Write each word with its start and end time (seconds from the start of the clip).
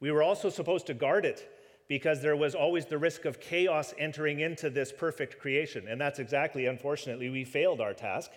We 0.00 0.10
were 0.10 0.22
also 0.22 0.50
supposed 0.50 0.86
to 0.86 0.94
guard 0.94 1.24
it 1.24 1.48
because 1.88 2.20
there 2.20 2.36
was 2.36 2.54
always 2.54 2.86
the 2.86 2.98
risk 2.98 3.24
of 3.24 3.40
chaos 3.40 3.94
entering 3.98 4.40
into 4.40 4.70
this 4.70 4.92
perfect 4.92 5.38
creation. 5.38 5.86
And 5.88 6.00
that's 6.00 6.18
exactly, 6.18 6.66
unfortunately, 6.66 7.30
we 7.30 7.44
failed 7.44 7.80
our 7.80 7.94
task 7.94 8.30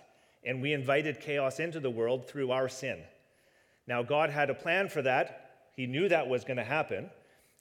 and 0.44 0.62
we 0.62 0.74
invited 0.74 1.20
chaos 1.20 1.60
into 1.60 1.80
the 1.80 1.90
world 1.90 2.28
through 2.28 2.52
our 2.52 2.70
sin. 2.70 3.04
Now, 3.88 4.04
God 4.04 4.30
had 4.30 4.50
a 4.50 4.56
plan 4.56 4.88
for 4.88 5.02
that. 5.02 5.70
He 5.76 5.88
knew 5.88 6.08
that 6.10 6.28
was 6.28 6.44
going 6.44 6.58
to 6.58 6.64
happen. 6.64 7.10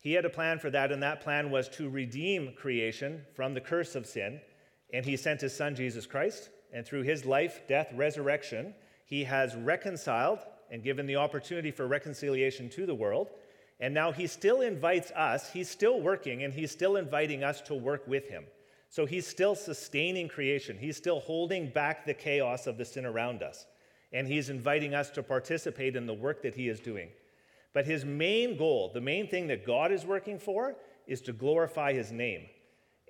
He 0.01 0.13
had 0.13 0.25
a 0.25 0.31
plan 0.31 0.59
for 0.59 0.71
that, 0.71 0.93
and 0.93 1.03
that 1.03 1.23
plan 1.23 1.51
was 1.51 1.69
to 1.71 1.89
redeem 1.89 2.53
creation 2.57 3.23
from 3.35 3.55
the 3.55 3.61
curse 3.61 3.95
of 3.95 4.07
sin. 4.07 4.41
And 4.93 5.05
He 5.05 5.17
sent 5.17 5.41
His 5.41 5.57
Son, 5.57 5.75
Jesus 5.75 6.07
Christ. 6.07 6.51
And 6.73 6.87
through 6.87 7.03
His 7.03 7.25
life, 7.25 7.63
death, 7.67 7.89
resurrection, 7.95 8.75
He 9.07 9.25
has 9.25 9.57
reconciled 9.57 10.41
and 10.71 10.85
given 10.85 11.07
the 11.07 11.17
opportunity 11.17 11.71
for 11.71 11.87
reconciliation 11.87 12.69
to 12.71 12.87
the 12.87 12.95
world. 12.95 13.31
And 13.81 13.95
now 13.95 14.13
He 14.13 14.27
still 14.27 14.61
invites 14.61 15.11
us, 15.13 15.53
He's 15.53 15.71
still 15.71 16.01
working, 16.01 16.43
and 16.43 16.53
He's 16.53 16.71
still 16.71 16.97
inviting 16.97 17.45
us 17.45 17.61
to 17.63 17.75
work 17.75 18.07
with 18.07 18.29
Him. 18.29 18.45
So 18.91 19.07
He's 19.07 19.27
still 19.27 19.55
sustaining 19.55 20.29
creation, 20.29 20.77
He's 20.79 20.97
still 20.97 21.21
holding 21.21 21.71
back 21.71 22.05
the 22.05 22.15
chaos 22.15 22.67
of 22.67 22.77
the 22.77 22.85
sin 22.85 23.07
around 23.07 23.43
us. 23.43 23.67
And 24.13 24.27
He's 24.27 24.51
inviting 24.51 24.95
us 24.95 25.11
to 25.11 25.23
participate 25.23 25.95
in 25.95 26.07
the 26.07 26.15
work 26.15 26.43
that 26.43 26.55
He 26.55 26.69
is 26.69 26.81
doing. 26.81 27.11
But 27.73 27.87
His 27.87 28.05
main 28.05 28.57
goal, 28.57 28.91
the 28.93 29.01
main 29.01 29.29
thing 29.29 29.47
that 29.49 29.67
God 29.67 29.93
is 29.93 30.05
working 30.05 30.39
for, 30.39 30.77
is 31.07 31.21
to 31.23 31.33
glorify 31.33 31.93
His 31.93 32.11
name. 32.11 32.47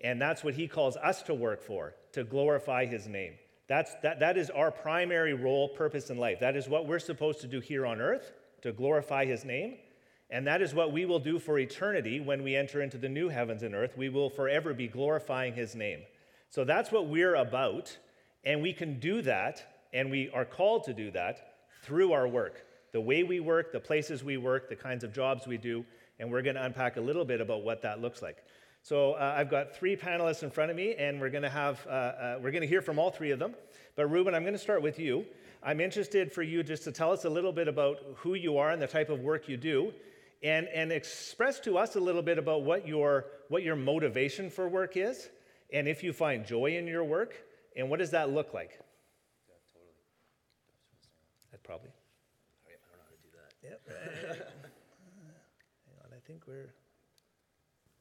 And 0.02 0.20
that's 0.20 0.45
what 0.45 0.54
He 0.54 0.68
calls 0.68 0.96
us 0.96 1.23
to 1.23 1.34
work 1.34 1.62
for, 1.62 1.95
to 2.12 2.24
glorify 2.24 2.84
His 2.84 3.06
name. 3.06 3.34
That's, 3.68 3.95
that, 4.02 4.20
that 4.20 4.37
is 4.37 4.50
our 4.50 4.70
primary 4.70 5.34
role, 5.34 5.68
purpose 5.68 6.10
in 6.10 6.18
life. 6.18 6.40
That 6.40 6.56
is 6.56 6.68
what 6.68 6.87
we're 6.87 6.98
supposed 6.98 7.40
to 7.42 7.46
do 7.46 7.60
here 7.60 7.87
on 7.87 8.00
earth, 8.00 8.32
to 8.62 8.73
glorify 8.73 9.24
His 9.24 9.45
name. 9.45 9.76
And 10.30 10.46
that 10.46 10.60
is 10.60 10.74
what 10.74 10.92
we 10.92 11.06
will 11.06 11.18
do 11.18 11.38
for 11.38 11.59
eternity 11.59 12.20
when 12.20 12.42
we 12.42 12.55
enter 12.55 12.82
into 12.82 12.98
the 12.98 13.09
new 13.09 13.28
heavens 13.28 13.62
and 13.62 13.74
earth. 13.74 13.96
We 13.96 14.09
will 14.09 14.29
forever 14.29 14.74
be 14.74 14.88
glorifying 14.88 15.54
His 15.54 15.74
name. 15.74 16.01
So 16.51 16.65
that's 16.65 16.93
what 16.93 17.09
we're 17.09 17.34
about. 17.34 17.96
And 18.45 18.62
we 18.62 18.73
can 18.73 19.01
do 19.01 19.23
that, 19.23 19.87
and 19.93 20.10
we 20.10 20.30
are 20.30 20.45
called 20.45 20.84
to 20.84 20.93
do 20.93 21.10
that 21.12 21.54
through 21.82 22.12
our 22.12 22.29
work 22.29 22.65
the 22.93 23.01
way 23.01 23.23
we 23.23 23.40
work, 23.40 23.73
the 23.73 23.80
places 23.80 24.24
we 24.24 24.37
work, 24.37 24.68
the 24.68 24.76
kinds 24.76 25.04
of 25.04 25.12
jobs 25.12 25.46
we 25.46 25.59
do. 25.59 25.84
And 26.18 26.30
we're 26.30 26.43
going 26.43 26.56
to 26.56 26.65
unpack 26.65 26.96
a 26.96 27.01
little 27.01 27.24
bit 27.24 27.40
about 27.40 27.62
what 27.62 27.82
that 27.82 28.01
looks 28.01 28.23
like. 28.23 28.38
So 28.82 29.12
uh, 29.12 29.34
I've 29.37 29.51
got 29.51 29.76
three 29.76 29.96
panelists 29.96 30.43
in 30.43 30.51
front 30.51 30.71
of 30.71 30.76
me, 30.76 30.95
and 30.95 31.21
we're 31.21 31.30
going 31.30 31.43
to 31.43 31.51
have 31.51 31.87
uh, 31.87 31.90
uh, 31.90 32.38
we're 32.43 32.51
going 32.51 32.62
to 32.62 32.68
hear 32.68 32.82
from 32.82 32.99
all 32.99 33.10
three 33.10 33.30
of 33.30 33.38
them. 33.38 33.54
But 33.96 34.10
Rueben, 34.10 34.34
I'm 34.34 34.43
going 34.43 34.54
to 34.54 34.59
start 34.59 34.82
with 34.82 34.99
you. 34.99 35.26
I'm 35.62 35.80
interested 35.80 36.32
for 36.32 36.43
you 36.43 36.62
just 36.62 36.84
to 36.84 36.93
tell 36.93 37.12
us 37.12 37.24
a 37.24 37.30
little 37.30 37.52
bit 37.52 37.68
about 37.68 37.99
who 38.16 38.34
you 38.34 38.59
are 38.59 38.71
and 38.71 38.80
the 38.80 38.87
type 38.87 39.10
of 39.10 39.21
work 39.21 39.49
you 39.49 39.56
do, 39.56 39.93
and 40.42 40.68
and 40.68 40.92
express 40.92 41.60
to 41.60 41.78
us 41.78 41.96
a 41.96 42.00
little 42.00 42.22
bit 42.22 42.38
about 42.38 42.62
what 42.62 42.86
your 42.86 43.26
what 43.48 43.62
your 43.62 43.76
motivation 43.76 44.50
for 44.50 44.68
work 44.68 44.96
is, 44.96 45.28
and 45.72 45.88
if 45.88 46.02
you 46.02 46.12
find 46.12 46.46
joy 46.46 46.76
in 46.76 46.86
your 46.86 47.04
work, 47.04 47.34
and 47.76 47.88
what 47.90 47.98
does 47.98 48.10
that 48.10 48.30
look 48.30 48.54
like? 48.54 48.78
Yeah, 49.48 49.54
totally. 49.72 49.92
That 51.52 51.62
probably. 51.62 51.90
I 52.66 52.70
don't 52.70 52.98
know 52.98 53.04
how 53.04 53.10
to 53.10 53.20
do 53.22 53.30
that. 53.34 53.52
Yep. 53.68 54.38
Hang 55.86 55.96
on, 56.04 56.10
I 56.16 56.20
think 56.26 56.42
we're. 56.46 56.72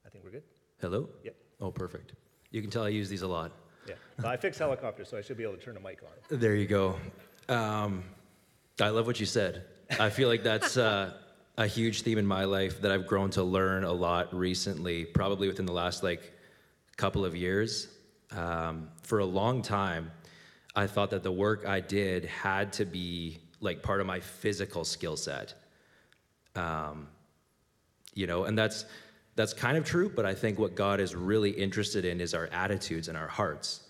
I 0.06 0.10
think 0.10 0.24
we're 0.24 0.32
good. 0.32 0.44
Hello? 0.80 1.10
Yep. 1.24 1.36
Oh, 1.60 1.72
perfect. 1.72 2.14
You 2.52 2.62
can 2.62 2.70
tell 2.70 2.84
I 2.84 2.90
use 2.90 3.10
these 3.10 3.24
a 3.24 3.28
lot. 3.28 3.52
Yeah. 3.88 3.96
Well, 4.20 4.28
I 4.28 4.38
fix 4.38 4.58
helicopters, 4.58 5.10
so 5.10 5.18
I 5.18 5.22
should 5.22 5.38
be 5.38 5.44
able 5.44 5.56
to 5.56 5.62
turn 5.62 5.74
the 5.74 5.80
mic 5.80 6.00
on. 6.04 6.40
There 6.40 6.56
you 6.56 6.68
go. 6.68 6.96
Um, 7.50 8.04
I 8.80 8.90
love 8.90 9.08
what 9.08 9.20
you 9.20 9.26
said. 9.26 9.66
I 10.00 10.10
feel 10.10 10.28
like 10.28 10.44
that's 10.44 10.78
uh, 10.78 11.14
a 11.58 11.66
huge 11.66 12.04
theme 12.04 12.20
in 12.20 12.26
my 12.26 12.46
life 12.46 12.82
that 12.82 12.92
I've 12.92 13.08
grown 13.08 13.32
to 13.32 13.44
learn 13.44 13.84
a 13.84 13.92
lot 13.92 14.34
recently, 14.34 15.06
probably 15.06 15.48
within 15.48 15.66
the 15.66 15.74
last 15.74 16.04
like 16.04 16.34
couple 16.98 17.26
of 17.26 17.36
years. 17.36 17.88
Um, 18.32 18.90
for 19.02 19.20
a 19.20 19.26
long 19.26 19.62
time, 19.62 20.12
I 20.76 20.86
thought 20.86 21.10
that 21.10 21.24
the 21.24 21.32
work 21.32 21.66
I 21.66 21.80
did 21.80 22.26
had 22.26 22.74
to 22.74 22.86
be 22.86 23.40
like 23.60 23.82
part 23.82 24.02
of 24.02 24.06
my 24.06 24.20
physical 24.20 24.86
skill 24.86 25.18
set. 25.18 25.56
Um, 26.56 27.08
you 28.14 28.28
know, 28.28 28.44
and 28.44 28.58
that's 28.58 28.86
that's 29.36 29.54
kind 29.54 29.78
of 29.78 29.86
true, 29.86 30.10
but 30.10 30.26
I 30.26 30.34
think 30.34 30.58
what 30.58 30.76
God 30.76 31.00
is 31.00 31.16
really 31.16 31.52
interested 31.52 32.06
in 32.06 32.22
is 32.22 32.34
our 32.34 32.48
attitudes 32.48 33.08
and 33.08 33.18
our 33.18 33.28
hearts. 33.28 33.87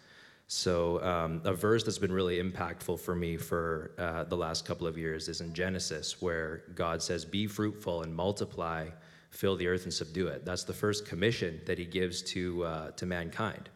So, 0.50 1.04
um, 1.04 1.42
a 1.44 1.54
verse 1.54 1.84
that's 1.84 1.98
been 1.98 2.12
really 2.12 2.42
impactful 2.42 3.02
for 3.02 3.14
me 3.14 3.36
for 3.36 3.92
uh, 3.98 4.24
the 4.24 4.38
last 4.38 4.64
couple 4.64 4.88
of 4.88 4.98
years 4.98 5.28
is 5.28 5.42
in 5.42 5.54
Genesis, 5.54 6.22
where 6.22 6.64
God 6.74 7.02
says, 7.02 7.26
Be 7.26 7.48
fruitful 7.48 8.04
and 8.04 8.16
multiply, 8.16 8.88
fill 9.30 9.58
the 9.58 9.68
earth 9.68 9.84
and 9.84 9.94
subdue 9.94 10.28
it. 10.28 10.46
That's 10.46 10.64
the 10.64 10.74
first 10.74 11.06
commission 11.06 11.60
that 11.66 11.78
He 11.78 11.84
gives 11.84 12.22
to, 12.24 12.64
uh, 12.64 12.92
to 12.92 13.06
mankind. 13.06 13.70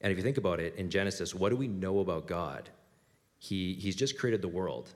And 0.00 0.10
if 0.10 0.16
you 0.16 0.24
think 0.24 0.38
about 0.38 0.58
it, 0.58 0.74
in 0.76 0.88
Genesis, 0.88 1.34
what 1.34 1.50
do 1.50 1.56
we 1.56 1.68
know 1.68 2.00
about 2.00 2.26
God? 2.26 2.70
He, 3.36 3.74
he's 3.74 3.94
just 3.94 4.18
created 4.18 4.40
the 4.40 4.48
world, 4.48 4.88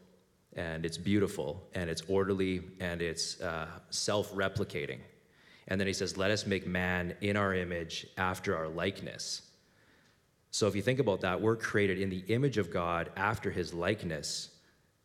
and 0.54 0.86
it's 0.86 0.96
beautiful, 0.96 1.68
and 1.74 1.90
it's 1.90 2.02
orderly, 2.08 2.62
and 2.80 3.02
it's 3.02 3.42
uh, 3.42 3.68
self 3.90 4.32
replicating. 4.32 5.00
And 5.68 5.78
then 5.78 5.86
he 5.86 5.92
says, 5.92 6.16
Let 6.16 6.30
us 6.30 6.46
make 6.46 6.66
man 6.66 7.14
in 7.20 7.36
our 7.36 7.52
image 7.52 8.06
after 8.16 8.56
our 8.56 8.68
likeness. 8.68 9.42
So 10.56 10.66
if 10.66 10.74
you 10.74 10.80
think 10.80 11.00
about 11.00 11.20
that, 11.20 11.38
we're 11.38 11.54
created 11.54 12.00
in 12.00 12.08
the 12.08 12.24
image 12.28 12.56
of 12.56 12.70
God 12.70 13.10
after 13.14 13.50
his 13.50 13.74
likeness. 13.74 14.48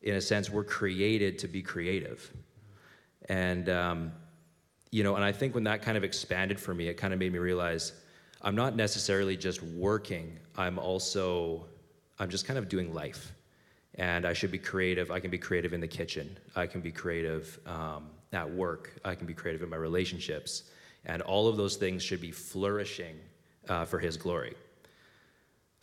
In 0.01 0.15
a 0.15 0.21
sense, 0.21 0.49
we're 0.49 0.63
created 0.63 1.39
to 1.39 1.49
be 1.49 1.61
creative. 1.61 2.31
And, 3.27 3.67
um, 3.67 4.13
you 4.91 5.03
know, 5.03 5.15
and 5.15 5.25
I 5.25 5.33
think 5.33 5.53
when 5.53 5.65
that 5.65 5.81
kind 5.81 5.97
of 5.97 6.05
expanded 6.05 6.57
for 6.57 6.73
me, 6.73 6.87
it 6.87 6.93
kind 6.93 7.11
of 7.11 7.19
made 7.19 7.33
me 7.33 7.39
realize 7.39 7.91
I'm 8.41 8.55
not 8.55 8.77
necessarily 8.77 9.35
just 9.35 9.61
working, 9.61 10.39
I'm 10.55 10.79
also, 10.79 11.65
I'm 12.17 12.29
just 12.29 12.47
kind 12.47 12.57
of 12.57 12.69
doing 12.69 12.93
life. 12.93 13.33
And 13.95 14.25
I 14.25 14.31
should 14.31 14.51
be 14.51 14.57
creative. 14.57 15.11
I 15.11 15.19
can 15.19 15.31
be 15.31 15.37
creative 15.37 15.73
in 15.73 15.81
the 15.81 15.87
kitchen. 15.87 16.37
I 16.55 16.65
can 16.65 16.79
be 16.79 16.93
creative 16.93 17.59
um, 17.65 18.07
at 18.31 18.49
work. 18.49 18.93
I 19.03 19.15
can 19.15 19.27
be 19.27 19.33
creative 19.33 19.61
in 19.63 19.69
my 19.69 19.75
relationships. 19.75 20.63
And 21.03 21.21
all 21.21 21.49
of 21.49 21.57
those 21.57 21.75
things 21.75 22.01
should 22.01 22.21
be 22.21 22.31
flourishing 22.31 23.17
uh, 23.67 23.83
for 23.83 23.99
His 23.99 24.15
glory. 24.15 24.55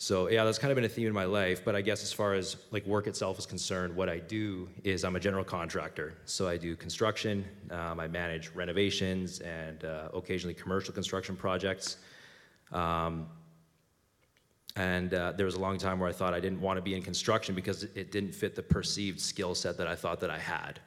So 0.01 0.31
yeah, 0.31 0.45
that's 0.45 0.59
kind 0.59 0.71
of 0.71 0.77
been 0.77 0.85
a 0.85 0.89
theme 0.89 1.09
in 1.09 1.13
my 1.13 1.25
life. 1.25 1.65
But 1.65 1.75
I 1.75 1.81
guess 1.81 2.05
as 2.05 2.13
far 2.13 2.35
as 2.35 2.57
like 2.71 2.87
work 2.87 3.09
itself 3.09 3.37
is 3.39 3.47
concerned, 3.47 3.95
what 3.97 4.09
I 4.09 4.19
do 4.19 4.69
is 4.85 5.05
I'm 5.05 5.17
a 5.17 5.21
general 5.21 5.43
contractor. 5.43 6.15
So 6.25 6.47
I 6.47 6.57
do 6.57 6.77
construction. 6.77 7.45
Um, 7.73 7.99
I 7.99 8.07
manage 8.07 8.51
renovations 8.55 9.41
and 9.41 9.85
uh, 9.85 10.09
occasionally 10.15 10.55
commercial 10.55 10.95
construction 10.95 11.35
projects. 11.35 11.97
Um, 12.71 13.27
and 14.77 15.13
uh, 15.13 15.33
there 15.33 15.47
was 15.47 15.57
a 15.57 15.61
long 15.61 15.79
time 15.79 15.99
where 15.99 16.09
I 16.09 16.13
thought 16.13 16.33
I 16.33 16.39
didn't 16.39 16.61
want 16.61 16.77
to 16.77 16.83
be 16.83 16.95
in 16.95 17.03
construction 17.03 17.57
because 17.57 17.83
it 17.83 18.13
didn't 18.13 18.33
fit 18.33 18.55
the 18.55 18.63
perceived 18.63 19.21
skill 19.21 19.57
set 19.57 19.77
that 19.79 19.89
I 19.89 19.97
thought 19.97 20.21
that 20.21 20.31
I 20.31 20.39
had. 20.39 20.79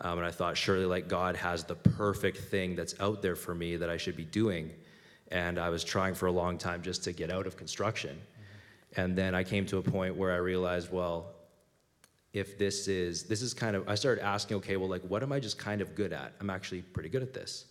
Um, 0.00 0.18
and 0.18 0.26
I 0.26 0.32
thought, 0.32 0.56
surely, 0.56 0.84
like 0.84 1.06
God 1.06 1.36
has 1.36 1.62
the 1.62 1.76
perfect 1.76 2.38
thing 2.38 2.74
that's 2.74 2.98
out 2.98 3.22
there 3.22 3.36
for 3.36 3.54
me 3.54 3.76
that 3.76 3.88
I 3.88 3.96
should 3.96 4.16
be 4.16 4.24
doing. 4.24 4.72
And 5.30 5.58
I 5.60 5.68
was 5.68 5.84
trying 5.84 6.14
for 6.14 6.26
a 6.26 6.32
long 6.32 6.58
time 6.58 6.82
just 6.82 7.04
to 7.04 7.12
get 7.12 7.30
out 7.30 7.46
of 7.46 7.56
construction. 7.56 8.18
And 8.96 9.16
then 9.16 9.34
I 9.34 9.44
came 9.44 9.66
to 9.66 9.78
a 9.78 9.82
point 9.82 10.16
where 10.16 10.32
I 10.32 10.36
realized, 10.36 10.90
well, 10.90 11.34
if 12.32 12.58
this 12.58 12.88
is, 12.88 13.24
this 13.24 13.42
is 13.42 13.54
kind 13.54 13.76
of, 13.76 13.88
I 13.88 13.94
started 13.94 14.24
asking, 14.24 14.58
okay, 14.58 14.76
well, 14.76 14.88
like, 14.88 15.02
what 15.02 15.22
am 15.22 15.32
I 15.32 15.40
just 15.40 15.58
kind 15.58 15.80
of 15.80 15.94
good 15.94 16.12
at? 16.12 16.34
I'm 16.40 16.50
actually 16.50 16.82
pretty 16.82 17.08
good 17.08 17.22
at 17.22 17.32
this. 17.32 17.66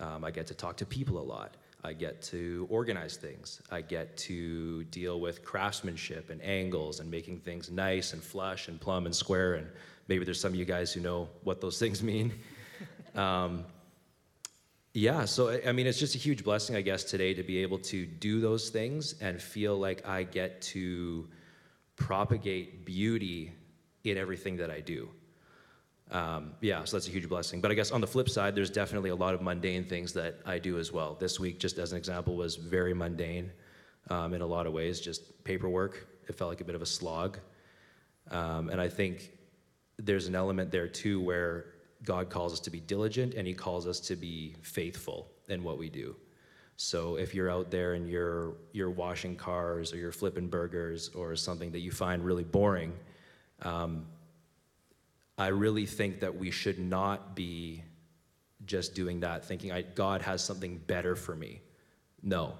Um, 0.00 0.24
I 0.24 0.30
get 0.30 0.46
to 0.48 0.54
talk 0.54 0.76
to 0.78 0.86
people 0.86 1.18
a 1.18 1.22
lot. 1.22 1.56
I 1.84 1.92
get 1.92 2.22
to 2.22 2.66
organize 2.70 3.16
things. 3.16 3.60
I 3.70 3.80
get 3.80 4.16
to 4.18 4.84
deal 4.84 5.20
with 5.20 5.44
craftsmanship 5.44 6.30
and 6.30 6.42
angles 6.42 7.00
and 7.00 7.10
making 7.10 7.40
things 7.40 7.70
nice 7.70 8.12
and 8.12 8.22
flush 8.22 8.68
and 8.68 8.80
plumb 8.80 9.06
and 9.06 9.14
square 9.14 9.54
and 9.54 9.66
Maybe 10.08 10.24
there's 10.24 10.40
some 10.40 10.52
of 10.52 10.58
you 10.58 10.64
guys 10.64 10.92
who 10.92 11.00
know 11.00 11.28
what 11.44 11.60
those 11.60 11.78
things 11.78 12.02
mean. 12.12 12.32
um, 13.14 13.64
yeah, 14.94 15.24
so 15.24 15.58
I 15.66 15.72
mean, 15.72 15.86
it's 15.86 15.98
just 15.98 16.14
a 16.14 16.18
huge 16.18 16.44
blessing, 16.44 16.76
I 16.76 16.82
guess, 16.82 17.04
today 17.04 17.32
to 17.34 17.42
be 17.42 17.58
able 17.58 17.78
to 17.78 18.04
do 18.04 18.40
those 18.40 18.68
things 18.68 19.14
and 19.20 19.40
feel 19.40 19.78
like 19.78 20.06
I 20.06 20.22
get 20.22 20.60
to 20.62 21.28
propagate 21.96 22.84
beauty 22.84 23.52
in 24.04 24.18
everything 24.18 24.56
that 24.58 24.70
I 24.70 24.80
do. 24.80 25.08
Um, 26.10 26.52
yeah, 26.60 26.84
so 26.84 26.96
that's 26.96 27.08
a 27.08 27.10
huge 27.10 27.26
blessing. 27.26 27.62
But 27.62 27.70
I 27.70 27.74
guess 27.74 27.90
on 27.90 28.02
the 28.02 28.06
flip 28.06 28.28
side, 28.28 28.54
there's 28.54 28.68
definitely 28.68 29.08
a 29.08 29.14
lot 29.16 29.32
of 29.32 29.40
mundane 29.40 29.84
things 29.84 30.12
that 30.12 30.40
I 30.44 30.58
do 30.58 30.78
as 30.78 30.92
well. 30.92 31.16
This 31.18 31.40
week, 31.40 31.58
just 31.58 31.78
as 31.78 31.92
an 31.92 31.98
example, 31.98 32.36
was 32.36 32.56
very 32.56 32.92
mundane 32.92 33.50
um, 34.10 34.34
in 34.34 34.42
a 34.42 34.46
lot 34.46 34.66
of 34.66 34.74
ways, 34.74 35.00
just 35.00 35.42
paperwork. 35.44 36.06
It 36.28 36.34
felt 36.34 36.50
like 36.50 36.60
a 36.60 36.64
bit 36.64 36.74
of 36.74 36.82
a 36.82 36.86
slog. 36.86 37.38
Um, 38.30 38.68
and 38.68 38.78
I 38.78 38.88
think 38.88 39.32
there's 39.98 40.26
an 40.26 40.34
element 40.34 40.70
there 40.70 40.86
too 40.86 41.20
where 41.20 41.71
God 42.04 42.30
calls 42.30 42.52
us 42.52 42.60
to 42.60 42.70
be 42.70 42.80
diligent 42.80 43.34
and 43.34 43.46
He 43.46 43.54
calls 43.54 43.86
us 43.86 44.00
to 44.00 44.16
be 44.16 44.56
faithful 44.62 45.30
in 45.48 45.62
what 45.62 45.78
we 45.78 45.88
do. 45.88 46.16
So 46.76 47.16
if 47.16 47.34
you're 47.34 47.50
out 47.50 47.70
there 47.70 47.94
and 47.94 48.08
you're 48.08 48.54
you're 48.72 48.90
washing 48.90 49.36
cars 49.36 49.92
or 49.92 49.98
you're 49.98 50.12
flipping 50.12 50.48
burgers 50.48 51.10
or 51.14 51.36
something 51.36 51.70
that 51.72 51.80
you 51.80 51.92
find 51.92 52.24
really 52.24 52.44
boring, 52.44 52.92
um, 53.60 54.06
I 55.38 55.48
really 55.48 55.86
think 55.86 56.20
that 56.20 56.36
we 56.36 56.50
should 56.50 56.78
not 56.78 57.34
be 57.36 57.82
just 58.66 58.94
doing 58.94 59.20
that, 59.20 59.44
thinking 59.44 59.72
I, 59.72 59.82
God 59.82 60.22
has 60.22 60.42
something 60.42 60.78
better 60.78 61.16
for 61.16 61.34
me. 61.34 61.60
No, 62.22 62.54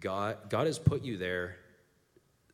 God, 0.00 0.38
God 0.48 0.66
has 0.66 0.78
put 0.78 1.02
you 1.02 1.16
there. 1.16 1.56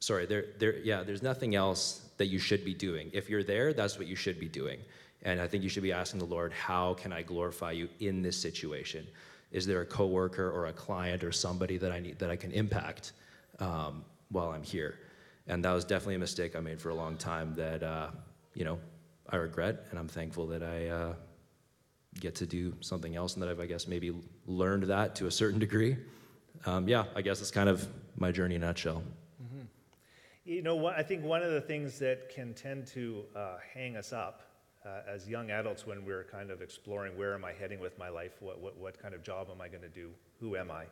Sorry, 0.00 0.26
there, 0.26 0.46
there, 0.58 0.76
yeah, 0.78 1.02
there's 1.02 1.22
nothing 1.22 1.54
else 1.54 2.08
that 2.18 2.26
you 2.26 2.38
should 2.38 2.64
be 2.64 2.74
doing. 2.74 3.10
If 3.12 3.28
you're 3.28 3.44
there, 3.44 3.72
that's 3.72 3.98
what 3.98 4.06
you 4.06 4.16
should 4.16 4.38
be 4.38 4.48
doing. 4.48 4.80
And 5.22 5.40
I 5.40 5.48
think 5.48 5.62
you 5.62 5.68
should 5.68 5.82
be 5.82 5.92
asking 5.92 6.20
the 6.20 6.26
Lord, 6.26 6.52
how 6.52 6.94
can 6.94 7.12
I 7.12 7.22
glorify 7.22 7.72
you 7.72 7.88
in 8.00 8.22
this 8.22 8.36
situation? 8.36 9.06
Is 9.50 9.66
there 9.66 9.80
a 9.80 9.86
coworker 9.86 10.50
or 10.50 10.66
a 10.66 10.72
client 10.72 11.24
or 11.24 11.32
somebody 11.32 11.76
that 11.78 11.90
I 11.90 12.00
need 12.00 12.18
that 12.18 12.30
I 12.30 12.36
can 12.36 12.52
impact 12.52 13.12
um, 13.58 14.04
while 14.30 14.50
I'm 14.50 14.62
here? 14.62 14.98
And 15.46 15.64
that 15.64 15.72
was 15.72 15.84
definitely 15.84 16.16
a 16.16 16.20
mistake 16.20 16.54
I 16.54 16.60
made 16.60 16.80
for 16.80 16.90
a 16.90 16.94
long 16.94 17.16
time 17.16 17.54
that 17.54 17.82
uh, 17.82 18.08
you 18.54 18.64
know 18.64 18.78
I 19.30 19.36
regret, 19.36 19.86
and 19.90 19.98
I'm 19.98 20.08
thankful 20.08 20.46
that 20.48 20.62
I 20.62 20.88
uh, 20.88 21.14
get 22.20 22.34
to 22.36 22.46
do 22.46 22.74
something 22.80 23.16
else, 23.16 23.34
and 23.34 23.42
that 23.42 23.48
I've 23.48 23.60
I 23.60 23.66
guess 23.66 23.88
maybe 23.88 24.14
learned 24.46 24.84
that 24.84 25.14
to 25.16 25.26
a 25.26 25.30
certain 25.30 25.58
degree. 25.58 25.96
Um, 26.66 26.86
yeah, 26.86 27.04
I 27.16 27.22
guess 27.22 27.40
it's 27.40 27.50
kind 27.50 27.68
of 27.68 27.88
my 28.16 28.30
journey 28.30 28.56
in 28.56 28.62
a 28.62 28.66
nutshell. 28.66 29.02
Mm-hmm. 29.42 29.62
You 30.44 30.62
know, 30.62 30.86
I 30.86 31.02
think 31.02 31.24
one 31.24 31.42
of 31.42 31.52
the 31.52 31.60
things 31.60 31.98
that 32.00 32.28
can 32.28 32.52
tend 32.52 32.86
to 32.88 33.24
uh, 33.34 33.56
hang 33.72 33.96
us 33.96 34.12
up 34.12 34.47
uh, 34.88 35.00
as 35.12 35.28
young 35.28 35.50
adults 35.50 35.86
when 35.86 36.04
we're 36.04 36.24
kind 36.24 36.50
of 36.50 36.62
exploring 36.62 37.16
where 37.18 37.34
am 37.34 37.44
I 37.44 37.52
heading 37.52 37.80
with 37.80 37.98
my 37.98 38.08
life, 38.08 38.32
what, 38.40 38.60
what, 38.60 38.76
what 38.78 39.00
kind 39.00 39.14
of 39.14 39.22
job 39.22 39.48
am 39.50 39.60
I 39.60 39.68
going 39.68 39.82
to 39.82 39.88
do, 39.88 40.10
who 40.40 40.56
am 40.56 40.70
I, 40.70 40.84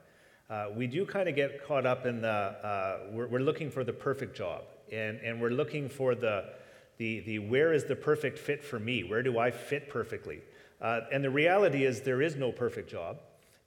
uh, 0.53 0.69
we 0.77 0.87
do 0.87 1.05
kind 1.05 1.29
of 1.29 1.35
get 1.35 1.67
caught 1.67 1.87
up 1.87 2.07
in 2.07 2.21
the, 2.21 2.29
uh, 2.29 2.99
we're, 3.11 3.27
we're, 3.27 3.41
looking 3.41 3.71
for 3.71 3.83
the 3.83 3.93
perfect 3.93 4.37
job. 4.37 4.63
And, 4.93 5.19
and 5.21 5.41
we're 5.41 5.51
looking 5.51 5.89
for 5.89 6.15
the, 6.15 6.51
the, 6.99 7.21
the 7.21 7.39
where 7.41 7.73
is 7.73 7.85
the 7.85 7.97
perfect 7.97 8.39
fit 8.39 8.63
for 8.63 8.79
me? 8.79 9.03
Where 9.03 9.23
do 9.23 9.39
I 9.39 9.51
fit 9.51 9.89
perfectly? 9.89 10.41
Uh, 10.81 11.01
and 11.13 11.25
the 11.25 11.31
reality 11.31 11.85
is 11.85 12.03
there 12.03 12.23
is 12.23 12.37
no 12.37 12.53
perfect 12.53 12.89
job. 12.89 13.19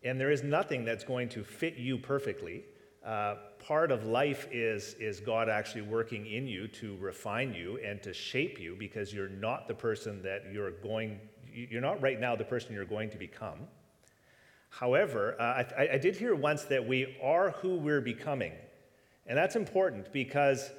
And 0.03 0.19
there 0.19 0.31
is 0.31 0.43
nothing 0.43 0.85
that's 0.85 1.03
going 1.03 1.27
to 1.29 1.43
fit 1.43 1.75
you 1.75 1.97
perfectly. 1.97 2.63
Part 3.65 3.91
of 3.91 4.05
life 4.05 4.47
is, 4.51 4.95
is 4.99 5.19
God 5.19 5.49
actually 5.49 5.81
working 5.81 6.25
in 6.25 6.47
you 6.47 6.67
to 6.69 6.97
refine 6.97 7.53
you 7.53 7.77
and 7.85 8.01
to 8.03 8.13
shape 8.13 8.59
you 8.59 8.75
because 8.77 9.13
you're 9.13 9.29
not 9.29 9.67
the 9.67 9.73
person 9.73 10.21
that 10.23 10.45
you're 10.51 10.71
going, 10.71 11.19
you're 11.53 11.81
not 11.81 12.01
right 12.01 12.19
now 12.19 12.35
the 12.35 12.43
person 12.43 12.73
you're 12.73 12.85
going 12.85 13.09
to 13.09 13.17
become. 13.17 13.59
However, 14.69 15.35
uh, 15.39 15.63
I, 15.77 15.89
I, 15.93 15.97
did 15.97 16.15
hear 16.15 16.35
once 16.35 16.63
that 16.65 16.87
we 16.87 17.17
are 17.21 17.51
who 17.51 17.75
we're 17.75 18.01
becoming. 18.01 18.53
And 19.27 19.37
that's 19.37 19.55
important 19.55 20.13
because 20.13 20.71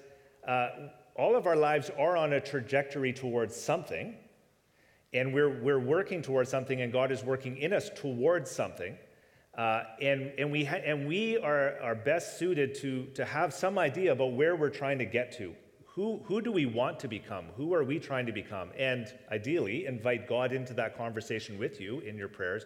uh, 0.46 0.68
all 1.16 1.36
of 1.36 1.46
our 1.46 1.56
lives 1.56 1.90
are 1.98 2.16
on 2.16 2.32
a 2.32 2.40
trajectory 2.40 3.12
towards 3.12 3.54
something. 3.54 4.14
And 5.12 5.34
we're, 5.34 5.60
we're 5.60 5.80
working 5.80 6.22
towards 6.22 6.50
something, 6.50 6.82
and 6.82 6.92
God 6.92 7.10
is 7.10 7.24
working 7.24 7.56
in 7.58 7.72
us 7.72 7.90
towards 7.94 8.50
something. 8.50 8.96
Uh, 9.56 9.82
and, 10.00 10.32
and, 10.38 10.50
we, 10.50 10.64
ha- 10.64 10.80
and 10.84 11.06
we 11.06 11.36
are, 11.38 11.78
are 11.80 11.94
best 11.94 12.38
suited 12.38 12.74
to, 12.76 13.06
to 13.14 13.24
have 13.24 13.52
some 13.52 13.78
idea 13.78 14.12
about 14.12 14.32
where 14.32 14.56
we're 14.56 14.70
trying 14.70 14.98
to 14.98 15.04
get 15.04 15.32
to. 15.38 15.54
Who, 15.86 16.20
who 16.24 16.40
do 16.40 16.52
we 16.52 16.66
want 16.66 17.00
to 17.00 17.08
become? 17.08 17.46
Who 17.56 17.74
are 17.74 17.82
we 17.82 17.98
trying 17.98 18.26
to 18.26 18.32
become? 18.32 18.70
And 18.78 19.12
ideally, 19.30 19.86
invite 19.86 20.28
God 20.28 20.52
into 20.52 20.72
that 20.74 20.96
conversation 20.96 21.58
with 21.58 21.80
you 21.80 21.98
in 22.00 22.16
your 22.16 22.28
prayers 22.28 22.64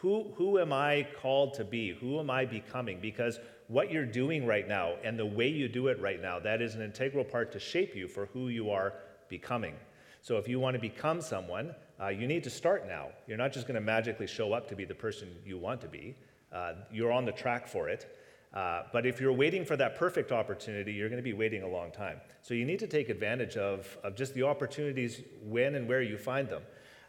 who, 0.00 0.26
who 0.36 0.58
am 0.58 0.72
I 0.72 1.06
called 1.20 1.54
to 1.54 1.64
be? 1.64 1.94
Who 1.94 2.20
am 2.20 2.30
I 2.30 2.44
becoming? 2.44 3.00
Because 3.00 3.40
what 3.68 3.90
you're 3.90 4.06
doing 4.06 4.46
right 4.46 4.68
now 4.68 4.94
and 5.02 5.18
the 5.18 5.26
way 5.26 5.48
you 5.48 5.68
do 5.68 5.88
it 5.88 6.00
right 6.00 6.20
now, 6.20 6.38
that 6.38 6.60
is 6.60 6.74
an 6.74 6.82
integral 6.82 7.24
part 7.24 7.50
to 7.52 7.58
shape 7.58 7.96
you 7.96 8.06
for 8.06 8.26
who 8.26 8.48
you 8.48 8.70
are 8.70 8.92
becoming. 9.28 9.74
So 10.20 10.36
if 10.36 10.48
you 10.48 10.60
want 10.60 10.74
to 10.74 10.80
become 10.80 11.20
someone, 11.20 11.74
uh, 12.00 12.08
you 12.08 12.26
need 12.26 12.44
to 12.44 12.50
start 12.50 12.86
now. 12.86 13.08
You're 13.26 13.38
not 13.38 13.52
just 13.52 13.66
going 13.66 13.76
to 13.76 13.80
magically 13.80 14.26
show 14.26 14.52
up 14.52 14.68
to 14.68 14.76
be 14.76 14.84
the 14.84 14.94
person 14.94 15.34
you 15.46 15.56
want 15.56 15.80
to 15.80 15.88
be. 15.88 16.14
Uh, 16.56 16.72
you're 16.90 17.12
on 17.12 17.26
the 17.26 17.32
track 17.32 17.68
for 17.68 17.88
it. 17.88 18.16
Uh, 18.54 18.84
but 18.90 19.04
if 19.04 19.20
you're 19.20 19.32
waiting 19.32 19.62
for 19.62 19.76
that 19.76 19.94
perfect 19.96 20.32
opportunity, 20.32 20.92
you're 20.92 21.10
going 21.10 21.18
to 21.18 21.30
be 21.30 21.34
waiting 21.34 21.62
a 21.62 21.68
long 21.68 21.90
time. 21.90 22.18
So 22.40 22.54
you 22.54 22.64
need 22.64 22.78
to 22.78 22.86
take 22.86 23.10
advantage 23.10 23.58
of, 23.58 23.98
of 24.02 24.16
just 24.16 24.32
the 24.32 24.44
opportunities 24.44 25.20
when 25.42 25.74
and 25.74 25.86
where 25.86 26.00
you 26.00 26.16
find 26.16 26.48
them. 26.48 26.62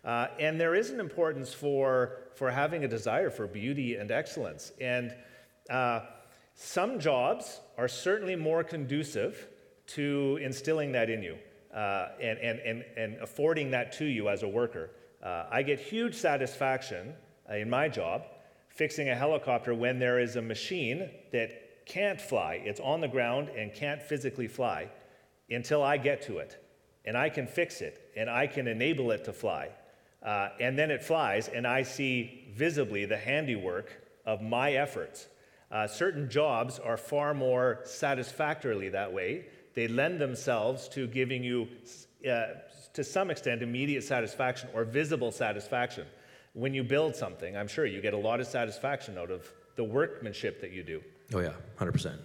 Uh, 0.03 0.27
and 0.37 0.59
there 0.59 0.75
is 0.75 0.89
an 0.89 0.99
importance 0.99 1.53
for, 1.53 2.17
for 2.35 2.51
having 2.51 2.83
a 2.83 2.89
desire 2.89 3.29
for 3.29 3.47
beauty 3.47 3.95
and 3.95 4.11
excellence. 4.11 4.73
And 4.81 5.15
uh, 5.69 6.01
some 6.55 6.99
jobs 6.99 7.61
are 7.77 7.87
certainly 7.87 8.35
more 8.35 8.65
conducive 8.65 9.47
to 9.95 10.39
instilling 10.41 10.91
that 10.91 11.09
in 11.09 11.23
you 11.23 11.37
uh, 11.73 12.09
and, 12.21 12.37
and, 12.39 12.59
and, 12.59 12.85
and 12.97 13.15
affording 13.21 13.71
that 13.71 13.93
to 13.93 14.05
you 14.05 14.27
as 14.27 14.43
a 14.43 14.47
worker. 14.47 14.89
Uh, 15.23 15.45
I 15.49 15.61
get 15.63 15.79
huge 15.79 16.15
satisfaction 16.15 17.13
in 17.49 17.69
my 17.69 17.87
job 17.87 18.23
fixing 18.77 19.09
a 19.09 19.15
helicopter 19.15 19.73
when 19.73 19.97
there 19.97 20.19
is 20.19 20.35
a 20.35 20.41
machine 20.41 21.09
that 21.31 21.85
can't 21.87 22.21
fly. 22.21 22.61
It's 22.63 22.79
on 22.79 23.01
the 23.01 23.07
ground 23.07 23.49
and 23.49 23.73
can't 23.73 24.01
physically 24.01 24.47
fly 24.47 24.89
until 25.49 25.81
I 25.81 25.97
get 25.97 26.21
to 26.23 26.37
it. 26.37 26.63
And 27.03 27.17
I 27.17 27.29
can 27.29 27.47
fix 27.47 27.81
it 27.81 28.11
and 28.15 28.29
I 28.29 28.45
can 28.45 28.67
enable 28.67 29.11
it 29.11 29.25
to 29.25 29.33
fly. 29.33 29.69
Uh, 30.23 30.49
and 30.59 30.77
then 30.77 30.91
it 30.91 31.03
flies, 31.03 31.47
and 31.47 31.65
I 31.65 31.83
see 31.83 32.51
visibly 32.51 33.05
the 33.05 33.17
handiwork 33.17 33.91
of 34.25 34.41
my 34.41 34.73
efforts. 34.73 35.27
Uh, 35.71 35.87
certain 35.87 36.29
jobs 36.29 36.79
are 36.79 36.97
far 36.97 37.33
more 37.33 37.79
satisfactorily 37.83 38.89
that 38.89 39.13
way. 39.13 39.45
They 39.75 39.87
lend 39.87 40.19
themselves 40.19 40.87
to 40.89 41.07
giving 41.07 41.43
you, 41.43 41.67
uh, 42.29 42.45
to 42.93 43.03
some 43.03 43.29
extent, 43.29 43.61
immediate 43.61 44.03
satisfaction 44.03 44.69
or 44.73 44.83
visible 44.85 45.31
satisfaction. 45.31 46.07
When 46.57 46.73
you 46.73 46.83
build 46.83 47.15
something, 47.15 47.55
I'm 47.55 47.67
sure 47.67 47.85
you 47.85 48.01
get 48.01 48.15
a 48.15 48.17
lot 48.17 48.39
of 48.39 48.47
satisfaction 48.47 49.15
out 49.15 49.29
of 49.29 49.47
the 49.75 49.83
workmanship 49.83 50.59
that 50.61 50.71
you 50.71 50.81
do. 50.81 51.03
Oh, 51.31 51.37
yeah, 51.37 51.51
100%. 51.79 52.17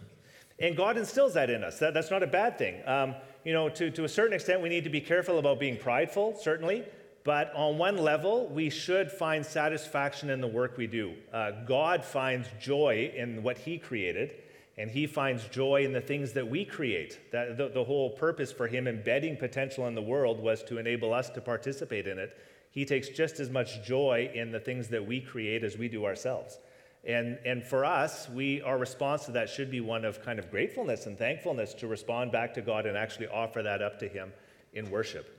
And 0.59 0.75
God 0.75 0.97
instills 0.97 1.35
that 1.35 1.51
in 1.51 1.63
us. 1.63 1.79
That, 1.81 1.93
that's 1.93 2.11
not 2.11 2.23
a 2.23 2.27
bad 2.27 2.57
thing. 2.57 2.81
Um, 2.87 3.15
you 3.45 3.53
know, 3.53 3.69
to, 3.69 3.91
to 3.91 4.05
a 4.05 4.09
certain 4.09 4.33
extent, 4.33 4.63
we 4.63 4.71
need 4.71 4.85
to 4.85 4.91
be 4.91 5.03
careful 5.03 5.39
about 5.39 5.61
being 5.61 5.77
prideful, 5.77 6.35
certainly. 6.41 6.83
But 7.25 7.53
on 7.55 7.77
one 7.77 7.99
level, 7.99 8.49
we 8.49 8.71
should 8.71 9.13
find 9.13 9.45
satisfaction 9.45 10.31
in 10.31 10.41
the 10.41 10.49
work 10.49 10.79
we 10.79 10.87
do. 10.87 11.13
Uh, 11.31 11.51
God 11.67 12.03
finds 12.03 12.49
joy 12.59 13.13
in 13.15 13.43
what 13.43 13.59
He 13.59 13.77
created, 13.77 14.37
and 14.79 14.91
He 14.91 15.07
finds 15.07 15.45
joy 15.49 15.85
in 15.85 15.93
the 15.93 16.01
things 16.01 16.33
that 16.33 16.49
we 16.49 16.65
create. 16.65 17.21
That, 17.33 17.59
the, 17.59 17.69
the 17.69 17.85
whole 17.85 18.09
purpose 18.09 18.51
for 18.51 18.67
Him 18.67 18.89
embedding 18.89 19.37
potential 19.37 19.87
in 19.89 19.95
the 19.95 20.01
world 20.01 20.41
was 20.41 20.63
to 20.65 20.79
enable 20.79 21.13
us 21.13 21.29
to 21.31 21.43
participate 21.43 22.07
in 22.07 22.19
it. 22.19 22.35
He 22.73 22.85
takes 22.87 23.11
just 23.11 23.39
as 23.39 23.51
much 23.51 23.87
joy 23.87 24.31
in 24.35 24.51
the 24.51 24.59
things 24.59 24.89
that 24.89 25.07
we 25.07 25.21
create 25.21 25.63
as 25.63 25.77
we 25.77 25.89
do 25.89 26.05
ourselves. 26.07 26.59
And, 27.05 27.39
and 27.45 27.63
for 27.63 27.85
us, 27.85 28.29
we, 28.29 28.63
our 28.63 28.79
response 28.79 29.27
to 29.27 29.33
that 29.33 29.49
should 29.49 29.71
be 29.71 29.81
one 29.81 30.05
of 30.05 30.23
kind 30.23 30.39
of 30.39 30.51
gratefulness 30.51 31.07
and 31.07 31.19
thankfulness 31.19 31.75
to 31.75 31.87
respond 31.87 32.33
back 32.33 32.55
to 32.55 32.63
God 32.63 32.87
and 32.87 32.97
actually 32.97 33.27
offer 33.29 33.63
that 33.63 33.83
up 33.83 33.99
to 34.01 34.09
Him 34.09 34.33
in 34.73 34.91
worship. 34.91 35.39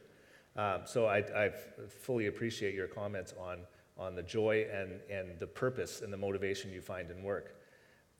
Um, 0.55 0.81
so 0.85 1.07
I, 1.07 1.17
I, 1.17 1.51
fully 1.89 2.27
appreciate 2.27 2.75
your 2.75 2.87
comments 2.87 3.33
on, 3.39 3.59
on 3.97 4.13
the 4.13 4.21
joy 4.21 4.67
and, 4.71 4.99
and 5.09 5.39
the 5.39 5.47
purpose 5.47 6.01
and 6.01 6.13
the 6.13 6.17
motivation 6.17 6.71
you 6.71 6.81
find 6.81 7.09
in 7.09 7.23
work. 7.23 7.55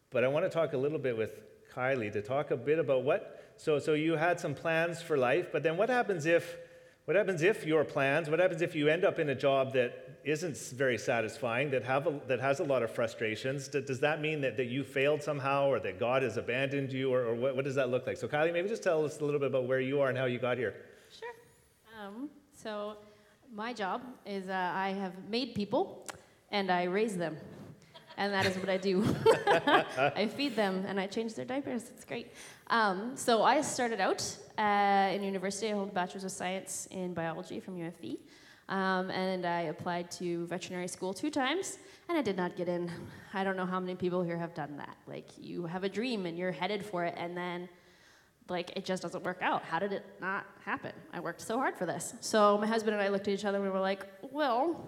But 0.09 0.23
I 0.23 0.27
want 0.29 0.43
to 0.45 0.49
talk 0.49 0.73
a 0.73 0.77
little 0.77 0.97
bit 0.97 1.15
with 1.15 1.41
Kylie 1.75 2.11
to 2.13 2.23
talk 2.23 2.49
a 2.49 2.57
bit 2.57 2.79
about 2.79 3.03
what. 3.03 3.53
So, 3.57 3.77
so 3.77 3.93
you 3.93 4.13
had 4.13 4.39
some 4.39 4.55
plans 4.55 4.99
for 4.99 5.15
life, 5.15 5.49
but 5.51 5.61
then 5.61 5.77
what 5.77 5.89
happens 5.89 6.25
if, 6.25 6.57
what 7.05 7.17
happens 7.17 7.41
if 7.41 7.65
your 7.65 7.83
plans? 7.83 8.29
What 8.29 8.39
happens 8.39 8.61
if 8.61 8.75
you 8.75 8.87
end 8.87 9.03
up 9.03 9.19
in 9.19 9.29
a 9.29 9.35
job 9.35 9.73
that 9.73 10.19
isn't 10.23 10.57
very 10.75 10.97
satisfying, 10.97 11.69
that 11.71 11.83
have 11.83 12.07
a, 12.07 12.19
that 12.27 12.39
has 12.39 12.61
a 12.61 12.63
lot 12.63 12.81
of 12.81 12.91
frustrations? 12.91 13.67
Does 13.67 13.99
that 13.99 14.21
mean 14.21 14.39
that, 14.41 14.55
that 14.55 14.67
you 14.67 14.85
failed 14.85 15.21
somehow, 15.21 15.67
or 15.67 15.79
that 15.81 15.99
God 15.99 16.23
has 16.23 16.37
abandoned 16.37 16.93
you, 16.93 17.13
or, 17.13 17.25
or 17.25 17.35
what, 17.35 17.57
what 17.57 17.65
does 17.65 17.75
that 17.75 17.89
look 17.89 18.07
like? 18.07 18.15
So, 18.15 18.27
Kylie, 18.27 18.53
maybe 18.53 18.69
just 18.69 18.83
tell 18.83 19.03
us 19.03 19.19
a 19.19 19.25
little 19.25 19.39
bit 19.39 19.47
about 19.47 19.65
where 19.65 19.81
you 19.81 19.99
are 19.99 20.07
and 20.09 20.17
how 20.17 20.25
you 20.25 20.39
got 20.39 20.57
here. 20.57 20.75
Sure. 21.19 21.33
Um, 21.99 22.29
so, 22.53 22.95
my 23.53 23.73
job 23.73 24.01
is 24.25 24.47
uh, 24.47 24.71
I 24.73 24.89
have 24.91 25.13
made 25.29 25.53
people 25.53 26.07
and 26.51 26.71
I 26.71 26.83
raise 26.83 27.17
them. 27.17 27.37
And 28.17 28.33
that 28.33 28.45
is 28.45 28.57
what 28.57 28.69
I 28.69 28.77
do. 28.77 29.03
I 29.97 30.27
feed 30.27 30.55
them 30.55 30.85
and 30.87 30.99
I 30.99 31.07
change 31.07 31.35
their 31.35 31.45
diapers. 31.45 31.83
It's 31.89 32.05
great. 32.05 32.33
Um, 32.67 33.13
so 33.15 33.43
I 33.43 33.61
started 33.61 33.99
out 33.99 34.23
uh, 34.57 35.11
in 35.13 35.23
university. 35.23 35.69
I 35.69 35.73
hold 35.73 35.89
a 35.89 35.93
bachelor's 35.93 36.23
of 36.23 36.31
science 36.31 36.87
in 36.91 37.13
biology 37.13 37.59
from 37.59 37.75
UFV. 37.77 38.17
Um, 38.69 39.09
and 39.11 39.45
I 39.45 39.61
applied 39.63 40.09
to 40.11 40.45
veterinary 40.47 40.87
school 40.87 41.13
two 41.13 41.29
times, 41.29 41.77
and 42.07 42.17
I 42.17 42.21
did 42.21 42.37
not 42.37 42.55
get 42.55 42.69
in. 42.69 42.89
I 43.33 43.43
don't 43.43 43.57
know 43.57 43.65
how 43.65 43.79
many 43.79 43.93
people 43.95 44.23
here 44.23 44.37
have 44.37 44.53
done 44.53 44.77
that. 44.77 44.95
Like, 45.05 45.27
you 45.37 45.65
have 45.65 45.83
a 45.83 45.89
dream 45.89 46.25
and 46.25 46.37
you're 46.37 46.53
headed 46.53 46.85
for 46.85 47.03
it, 47.03 47.13
and 47.17 47.35
then 47.35 47.67
like 48.49 48.71
it 48.75 48.85
just 48.85 49.03
doesn't 49.03 49.23
work 49.23 49.39
out. 49.41 49.63
How 49.63 49.79
did 49.79 49.93
it 49.93 50.05
not 50.19 50.45
happen? 50.65 50.91
I 51.13 51.19
worked 51.19 51.41
so 51.41 51.57
hard 51.57 51.77
for 51.77 51.85
this. 51.85 52.13
So 52.19 52.57
my 52.57 52.67
husband 52.67 52.93
and 52.93 53.01
I 53.01 53.09
looked 53.09 53.27
at 53.27 53.33
each 53.33 53.45
other 53.45 53.57
and 53.57 53.65
we 53.65 53.71
were 53.71 53.79
like, 53.79 54.05
well, 54.31 54.85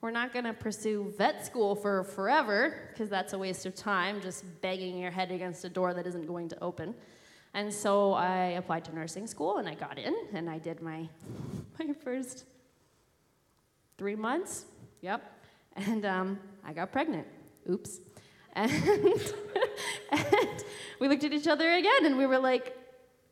we're 0.00 0.10
not 0.10 0.32
going 0.32 0.44
to 0.44 0.52
pursue 0.52 1.12
vet 1.16 1.44
school 1.44 1.74
for 1.74 2.04
forever 2.04 2.90
because 2.90 3.08
that's 3.08 3.32
a 3.32 3.38
waste 3.38 3.66
of 3.66 3.74
time 3.74 4.20
just 4.20 4.44
banging 4.60 4.96
your 4.98 5.10
head 5.10 5.32
against 5.32 5.64
a 5.64 5.68
door 5.68 5.92
that 5.94 6.06
isn't 6.06 6.26
going 6.26 6.48
to 6.48 6.62
open. 6.62 6.94
And 7.54 7.72
so 7.72 8.12
I 8.12 8.36
applied 8.50 8.84
to 8.84 8.94
nursing 8.94 9.26
school 9.26 9.58
and 9.58 9.68
I 9.68 9.74
got 9.74 9.98
in 9.98 10.14
and 10.32 10.48
I 10.48 10.58
did 10.58 10.80
my 10.80 11.08
my 11.78 11.92
first 12.04 12.44
3 13.98 14.14
months. 14.14 14.66
Yep. 15.00 15.20
And 15.74 16.04
um, 16.04 16.38
I 16.64 16.72
got 16.72 16.92
pregnant. 16.92 17.26
Oops. 17.68 18.00
And, 18.54 18.72
and 20.10 20.64
we 20.98 21.06
looked 21.06 21.22
at 21.22 21.32
each 21.32 21.46
other 21.46 21.70
again 21.74 22.06
and 22.06 22.18
we 22.18 22.26
were 22.26 22.38
like, 22.38 22.76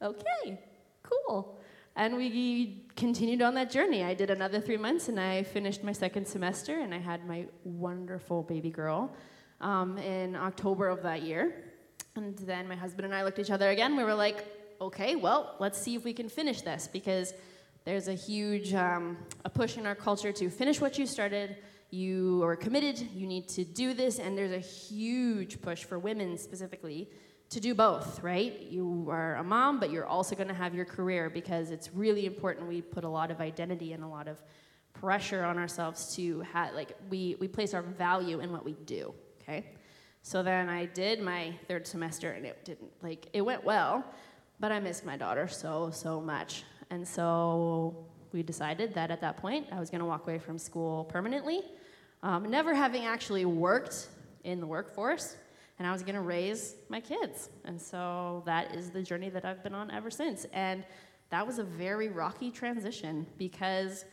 okay, 0.01 0.61
cool. 1.03 1.59
And 1.99 2.15
we 2.15 2.85
continued 2.95 3.41
on 3.41 3.55
that 3.55 3.71
journey. 3.71 4.05
I 4.05 4.13
did 4.13 4.29
another 4.29 4.61
three 4.61 4.77
months 4.77 5.09
and 5.09 5.19
I 5.19 5.43
finished 5.45 5.83
my 5.83 5.93
second 5.93 6.29
semester 6.29 6.81
and 6.81 6.93
I 6.93 6.99
had 6.99 7.27
my 7.27 7.47
wonderful 7.65 8.43
baby 8.43 8.71
girl 8.71 9.17
um, 9.63 9.97
in 9.97 10.37
October 10.37 10.89
of 10.89 11.03
that 11.05 11.23
year. 11.23 11.65
And 12.15 12.37
then 12.41 12.69
my 12.69 12.77
husband 12.77 13.07
and 13.07 13.15
I 13.15 13.25
looked 13.25 13.39
at 13.39 13.47
each 13.47 13.51
other 13.51 13.71
again. 13.71 13.97
We 13.97 14.05
were 14.05 14.15
like, 14.15 14.45
okay, 14.79 15.17
well, 15.17 15.57
let's 15.59 15.81
see 15.81 15.95
if 15.95 16.05
we 16.05 16.13
can 16.13 16.29
finish 16.29 16.61
this 16.61 16.87
because 16.87 17.33
there's 17.87 18.09
a 18.09 18.15
huge 18.15 18.75
um, 18.75 19.17
a 19.47 19.49
push 19.49 19.79
in 19.79 19.87
our 19.87 19.95
culture 19.95 20.33
to 20.33 20.51
finish 20.51 20.83
what 20.83 20.99
you 20.99 21.07
started. 21.07 21.57
You 21.91 22.43
are 22.43 22.57
committed, 22.57 22.99
you 23.15 23.27
need 23.27 23.49
to 23.51 23.65
do 23.65 23.95
this, 23.95 24.19
and 24.19 24.37
there's 24.37 24.53
a 24.53 24.59
huge 24.59 25.63
push 25.63 25.85
for 25.85 25.99
women 25.99 26.37
specifically 26.37 27.09
to 27.51 27.61
do 27.61 27.75
both, 27.75 28.23
right? 28.23 28.61
You 28.63 29.07
are 29.09 29.37
a 29.37 29.45
mom, 29.45 29.79
but 29.79 29.91
you're 29.91 30.07
also 30.07 30.35
going 30.35 30.49
to 30.49 30.55
have 30.55 30.75
your 30.75 30.85
career 30.85 31.31
because 31.31 31.71
it's 31.71 31.95
really 31.95 32.27
important. 32.27 32.67
We 32.67 32.83
put 32.83 33.05
a 33.05 33.09
lot 33.09 33.31
of 33.31 33.41
identity 33.41 33.93
and 33.93 34.03
a 34.03 34.09
lot 34.09 34.27
of 34.27 34.43
pressure 34.93 35.45
on 35.45 35.59
ourselves 35.59 36.17
to 36.17 36.41
have, 36.41 36.75
like, 36.75 36.97
we, 37.09 37.37
we 37.39 37.47
place 37.47 37.75
our 37.75 37.83
value 37.83 38.41
in 38.41 38.51
what 38.51 38.65
we 38.65 38.73
do, 38.85 39.15
okay? 39.43 39.67
So 40.23 40.43
then 40.43 40.69
I 40.69 40.87
did 40.87 41.21
my 41.21 41.55
third 41.69 41.87
semester 41.87 42.33
and 42.33 42.45
it 42.45 42.65
didn't, 42.65 42.91
like, 43.03 43.29
it 43.33 43.43
went 43.43 43.63
well, 43.65 44.05
but 44.59 44.73
I 44.73 44.81
missed 44.81 45.05
my 45.05 45.17
daughter 45.17 45.47
so, 45.47 45.91
so 45.93 46.21
much. 46.21 46.65
And 46.91 47.07
so 47.07 48.07
we 48.33 48.43
decided 48.43 48.93
that 48.95 49.11
at 49.11 49.21
that 49.21 49.37
point 49.37 49.67
I 49.71 49.79
was 49.79 49.89
going 49.89 50.01
to 50.01 50.05
walk 50.07 50.25
away 50.25 50.39
from 50.39 50.59
school 50.59 51.05
permanently, 51.05 51.63
um, 52.23 52.51
never 52.51 52.75
having 52.75 53.05
actually 53.05 53.45
worked 53.45 54.09
in 54.43 54.59
the 54.59 54.67
workforce 54.67 55.37
and 55.79 55.87
I 55.87 55.93
was 55.93 56.03
going 56.03 56.15
to 56.15 56.23
raise 56.23 56.77
my 56.89 57.01
kids. 57.01 57.51
And 57.65 57.81
so 57.81 58.43
that 58.47 58.75
is 58.75 58.91
the 58.91 59.03
journey 59.03 59.29
that 59.31 59.45
I've 59.45 59.63
been 59.63 59.75
on 59.75 59.91
ever 59.91 60.11
since. 60.11 60.47
And 60.53 60.85
that 61.31 61.47
was 61.47 61.59
a 61.59 61.65
very 61.65 62.09
rocky 62.09 62.51
transition 62.51 63.27
because 63.37 64.05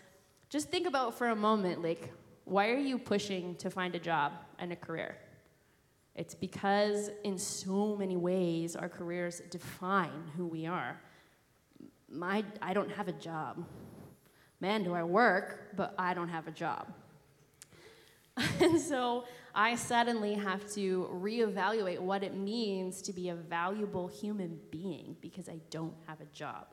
just 0.49 0.69
think 0.69 0.87
about 0.87 1.17
for 1.17 1.29
a 1.29 1.35
moment 1.35 1.81
like, 1.81 2.11
why 2.45 2.69
are 2.69 2.77
you 2.77 2.97
pushing 2.97 3.55
to 3.55 3.69
find 3.69 3.95
a 3.95 3.99
job 3.99 4.33
and 4.59 4.73
a 4.73 4.75
career? 4.75 5.17
It's 6.15 6.35
because, 6.35 7.09
in 7.23 7.39
so 7.39 7.95
many 7.95 8.17
ways, 8.17 8.75
our 8.75 8.87
careers 8.87 9.41
define 9.49 10.31
who 10.37 10.45
we 10.45 10.67
are. 10.67 11.01
My, 12.07 12.43
I 12.61 12.73
don't 12.73 12.91
have 12.91 13.07
a 13.07 13.13
job. 13.13 13.65
Man, 14.59 14.83
do 14.83 14.93
I 14.93 15.03
work, 15.03 15.75
but 15.75 15.95
I 15.97 16.13
don't 16.13 16.29
have 16.29 16.47
a 16.47 16.51
job. 16.51 16.93
and 18.59 18.79
so 18.79 19.25
I 19.55 19.75
suddenly 19.75 20.33
have 20.33 20.67
to 20.73 21.09
reevaluate 21.13 21.99
what 21.99 22.23
it 22.23 22.35
means 22.35 23.01
to 23.03 23.13
be 23.13 23.29
a 23.29 23.35
valuable 23.35 24.07
human 24.07 24.59
being 24.71 25.15
because 25.21 25.47
I 25.47 25.59
don't 25.69 25.93
have 26.07 26.21
a 26.21 26.25
job. 26.25 26.67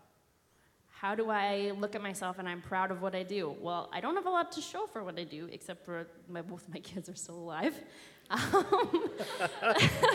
How 0.89 1.15
do 1.15 1.31
I 1.31 1.73
look 1.79 1.95
at 1.95 2.03
myself 2.03 2.39
and 2.39 2.49
I'm 2.49 2.61
proud 2.61 2.91
of 2.91 3.01
what 3.01 3.15
I 3.15 3.23
do? 3.23 3.55
Well, 3.61 3.91
I 3.93 4.01
don't 4.01 4.17
have 4.17 4.27
a 4.27 4.31
lot 4.31 4.53
to 4.53 4.61
show 4.61 4.87
for 4.87 5.03
what 5.03 5.19
I 5.19 5.25
do, 5.25 5.49
except 5.51 5.85
for 5.85 6.07
my, 6.29 6.43
both 6.43 6.69
my 6.69 6.79
kids 6.91 7.09
are 7.09 7.15
still 7.15 7.37
alive, 7.37 7.75
um, 8.31 8.41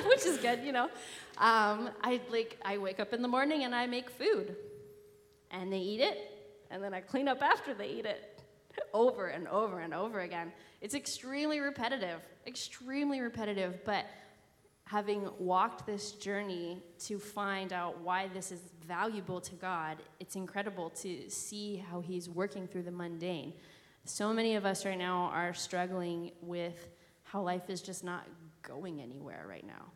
which 0.08 0.26
is 0.26 0.38
good, 0.38 0.64
you 0.64 0.72
know. 0.72 0.86
Um, 1.38 1.90
I 2.04 2.22
like 2.32 2.60
I 2.64 2.78
wake 2.78 3.00
up 3.00 3.14
in 3.14 3.22
the 3.24 3.28
morning 3.28 3.64
and 3.64 3.74
I 3.74 3.88
make 3.88 4.12
food, 4.12 4.56
and 5.50 5.74
they 5.74 5.80
eat 5.80 6.02
it, 6.02 6.18
and 6.70 6.84
then 6.84 6.94
I 6.94 7.02
clean 7.02 7.28
up 7.28 7.42
after 7.42 7.74
they 7.74 7.90
eat 7.90 8.06
it, 8.06 8.35
over 8.94 9.28
and 9.28 9.48
over 9.48 9.80
and 9.80 9.94
over 9.94 10.22
again. 10.22 10.52
It's 10.82 10.96
extremely 10.96 11.60
repetitive, 11.60 12.20
extremely 12.46 13.22
repetitive, 13.22 13.84
but 13.86 14.06
having 14.86 15.28
walked 15.40 15.86
this 15.86 16.12
journey 16.12 16.82
to 17.00 17.18
find 17.18 17.74
out 17.74 18.00
why 18.02 18.28
this 18.34 18.52
is 18.52 18.62
valuable 18.88 19.42
to 19.42 19.56
God, 19.56 19.98
it's 20.20 20.36
incredible 20.36 20.90
to 20.92 21.30
see 21.30 21.78
how 21.90 22.02
He's 22.02 22.30
working 22.30 22.68
through 22.68 22.84
the 22.84 22.92
mundane. 22.92 23.54
So 24.06 24.32
many 24.32 24.56
of 24.56 24.66
us 24.66 24.86
right 24.86 24.98
now 24.98 25.32
are 25.34 25.54
struggling 25.54 26.32
with 26.42 26.90
how 27.24 27.42
life 27.42 27.70
is 27.70 27.82
just 27.82 28.04
not 28.04 28.28
going 28.62 29.02
anywhere 29.02 29.46
right 29.48 29.66
now. 29.66 29.92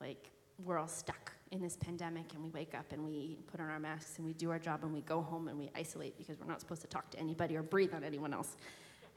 Like, 0.00 0.30
we're 0.64 0.78
all 0.78 0.88
stuck 0.88 1.32
in 1.50 1.62
this 1.62 1.76
pandemic, 1.76 2.34
and 2.34 2.42
we 2.42 2.50
wake 2.50 2.74
up 2.74 2.92
and 2.92 3.04
we 3.04 3.38
put 3.50 3.60
on 3.60 3.68
our 3.68 3.80
masks 3.80 4.18
and 4.18 4.26
we 4.26 4.34
do 4.34 4.50
our 4.50 4.58
job 4.58 4.80
and 4.82 4.92
we 4.92 5.00
go 5.02 5.22
home 5.22 5.48
and 5.48 5.58
we 5.58 5.70
isolate 5.74 6.16
because 6.18 6.38
we're 6.38 6.46
not 6.46 6.60
supposed 6.60 6.82
to 6.82 6.86
talk 6.86 7.10
to 7.10 7.18
anybody 7.18 7.56
or 7.56 7.62
breathe 7.62 7.94
on 7.94 8.04
anyone 8.04 8.34
else. 8.34 8.56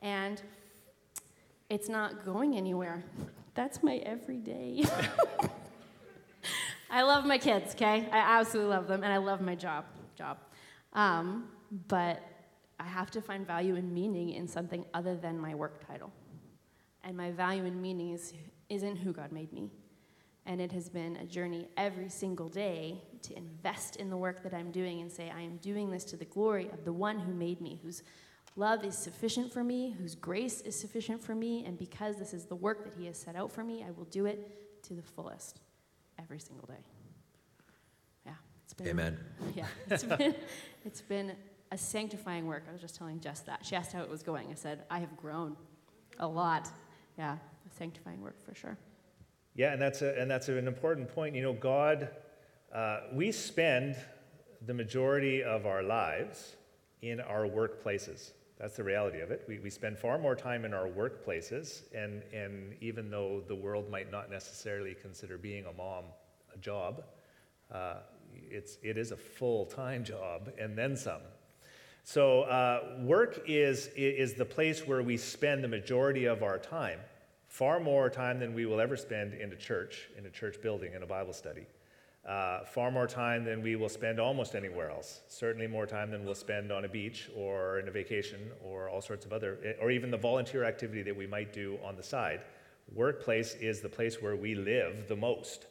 And 0.02 0.42
it's 1.70 1.90
not 1.90 2.26
going 2.26 2.56
anywhere. 2.56 3.04
That's 3.54 3.84
my 3.84 3.98
everyday. 3.98 4.86
I 6.90 7.04
love 7.04 7.26
my 7.26 7.38
kids, 7.38 7.76
okay? 7.76 8.08
I 8.12 8.18
absolutely 8.18 8.76
love 8.76 8.88
them, 8.88 9.04
and 9.04 9.14
I 9.14 9.18
love 9.18 9.42
my 9.42 9.56
job. 9.56 9.86
Job, 10.18 10.38
um, 10.94 11.46
but 11.88 12.22
I 12.80 12.84
have 12.84 13.12
to 13.12 13.22
find 13.22 13.48
value 13.48 13.76
and 13.76 13.94
meaning 13.94 14.32
in 14.32 14.48
something 14.48 14.86
other 14.94 15.16
than 15.16 15.40
my 15.40 15.56
work 15.56 15.88
title. 15.88 16.12
And 17.04 17.16
my 17.16 17.32
value 17.32 17.66
and 17.66 17.82
meaning 17.82 18.12
is, 18.12 18.34
isn't 18.70 18.98
who 18.98 19.14
God 19.14 19.32
made 19.32 19.54
me. 19.54 19.70
And 20.46 20.60
it 20.60 20.72
has 20.72 20.90
been 20.90 21.18
a 21.18 21.26
journey 21.26 21.68
every 21.78 22.10
single 22.10 22.50
day 22.50 23.02
to 23.24 23.38
invest 23.38 23.98
in 23.98 24.10
the 24.10 24.18
work 24.18 24.42
that 24.44 24.54
I'm 24.54 24.72
doing 24.72 25.02
and 25.02 25.12
say, 25.12 25.30
I 25.30 25.42
am 25.42 25.58
doing 25.58 25.92
this 25.92 26.04
to 26.06 26.18
the 26.18 26.26
glory 26.26 26.70
of 26.74 26.84
the 26.84 26.94
one 26.94 27.20
who 27.20 27.34
made 27.34 27.62
me, 27.62 27.80
whose 27.84 28.02
love 28.56 28.84
is 28.84 28.98
sufficient 28.98 29.54
for 29.54 29.64
me, 29.64 29.92
whose 29.92 30.16
grace 30.16 30.62
is 30.62 30.78
sufficient 30.80 31.24
for 31.24 31.36
me, 31.36 31.64
and 31.66 31.78
because 31.78 32.18
this 32.18 32.34
is 32.34 32.46
the 32.46 32.56
work 32.56 32.84
that 32.84 32.94
He 32.98 33.06
has 33.06 33.18
set 33.18 33.36
out 33.36 33.52
for 33.52 33.64
me, 33.64 33.84
I 33.88 33.92
will 33.92 34.06
do 34.06 34.26
it 34.26 34.84
to 34.84 34.94
the 34.94 35.02
fullest 35.02 35.60
every 36.20 36.40
single 36.40 36.68
day. 36.68 36.84
Yeah, 38.26 38.34
it's 38.64 38.74
been. 38.74 38.88
Amen. 38.88 39.18
Yeah, 39.56 39.66
it's 39.90 40.04
been, 40.04 40.36
it's 40.86 41.02
been 41.02 41.34
a 41.72 41.78
sanctifying 41.78 42.48
work. 42.48 42.66
I 42.68 42.72
was 42.72 42.82
just 42.82 42.96
telling 42.96 43.20
Jess 43.20 43.42
that. 43.42 43.66
She 43.66 43.76
asked 43.76 43.94
how 43.94 44.02
it 44.02 44.10
was 44.10 44.24
going. 44.24 44.50
I 44.52 44.56
said, 44.56 44.84
I 44.90 45.00
have 45.00 45.16
grown 45.16 45.56
a 46.20 46.28
lot. 46.28 46.70
Yeah, 47.18 47.34
a 47.34 47.76
sanctifying 47.78 48.22
work 48.22 48.44
for 48.44 48.54
sure. 48.56 48.78
Yeah, 49.56 49.74
and 49.74 49.82
that's, 49.82 50.02
a, 50.02 50.20
and 50.20 50.30
that's 50.32 50.48
an 50.50 50.68
important 50.68 51.14
point. 51.14 51.36
You 51.36 51.42
know, 51.42 51.54
God, 51.54 52.10
uh, 52.74 53.02
we 53.14 53.32
spend 53.32 53.98
the 54.66 54.74
majority 54.74 55.44
of 55.44 55.66
our 55.66 55.84
lives 55.84 56.56
in 57.02 57.20
our 57.20 57.44
workplaces. 57.48 58.32
That's 58.60 58.78
the 58.78 58.84
reality 58.84 59.22
of 59.22 59.32
it. 59.32 59.44
We, 59.48 59.60
we 59.60 59.70
spend 59.70 59.98
far 59.98 60.20
more 60.20 60.36
time 60.36 60.66
in 60.66 60.74
our 60.74 60.88
workplaces, 60.88 61.82
and, 61.96 62.22
and 62.32 62.76
even 62.80 63.10
though 63.10 63.42
the 63.48 63.56
world 63.56 63.90
might 63.90 64.12
not 64.12 64.30
necessarily 64.30 64.96
consider 65.02 65.38
being 65.38 65.66
a 65.66 65.74
mom 65.74 66.06
a 66.54 66.58
job, 66.60 67.04
uh, 67.72 67.96
it's, 68.50 68.78
it 68.84 68.98
is 68.98 69.12
a 69.12 69.18
full 69.18 69.66
time 69.66 70.04
job 70.04 70.52
and 70.60 70.78
then 70.78 70.96
some. 70.96 71.22
So, 72.04 72.42
uh, 72.44 72.98
work 73.02 73.42
is, 73.48 73.90
is 73.96 74.34
the 74.34 74.46
place 74.46 74.88
where 74.88 75.02
we 75.02 75.18
spend 75.18 75.64
the 75.64 75.68
majority 75.68 76.26
of 76.26 76.42
our 76.42 76.58
time, 76.58 77.00
far 77.52 77.82
more 77.82 78.10
time 78.10 78.40
than 78.40 78.54
we 78.54 78.66
will 78.66 78.80
ever 78.80 78.96
spend 78.96 79.34
in 79.34 79.52
a 79.52 79.56
church, 79.58 80.08
in 80.18 80.26
a 80.26 80.30
church 80.30 80.62
building, 80.62 80.94
in 80.94 81.04
a 81.04 81.06
Bible 81.06 81.34
study. 81.34 81.66
Uh, 82.26 82.64
far 82.64 82.90
more 82.90 83.08
time 83.08 83.44
than 83.44 83.62
we 83.62 83.76
will 83.76 83.90
spend 83.90 84.22
almost 84.22 84.56
anywhere 84.56 84.90
else. 84.90 85.20
Certainly 85.28 85.68
more 85.68 85.86
time 85.86 86.12
than 86.12 86.24
we'll 86.24 86.34
spend 86.34 86.72
on 86.72 86.86
a 86.86 86.88
beach 86.88 87.30
or 87.36 87.80
in 87.80 87.90
a 87.90 87.92
vacation 87.92 88.40
or 88.64 88.88
all 88.88 89.02
sorts 89.02 89.26
of 89.26 89.34
other, 89.34 89.76
or 89.82 89.92
even 89.92 90.10
the 90.10 90.18
volunteer 90.18 90.64
activity 90.64 91.02
that 91.02 91.16
we 91.16 91.28
might 91.28 91.52
do 91.52 91.78
on 91.84 91.98
the 91.98 92.04
side. 92.04 92.40
Workplace 92.96 93.56
is 93.56 93.82
the 93.82 93.90
place 93.90 94.22
where 94.22 94.38
we 94.38 94.56
live 94.56 95.10
the 95.10 95.16
most. 95.18 95.66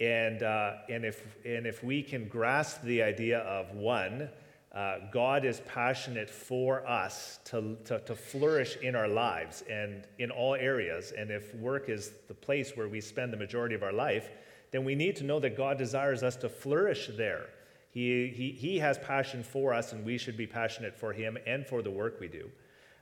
And, 0.00 0.42
uh, 0.42 0.72
and, 0.90 1.04
if, 1.04 1.22
and 1.44 1.68
if 1.68 1.84
we 1.84 2.02
can 2.02 2.26
grasp 2.26 2.82
the 2.82 3.00
idea 3.00 3.38
of 3.40 3.70
one, 3.76 4.28
uh, 4.74 4.96
God 5.10 5.44
is 5.44 5.60
passionate 5.66 6.30
for 6.30 6.86
us 6.86 7.40
to, 7.44 7.76
to, 7.84 7.98
to, 8.00 8.16
flourish 8.16 8.76
in 8.76 8.94
our 8.96 9.08
lives 9.08 9.62
and 9.68 10.06
in 10.18 10.30
all 10.30 10.54
areas. 10.54 11.12
And 11.12 11.30
if 11.30 11.54
work 11.56 11.90
is 11.90 12.12
the 12.26 12.32
place 12.34 12.74
where 12.74 12.88
we 12.88 13.02
spend 13.02 13.34
the 13.34 13.36
majority 13.36 13.74
of 13.74 13.82
our 13.82 13.92
life, 13.92 14.30
then 14.70 14.82
we 14.82 14.94
need 14.94 15.14
to 15.16 15.24
know 15.24 15.38
that 15.40 15.58
God 15.58 15.76
desires 15.76 16.22
us 16.22 16.36
to 16.36 16.48
flourish 16.48 17.10
there. 17.18 17.50
He, 17.90 18.28
he, 18.28 18.52
he 18.52 18.78
has 18.78 18.96
passion 18.96 19.42
for 19.42 19.74
us, 19.74 19.92
and 19.92 20.06
we 20.06 20.16
should 20.16 20.38
be 20.38 20.46
passionate 20.46 20.96
for 20.96 21.12
Him 21.12 21.36
and 21.46 21.66
for 21.66 21.82
the 21.82 21.90
work 21.90 22.18
we 22.18 22.28
do. 22.28 22.50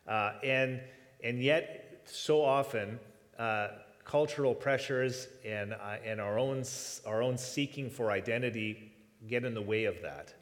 Uh, 0.08 0.32
and, 0.42 0.80
and 1.22 1.40
yet, 1.40 2.02
so 2.04 2.42
often, 2.42 2.98
uh, 3.38 3.68
cultural 4.04 4.56
pressures 4.56 5.28
and, 5.46 5.74
uh, 5.74 5.98
and 6.04 6.20
our, 6.20 6.36
own, 6.36 6.64
our 7.06 7.22
own 7.22 7.38
seeking 7.38 7.88
for 7.88 8.10
identity 8.10 8.90
get 9.28 9.44
in 9.44 9.54
the 9.54 9.62
way 9.62 9.84
of 9.84 10.02
that 10.02 10.34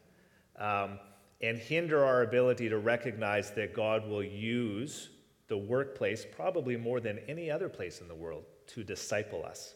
um, 0.59 0.99
and 1.41 1.59
hinder 1.59 2.05
our 2.05 2.23
ability 2.23 2.69
to 2.69 2.79
recognize 2.79 3.53
that 3.53 3.75
God 3.75 4.09
will 4.09 4.25
use 4.25 5.11
the 5.47 5.59
workplace, 5.59 6.27
probably 6.31 6.77
more 6.77 7.01
than 7.01 7.19
any 7.29 7.51
other 7.51 7.69
place 7.69 8.01
in 8.01 8.09
the 8.09 8.15
world, 8.15 8.45
to 8.69 8.85
disciple 8.85 9.45
us 9.45 9.75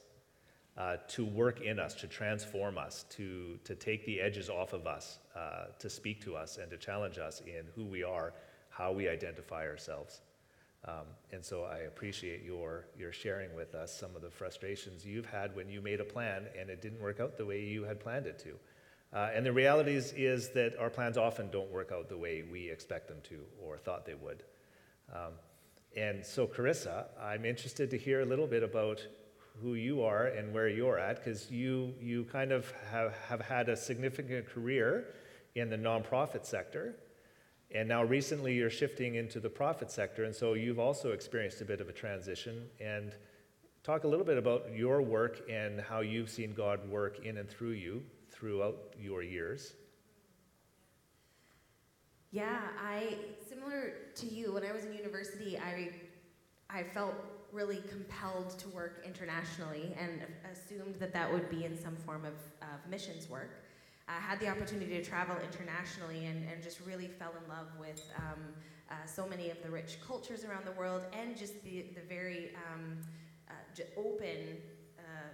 uh, 0.76 0.96
to 1.08 1.24
work 1.24 1.60
in 1.60 1.78
us, 1.78 1.94
to 1.94 2.06
transform 2.06 2.78
us, 2.78 3.04
to, 3.10 3.58
to 3.64 3.74
take 3.74 4.06
the 4.06 4.20
edges 4.20 4.48
off 4.48 4.72
of 4.72 4.86
us, 4.86 5.18
uh, 5.36 5.66
to 5.78 5.90
speak 5.90 6.22
to 6.24 6.34
us, 6.34 6.58
and 6.58 6.70
to 6.70 6.76
challenge 6.76 7.18
us 7.18 7.40
in 7.46 7.66
who 7.74 7.84
we 7.84 8.02
are, 8.02 8.32
how 8.70 8.90
we 8.90 9.08
identify 9.08 9.66
ourselves. 9.66 10.22
Um, 10.86 11.06
and 11.30 11.44
so 11.44 11.64
I 11.64 11.80
appreciate 11.80 12.42
your, 12.42 12.86
your 12.98 13.12
sharing 13.12 13.54
with 13.54 13.74
us 13.74 13.94
some 13.94 14.16
of 14.16 14.22
the 14.22 14.30
frustrations 14.30 15.04
you've 15.04 15.26
had 15.26 15.54
when 15.54 15.68
you 15.68 15.80
made 15.80 16.00
a 16.00 16.04
plan 16.04 16.46
and 16.58 16.68
it 16.70 16.82
didn't 16.82 17.00
work 17.00 17.20
out 17.20 17.36
the 17.36 17.46
way 17.46 17.60
you 17.60 17.84
had 17.84 18.00
planned 18.00 18.26
it 18.26 18.38
to. 18.40 18.54
Uh, 19.12 19.28
and 19.34 19.44
the 19.44 19.52
reality 19.52 19.94
is, 19.94 20.12
is 20.16 20.50
that 20.50 20.74
our 20.78 20.88
plans 20.88 21.18
often 21.18 21.50
don't 21.50 21.70
work 21.70 21.92
out 21.92 22.08
the 22.08 22.16
way 22.16 22.42
we 22.50 22.70
expect 22.70 23.08
them 23.08 23.18
to 23.24 23.40
or 23.62 23.76
thought 23.76 24.06
they 24.06 24.14
would. 24.14 24.42
Um, 25.12 25.32
and 25.94 26.24
so, 26.24 26.46
Carissa, 26.46 27.04
I'm 27.20 27.44
interested 27.44 27.90
to 27.90 27.98
hear 27.98 28.22
a 28.22 28.24
little 28.24 28.46
bit 28.46 28.62
about 28.62 29.06
who 29.60 29.74
you 29.74 30.02
are 30.02 30.28
and 30.28 30.54
where 30.54 30.68
you're 30.68 30.98
at, 30.98 31.16
because 31.16 31.50
you, 31.50 31.92
you 32.00 32.24
kind 32.24 32.52
of 32.52 32.72
have, 32.90 33.14
have 33.28 33.42
had 33.42 33.68
a 33.68 33.76
significant 33.76 34.46
career 34.48 35.08
in 35.54 35.68
the 35.68 35.76
nonprofit 35.76 36.46
sector. 36.46 36.94
And 37.74 37.86
now 37.86 38.02
recently 38.04 38.54
you're 38.54 38.70
shifting 38.70 39.16
into 39.16 39.40
the 39.40 39.50
profit 39.50 39.90
sector, 39.90 40.24
and 40.24 40.34
so 40.34 40.54
you've 40.54 40.78
also 40.78 41.12
experienced 41.12 41.60
a 41.60 41.66
bit 41.66 41.82
of 41.82 41.90
a 41.90 41.92
transition. 41.92 42.64
And 42.80 43.12
talk 43.82 44.04
a 44.04 44.08
little 44.08 44.24
bit 44.24 44.38
about 44.38 44.74
your 44.74 45.02
work 45.02 45.42
and 45.50 45.82
how 45.82 46.00
you've 46.00 46.30
seen 46.30 46.54
God 46.54 46.88
work 46.88 47.26
in 47.26 47.36
and 47.36 47.48
through 47.48 47.72
you 47.72 48.02
throughout 48.42 48.94
your 48.98 49.22
years. 49.22 49.74
Yeah, 52.32 52.58
I 52.76 53.14
similar 53.48 53.92
to 54.16 54.26
you. 54.26 54.54
When 54.54 54.64
I 54.64 54.72
was 54.72 54.84
in 54.84 54.94
university, 54.94 55.56
I 55.56 55.90
I 56.68 56.82
felt 56.82 57.14
really 57.52 57.82
compelled 57.88 58.58
to 58.58 58.68
work 58.70 59.04
internationally 59.06 59.94
and 59.96 60.22
assumed 60.50 60.96
that 60.96 61.12
that 61.12 61.30
would 61.32 61.48
be 61.50 61.64
in 61.66 61.78
some 61.80 61.94
form 61.94 62.24
of, 62.24 62.32
of 62.62 62.90
missions 62.90 63.28
work. 63.28 63.62
I 64.08 64.18
had 64.18 64.40
the 64.40 64.48
opportunity 64.48 64.94
to 64.94 65.04
travel 65.04 65.36
internationally 65.36 66.24
and, 66.24 66.48
and 66.50 66.62
just 66.62 66.80
really 66.80 67.06
fell 67.06 67.32
in 67.42 67.48
love 67.48 67.66
with 67.78 68.02
um, 68.16 68.40
uh, 68.90 68.94
so 69.04 69.26
many 69.26 69.50
of 69.50 69.62
the 69.62 69.70
rich 69.70 69.98
cultures 70.04 70.44
around 70.44 70.64
the 70.64 70.72
world 70.72 71.02
and 71.12 71.36
just 71.36 71.62
the, 71.62 71.84
the 71.94 72.00
very 72.08 72.52
um, 72.72 72.96
uh, 73.50 74.00
open 74.00 74.56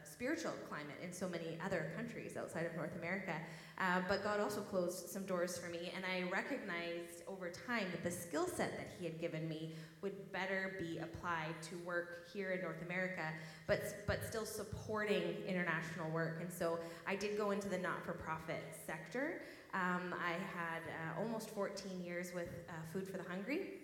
spiritual 0.04 0.52
climate 0.68 0.96
in 1.02 1.12
so 1.12 1.28
many 1.28 1.58
other 1.64 1.90
countries 1.96 2.36
outside 2.36 2.66
of 2.66 2.74
North 2.74 2.96
America. 2.96 3.34
Uh, 3.78 4.00
but 4.08 4.24
God 4.24 4.40
also 4.40 4.60
closed 4.60 5.08
some 5.08 5.24
doors 5.24 5.56
for 5.56 5.70
me, 5.70 5.92
and 5.94 6.04
I 6.04 6.28
recognized 6.30 7.22
over 7.28 7.48
time 7.48 7.86
that 7.92 8.02
the 8.02 8.10
skill 8.10 8.46
set 8.46 8.76
that 8.76 8.88
He 8.98 9.04
had 9.04 9.20
given 9.20 9.48
me 9.48 9.74
would 10.02 10.32
better 10.32 10.74
be 10.80 10.98
applied 10.98 11.54
to 11.70 11.76
work 11.86 12.28
here 12.32 12.50
in 12.50 12.62
North 12.62 12.82
America, 12.84 13.32
but, 13.68 14.04
but 14.06 14.24
still 14.24 14.44
supporting 14.44 15.36
international 15.46 16.10
work. 16.10 16.38
And 16.40 16.52
so 16.52 16.78
I 17.06 17.14
did 17.14 17.36
go 17.36 17.52
into 17.52 17.68
the 17.68 17.78
not 17.78 18.04
for 18.04 18.12
profit 18.12 18.62
sector. 18.84 19.42
Um, 19.74 20.14
I 20.14 20.32
had 20.32 20.82
uh, 20.88 21.20
almost 21.20 21.50
14 21.50 22.02
years 22.02 22.32
with 22.34 22.48
uh, 22.68 22.72
Food 22.92 23.06
for 23.06 23.18
the 23.18 23.28
Hungry. 23.28 23.77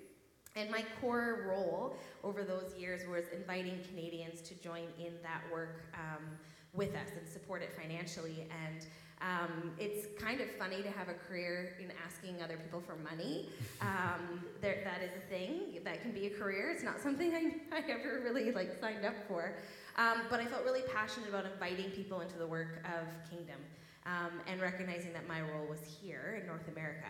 And 0.56 0.70
my 0.70 0.84
core 1.00 1.46
role 1.48 1.96
over 2.22 2.44
those 2.44 2.74
years 2.78 3.02
was 3.08 3.24
inviting 3.32 3.80
Canadians 3.88 4.40
to 4.42 4.54
join 4.54 4.86
in 4.98 5.14
that 5.22 5.42
work 5.52 5.82
um, 5.94 6.24
with 6.72 6.90
us 6.90 7.08
and 7.18 7.28
support 7.28 7.62
it 7.62 7.72
financially. 7.72 8.46
And 8.64 8.86
um, 9.20 9.72
it's 9.78 10.06
kind 10.20 10.40
of 10.40 10.50
funny 10.52 10.82
to 10.82 10.90
have 10.90 11.08
a 11.08 11.14
career 11.14 11.76
in 11.80 11.90
asking 12.06 12.42
other 12.42 12.56
people 12.56 12.80
for 12.80 12.96
money. 12.96 13.48
Um, 13.80 14.40
there, 14.62 14.80
that 14.84 15.02
is 15.02 15.10
a 15.14 15.28
thing. 15.28 15.82
That 15.84 16.00
can 16.00 16.12
be 16.12 16.26
a 16.26 16.30
career. 16.30 16.70
It's 16.70 16.82
not 16.82 17.00
something 17.00 17.34
I, 17.34 17.76
I 17.76 17.80
ever 17.90 18.22
really 18.24 18.50
like 18.50 18.80
signed 18.80 19.04
up 19.04 19.14
for. 19.28 19.56
Um, 19.96 20.22
but 20.30 20.40
I 20.40 20.46
felt 20.46 20.64
really 20.64 20.82
passionate 20.94 21.28
about 21.28 21.44
inviting 21.44 21.90
people 21.90 22.20
into 22.20 22.38
the 22.38 22.46
work 22.46 22.82
of 22.86 23.06
Kingdom 23.30 23.58
um, 24.06 24.40
and 24.46 24.60
recognizing 24.60 25.12
that 25.12 25.28
my 25.28 25.42
role 25.42 25.66
was 25.68 25.80
here 26.00 26.38
in 26.40 26.46
North 26.46 26.66
America. 26.68 27.08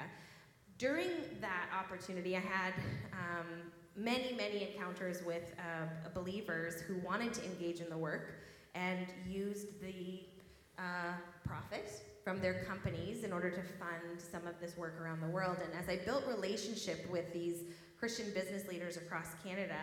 During 0.78 1.09
that 1.40 1.69
opportunity, 1.78 2.37
I 2.37 2.40
had 2.40 2.75
um, 3.12 3.47
many, 3.97 4.35
many 4.35 4.73
encounters 4.73 5.23
with 5.25 5.45
uh, 5.59 6.09
believers 6.12 6.81
who 6.81 6.97
wanted 7.07 7.33
to 7.35 7.45
engage 7.45 7.81
in 7.81 7.88
the 7.88 7.97
work 7.97 8.35
and 8.75 9.07
used 9.26 9.81
the 9.81 10.25
uh, 10.79 11.14
profit 11.46 12.03
from 12.25 12.40
their 12.40 12.64
companies 12.64 13.22
in 13.22 13.33
order 13.33 13.51
to 13.51 13.62
fund 13.62 14.18
some 14.18 14.46
of 14.49 14.59
this 14.61 14.77
work 14.77 15.01
around 15.01 15.20
the 15.20 15.29
world. 15.29 15.59
And 15.62 15.72
as 15.81 15.88
I 15.88 16.05
built 16.05 16.25
relationship 16.27 17.09
with 17.09 17.33
these 17.33 17.62
Christian 17.99 18.33
business 18.35 18.66
leaders 18.66 18.96
across 18.96 19.29
Canada, 19.44 19.77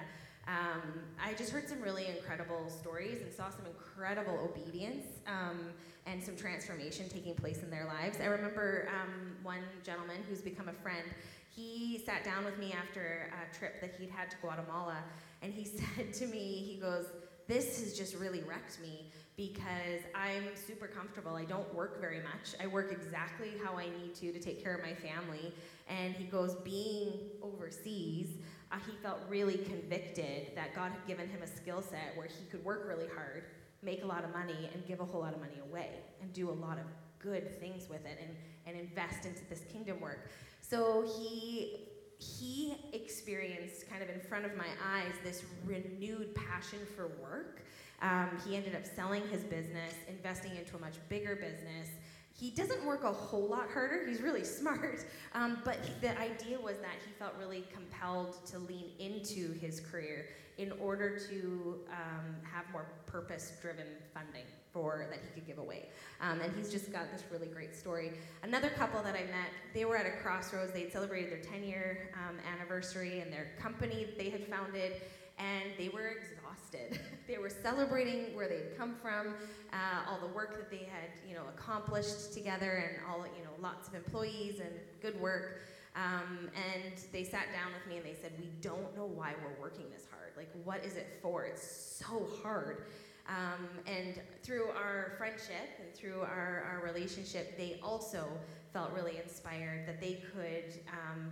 um, 0.47 0.81
I 1.23 1.33
just 1.33 1.51
heard 1.51 1.67
some 1.69 1.81
really 1.81 2.07
incredible 2.07 2.69
stories 2.69 3.21
and 3.21 3.31
saw 3.31 3.49
some 3.49 3.65
incredible 3.65 4.39
obedience 4.43 5.05
um, 5.27 5.67
and 6.05 6.23
some 6.23 6.35
transformation 6.35 7.07
taking 7.09 7.35
place 7.35 7.61
in 7.61 7.69
their 7.69 7.85
lives. 7.85 8.19
I 8.19 8.25
remember 8.25 8.89
um, 8.89 9.35
one 9.43 9.61
gentleman 9.83 10.17
who's 10.27 10.41
become 10.41 10.67
a 10.67 10.73
friend. 10.73 11.07
He 11.55 12.01
sat 12.05 12.23
down 12.23 12.43
with 12.45 12.57
me 12.57 12.73
after 12.73 13.29
a 13.31 13.55
trip 13.55 13.81
that 13.81 13.93
he'd 13.99 14.09
had 14.09 14.31
to 14.31 14.37
Guatemala, 14.37 14.97
and 15.41 15.53
he 15.53 15.65
said 15.95 16.13
to 16.13 16.27
me, 16.27 16.63
he 16.65 16.79
goes, 16.79 17.07
"This 17.47 17.81
has 17.81 17.97
just 17.97 18.15
really 18.15 18.41
wrecked 18.41 18.79
me 18.81 19.11
because 19.41 20.01
I'm 20.13 20.43
super 20.55 20.85
comfortable. 20.85 21.35
I 21.35 21.45
don't 21.45 21.73
work 21.73 21.99
very 21.99 22.19
much. 22.19 22.53
I 22.61 22.67
work 22.67 22.91
exactly 22.91 23.53
how 23.63 23.75
I 23.75 23.85
need 23.85 24.13
to 24.15 24.31
to 24.31 24.39
take 24.39 24.63
care 24.63 24.75
of 24.75 24.83
my 24.83 24.93
family. 24.93 25.51
And 25.89 26.13
he 26.13 26.25
goes, 26.25 26.53
being 26.63 27.13
overseas, 27.41 28.27
uh, 28.71 28.75
he 28.85 28.91
felt 29.01 29.17
really 29.27 29.57
convicted 29.57 30.55
that 30.55 30.75
God 30.75 30.91
had 30.91 31.07
given 31.07 31.27
him 31.27 31.41
a 31.41 31.47
skill 31.47 31.81
set 31.81 32.13
where 32.15 32.27
he 32.27 32.45
could 32.51 32.63
work 32.63 32.85
really 32.87 33.07
hard, 33.15 33.45
make 33.81 34.03
a 34.03 34.05
lot 34.05 34.23
of 34.23 34.31
money, 34.31 34.69
and 34.75 34.85
give 34.85 34.99
a 34.99 35.05
whole 35.05 35.21
lot 35.21 35.33
of 35.33 35.39
money 35.39 35.59
away, 35.71 35.89
and 36.21 36.31
do 36.33 36.47
a 36.47 36.53
lot 36.53 36.77
of 36.77 36.85
good 37.17 37.59
things 37.59 37.89
with 37.89 38.05
it, 38.05 38.19
and, 38.21 38.35
and 38.67 38.79
invest 38.79 39.25
into 39.25 39.41
this 39.49 39.63
kingdom 39.73 39.99
work. 39.99 40.29
So 40.61 41.03
he 41.17 41.87
he 42.19 42.75
experienced 42.93 43.89
kind 43.89 44.03
of 44.03 44.09
in 44.09 44.19
front 44.19 44.45
of 44.45 44.55
my 44.55 44.67
eyes 44.85 45.13
this 45.23 45.41
renewed 45.65 46.35
passion 46.35 46.77
for 46.95 47.07
work 47.19 47.63
um, 48.01 48.29
he 48.45 48.55
ended 48.55 48.75
up 48.75 48.85
selling 48.85 49.27
his 49.29 49.43
business, 49.43 49.93
investing 50.07 50.55
into 50.55 50.75
a 50.75 50.79
much 50.79 50.95
bigger 51.09 51.35
business. 51.35 51.89
He 52.33 52.49
doesn't 52.49 52.83
work 52.85 53.03
a 53.03 53.11
whole 53.11 53.47
lot 53.47 53.69
harder. 53.71 54.07
He's 54.07 54.21
really 54.21 54.43
smart. 54.59 55.05
Um, 55.33 55.59
but 55.63 55.77
he, 55.83 55.93
the 56.01 56.19
idea 56.19 56.59
was 56.59 56.77
that 56.77 56.95
he 57.05 57.11
felt 57.19 57.33
really 57.39 57.63
compelled 57.73 58.43
to 58.47 58.59
lean 58.59 58.91
into 58.99 59.53
his 59.53 59.79
career 59.79 60.27
in 60.57 60.71
order 60.73 61.17
to 61.17 61.79
um, 61.89 62.35
have 62.43 62.65
more 62.71 62.85
purpose 63.05 63.53
driven 63.61 63.85
funding 64.13 64.43
for 64.71 65.07
that 65.09 65.19
he 65.19 65.33
could 65.33 65.47
give 65.47 65.57
away. 65.57 65.89
Um, 66.21 66.39
and 66.39 66.53
he's 66.55 66.71
just 66.71 66.91
got 66.91 67.11
this 67.11 67.23
really 67.31 67.47
great 67.47 67.75
story. 67.75 68.11
Another 68.43 68.69
couple 68.69 69.01
that 69.03 69.15
I 69.15 69.23
met, 69.23 69.49
they 69.73 69.85
were 69.85 69.97
at 69.97 70.05
a 70.05 70.21
crossroads. 70.21 70.71
They'd 70.71 70.91
celebrated 70.91 71.31
their 71.31 71.51
10 71.51 71.63
year 71.63 72.09
um, 72.15 72.37
anniversary 72.53 73.19
and 73.21 73.31
their 73.31 73.47
company 73.59 74.07
they 74.17 74.29
had 74.29 74.45
founded, 74.47 74.93
and 75.37 75.71
they 75.77 75.89
were 75.89 76.07
exhausted. 76.07 76.40
they 77.27 77.37
were 77.37 77.49
celebrating 77.49 78.35
where 78.35 78.47
they'd 78.47 78.77
come 78.77 78.95
from, 78.95 79.35
uh, 79.73 80.09
all 80.09 80.19
the 80.19 80.33
work 80.33 80.57
that 80.57 80.69
they 80.69 80.85
had, 80.85 81.09
you 81.27 81.35
know, 81.35 81.43
accomplished 81.55 82.33
together, 82.33 82.83
and 82.87 82.97
all, 83.09 83.25
you 83.37 83.43
know, 83.43 83.51
lots 83.61 83.87
of 83.87 83.95
employees 83.95 84.59
and 84.59 84.71
good 85.01 85.19
work. 85.19 85.59
Um, 85.95 86.49
and 86.55 86.93
they 87.11 87.23
sat 87.23 87.47
down 87.51 87.73
with 87.73 87.85
me 87.87 87.97
and 87.97 88.05
they 88.05 88.17
said, 88.21 88.31
"We 88.39 88.49
don't 88.61 88.95
know 88.95 89.05
why 89.05 89.33
we're 89.43 89.61
working 89.61 89.89
this 89.91 90.05
hard. 90.09 90.31
Like, 90.37 90.49
what 90.63 90.85
is 90.85 90.95
it 90.95 91.19
for? 91.21 91.43
It's 91.43 91.67
so 92.01 92.27
hard." 92.41 92.85
Um, 93.27 93.67
and 93.85 94.19
through 94.43 94.69
our 94.69 95.13
friendship 95.17 95.79
and 95.79 95.93
through 95.93 96.21
our, 96.21 96.65
our 96.69 96.81
relationship, 96.83 97.57
they 97.57 97.79
also 97.83 98.25
felt 98.73 98.91
really 98.93 99.17
inspired 99.17 99.87
that 99.87 100.01
they 100.01 100.23
could 100.33 100.79
um, 100.89 101.31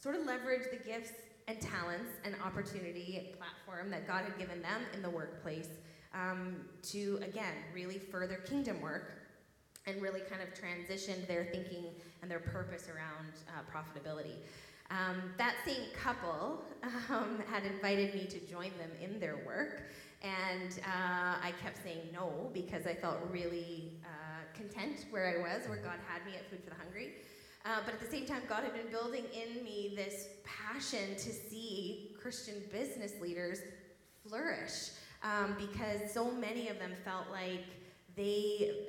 sort 0.00 0.16
of 0.16 0.26
leverage 0.26 0.64
the 0.70 0.76
gifts 0.76 1.12
and 1.48 1.60
talents 1.60 2.12
and 2.24 2.34
opportunity 2.44 3.34
platform 3.38 3.90
that 3.90 4.06
God 4.06 4.24
had 4.24 4.38
given 4.38 4.62
them 4.62 4.82
in 4.94 5.02
the 5.02 5.10
workplace 5.10 5.68
um, 6.14 6.56
to, 6.82 7.18
again, 7.22 7.54
really 7.74 7.98
further 7.98 8.36
kingdom 8.36 8.80
work 8.80 9.12
and 9.86 10.00
really 10.02 10.20
kind 10.20 10.42
of 10.42 10.48
transitioned 10.54 11.26
their 11.26 11.46
thinking 11.52 11.86
and 12.22 12.30
their 12.30 12.40
purpose 12.40 12.88
around 12.88 13.32
uh, 13.48 13.62
profitability. 13.72 14.34
Um, 14.90 15.32
that 15.38 15.54
same 15.64 15.90
couple 15.94 16.62
um, 17.10 17.42
had 17.50 17.64
invited 17.64 18.14
me 18.14 18.26
to 18.26 18.40
join 18.40 18.70
them 18.78 18.90
in 19.00 19.20
their 19.20 19.38
work, 19.46 19.82
and 20.22 20.80
uh, 20.84 21.38
I 21.42 21.52
kept 21.62 21.82
saying 21.82 22.08
no 22.12 22.50
because 22.52 22.86
I 22.86 22.94
felt 22.94 23.18
really 23.30 23.92
uh, 24.04 24.42
content 24.52 25.06
where 25.10 25.28
I 25.28 25.40
was, 25.40 25.68
where 25.68 25.78
God 25.78 25.98
had 26.08 26.26
me 26.26 26.36
at 26.36 26.50
Food 26.50 26.62
for 26.64 26.70
the 26.70 26.76
Hungry. 26.76 27.14
Uh, 27.64 27.80
but 27.84 27.92
at 27.92 28.00
the 28.00 28.10
same 28.10 28.24
time, 28.26 28.42
God 28.48 28.64
had 28.64 28.72
been 28.72 28.90
building 28.90 29.24
in 29.34 29.62
me 29.62 29.92
this 29.94 30.28
passion 30.44 31.14
to 31.16 31.30
see 31.30 32.16
Christian 32.20 32.54
business 32.72 33.12
leaders 33.20 33.60
flourish 34.26 34.90
um, 35.22 35.56
because 35.58 36.12
so 36.12 36.30
many 36.30 36.68
of 36.68 36.78
them 36.78 36.92
felt 37.04 37.26
like 37.30 37.64
they 38.16 38.86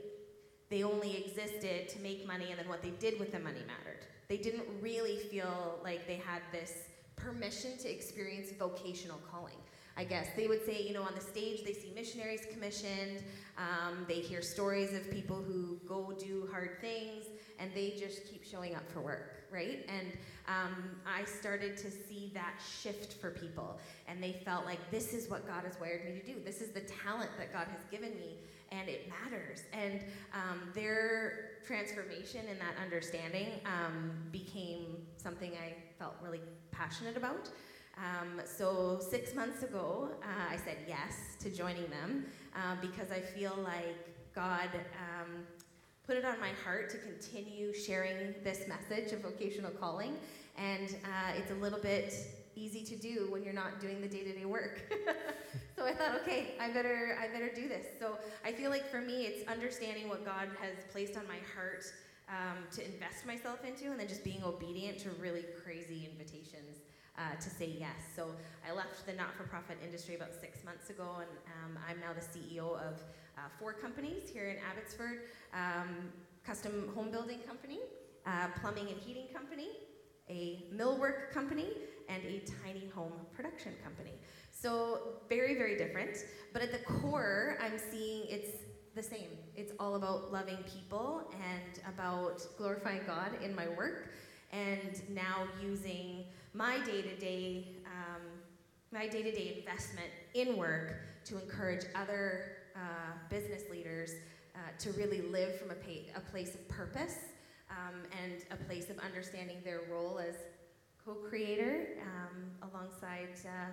they 0.69 0.83
only 0.83 1.17
existed 1.17 1.89
to 1.89 1.99
make 1.99 2.25
money 2.25 2.47
and 2.49 2.57
then 2.57 2.69
what 2.69 2.81
they 2.81 2.91
did 2.91 3.19
with 3.19 3.33
the 3.33 3.39
money 3.39 3.59
mattered. 3.67 4.05
They 4.29 4.37
didn't 4.37 4.63
really 4.79 5.17
feel 5.17 5.79
like 5.83 6.07
they 6.07 6.15
had 6.15 6.41
this 6.53 6.71
permission 7.17 7.77
to 7.79 7.91
experience 7.91 8.51
vocational 8.57 9.19
calling. 9.29 9.57
I 9.97 10.03
guess 10.03 10.27
they 10.35 10.47
would 10.47 10.65
say, 10.65 10.81
you 10.83 10.93
know, 10.93 11.03
on 11.03 11.13
the 11.15 11.21
stage 11.21 11.63
they 11.63 11.73
see 11.73 11.91
missionaries 11.93 12.45
commissioned, 12.51 13.23
um, 13.57 14.05
they 14.07 14.15
hear 14.15 14.41
stories 14.41 14.93
of 14.93 15.09
people 15.11 15.35
who 15.35 15.79
go 15.87 16.13
do 16.17 16.47
hard 16.51 16.79
things, 16.81 17.25
and 17.59 17.71
they 17.75 17.95
just 17.99 18.25
keep 18.25 18.43
showing 18.43 18.75
up 18.75 18.89
for 18.91 19.01
work. 19.01 19.45
right? 19.51 19.85
And 19.89 20.13
um, 20.47 20.95
I 21.05 21.25
started 21.25 21.77
to 21.77 21.91
see 21.91 22.31
that 22.33 22.53
shift 22.81 23.13
for 23.13 23.31
people, 23.31 23.79
and 24.07 24.23
they 24.23 24.41
felt 24.45 24.65
like 24.65 24.79
this 24.91 25.13
is 25.13 25.29
what 25.29 25.45
God 25.45 25.63
has 25.65 25.79
wired 25.79 26.05
me 26.05 26.19
to 26.19 26.25
do. 26.25 26.39
This 26.43 26.61
is 26.61 26.71
the 26.71 26.81
talent 26.81 27.29
that 27.37 27.51
God 27.53 27.67
has 27.67 27.83
given 27.91 28.11
me, 28.11 28.37
and 28.71 28.87
it 28.87 29.09
matters. 29.09 29.63
And 29.73 29.99
um, 30.33 30.71
their 30.73 31.51
transformation 31.67 32.41
and 32.49 32.59
that 32.59 32.75
understanding 32.81 33.49
um, 33.65 34.11
became 34.31 34.97
something 35.17 35.51
I 35.53 35.75
felt 35.99 36.15
really 36.23 36.41
passionate 36.71 37.17
about. 37.17 37.49
Um, 37.97 38.41
so 38.45 38.99
six 38.99 39.35
months 39.35 39.63
ago, 39.63 40.09
uh, 40.23 40.53
I 40.53 40.57
said 40.57 40.77
yes 40.87 41.35
to 41.39 41.49
joining 41.49 41.89
them 41.89 42.25
uh, 42.55 42.75
because 42.81 43.11
I 43.11 43.19
feel 43.19 43.57
like 43.63 43.95
God 44.33 44.69
um, 44.73 45.43
put 46.05 46.17
it 46.17 46.25
on 46.25 46.39
my 46.39 46.51
heart 46.63 46.89
to 46.91 46.97
continue 46.97 47.73
sharing 47.73 48.33
this 48.43 48.67
message 48.67 49.11
of 49.11 49.21
vocational 49.21 49.71
calling. 49.71 50.15
And 50.57 50.95
uh, 51.05 51.37
it's 51.37 51.51
a 51.51 51.55
little 51.55 51.79
bit 51.79 52.13
easy 52.55 52.83
to 52.83 52.95
do 52.95 53.27
when 53.29 53.43
you're 53.43 53.53
not 53.53 53.79
doing 53.79 54.01
the 54.01 54.07
day-to-day 54.07 54.45
work. 54.45 54.81
so 55.75 55.85
I 55.85 55.93
thought, 55.93 56.15
okay, 56.21 56.55
I 56.59 56.69
better, 56.69 57.17
I 57.21 57.27
better 57.27 57.49
do 57.53 57.67
this. 57.67 57.85
So 57.99 58.17
I 58.43 58.51
feel 58.51 58.69
like 58.69 58.89
for 58.89 59.01
me, 59.01 59.25
it's 59.25 59.47
understanding 59.49 60.09
what 60.09 60.25
God 60.25 60.49
has 60.59 60.83
placed 60.91 61.17
on 61.17 61.27
my 61.27 61.39
heart 61.55 61.85
um, 62.29 62.63
to 62.73 62.85
invest 62.85 63.25
myself 63.25 63.63
into, 63.65 63.91
and 63.91 63.99
then 63.99 64.07
just 64.07 64.23
being 64.23 64.43
obedient 64.43 64.99
to 64.99 65.09
really 65.11 65.45
crazy 65.63 66.09
invitations 66.11 66.80
uh, 67.21 67.35
to 67.39 67.49
say 67.49 67.75
yes. 67.79 67.99
So 68.15 68.27
I 68.67 68.73
left 68.73 69.05
the 69.05 69.13
not-for-profit 69.13 69.77
industry 69.83 70.15
about 70.15 70.33
six 70.39 70.63
months 70.63 70.89
ago, 70.89 71.17
and 71.19 71.29
um, 71.63 71.79
I'm 71.87 71.99
now 71.99 72.13
the 72.13 72.21
CEO 72.21 72.75
of 72.75 73.01
uh, 73.37 73.41
four 73.59 73.73
companies 73.73 74.29
here 74.29 74.49
in 74.49 74.57
Abbotsford: 74.69 75.21
um, 75.53 76.11
custom 76.43 76.91
home 76.95 77.11
building 77.11 77.39
company, 77.45 77.79
uh, 78.25 78.47
plumbing 78.59 78.87
and 78.89 78.99
heating 78.99 79.27
company, 79.33 79.69
a 80.29 80.65
millwork 80.73 81.31
company, 81.31 81.69
and 82.09 82.23
a 82.23 82.41
tiny 82.63 82.87
home 82.95 83.13
production 83.33 83.73
company. 83.83 84.13
So 84.51 85.13
very, 85.29 85.55
very 85.55 85.77
different. 85.77 86.17
But 86.53 86.61
at 86.61 86.71
the 86.71 86.79
core, 86.79 87.57
I'm 87.61 87.77
seeing 87.77 88.25
it's 88.27 88.63
the 88.95 89.03
same. 89.03 89.29
It's 89.55 89.71
all 89.79 89.95
about 89.95 90.31
loving 90.31 90.57
people 90.63 91.31
and 91.33 91.95
about 91.95 92.45
glorifying 92.57 93.01
God 93.07 93.31
in 93.43 93.55
my 93.55 93.67
work, 93.69 94.09
and 94.51 95.01
now 95.13 95.47
using 95.61 96.25
my 96.53 96.79
day-to-day, 96.83 97.67
um, 97.85 98.21
my 98.91 99.07
day-to-day 99.07 99.57
investment 99.59 100.09
in 100.33 100.57
work 100.57 100.95
to 101.25 101.39
encourage 101.41 101.85
other 101.95 102.57
uh, 102.75 102.79
business 103.29 103.63
leaders 103.71 104.11
uh, 104.55 104.59
to 104.79 104.91
really 104.93 105.21
live 105.21 105.57
from 105.59 105.71
a, 105.71 105.75
pa- 105.75 106.17
a 106.17 106.19
place 106.31 106.55
of 106.55 106.67
purpose 106.67 107.15
um, 107.69 108.01
and 108.23 108.43
a 108.51 108.63
place 108.65 108.89
of 108.89 108.97
understanding 108.99 109.57
their 109.63 109.81
role 109.89 110.19
as 110.19 110.35
co-creator 111.05 111.87
um, 112.01 112.69
alongside 112.69 113.29
uh, 113.45 113.71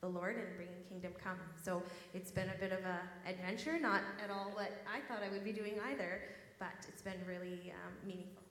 the 0.00 0.08
Lord 0.08 0.36
and 0.36 0.56
bringing 0.56 0.82
kingdom 0.88 1.12
come. 1.22 1.38
So 1.62 1.82
it's 2.12 2.30
been 2.30 2.50
a 2.50 2.60
bit 2.60 2.72
of 2.72 2.80
a 2.80 3.00
adventure, 3.28 3.78
not 3.80 4.02
at 4.22 4.30
all 4.30 4.50
what 4.54 4.72
I 4.92 5.00
thought 5.08 5.22
I 5.22 5.30
would 5.30 5.44
be 5.44 5.52
doing 5.52 5.74
either, 5.90 6.20
but 6.58 6.86
it's 6.88 7.02
been 7.02 7.20
really 7.26 7.72
um, 7.72 7.92
meaningful. 8.06 8.42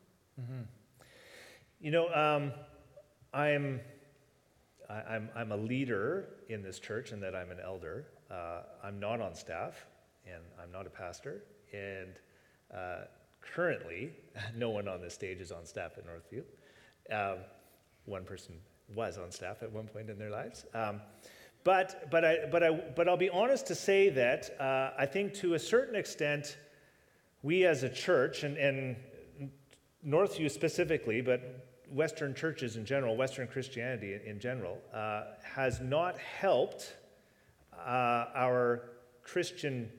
Mm-hmm. 0.42 0.62
You 1.80 1.92
know, 1.92 2.08
um, 2.14 2.52
I'm, 3.36 3.82
I, 4.90 5.16
am 5.16 5.30
I'm 5.36 5.52
a 5.52 5.58
leader 5.58 6.30
in 6.48 6.64
this 6.64 6.80
church 6.80 7.12
and 7.12 7.22
that 7.22 7.36
I'm 7.36 7.52
an 7.52 7.60
elder. 7.62 8.08
Uh, 8.32 8.62
I'm 8.82 9.00
not 9.00 9.20
on 9.20 9.36
staff 9.36 9.86
and 10.26 10.42
I'm 10.62 10.72
not 10.72 10.88
a 10.88 10.90
pastor. 10.90 11.44
And 11.74 12.14
uh, 12.74 13.02
currently, 13.42 14.14
no 14.56 14.70
one 14.70 14.88
on 14.88 15.02
this 15.02 15.14
stage 15.14 15.42
is 15.42 15.52
on 15.52 15.66
staff 15.66 15.98
at 15.98 16.06
Northview. 16.08 16.44
Um, 17.12 17.40
one 18.06 18.24
person 18.24 18.56
was 18.96 19.18
on 19.18 19.32
staff 19.32 19.62
at 19.64 19.72
one 19.72 19.88
point 19.88 20.10
in 20.10 20.18
their 20.18 20.30
lives. 20.30 20.66
Um, 20.74 21.02
but, 21.66 22.10
but, 22.10 22.24
I, 22.24 22.38
but, 22.50 22.64
I, 22.64 22.72
but 22.72 23.10
I'll 23.10 23.18
be 23.18 23.30
honest 23.30 23.68
to 23.68 23.76
say 23.76 24.10
that 24.10 24.56
uh, 24.62 24.92
I 24.98 25.06
think 25.06 25.34
to 25.36 25.56
a 25.56 25.60
certain 25.60 25.96
extent, 25.96 26.58
we 27.44 27.66
as 27.66 27.84
a 27.84 27.90
church, 27.90 28.44
and, 28.44 28.56
and 28.58 28.96
Northview 30.08 30.50
specifically, 30.50 31.22
but 31.22 31.65
Western 31.92 32.34
churches 32.34 32.76
in 32.76 32.86
general, 32.86 33.16
Western 33.16 33.48
Christianity 33.48 34.20
in 34.26 34.40
general, 34.40 34.78
uh, 34.94 35.24
has 35.44 35.80
not 35.82 36.18
helped 36.18 36.96
uh, 37.74 38.26
our 38.36 38.90
Christian 39.24 39.90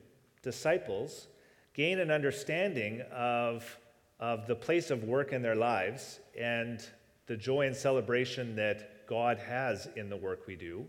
disciples 0.41 1.27
gain 1.73 1.99
an 1.99 2.09
understanding 2.09 3.01
of, 3.11 3.77
of 4.19 4.47
the 4.47 4.55
place 4.55 4.89
of 4.89 5.03
work 5.03 5.31
in 5.31 5.41
their 5.41 5.55
lives 5.55 6.19
and 6.39 6.85
the 7.27 7.37
joy 7.37 7.67
and 7.67 7.75
celebration 7.75 8.55
that 8.55 9.05
God 9.07 9.37
has 9.37 9.87
in 9.95 10.09
the 10.09 10.17
work 10.17 10.47
we 10.47 10.55
do, 10.55 10.85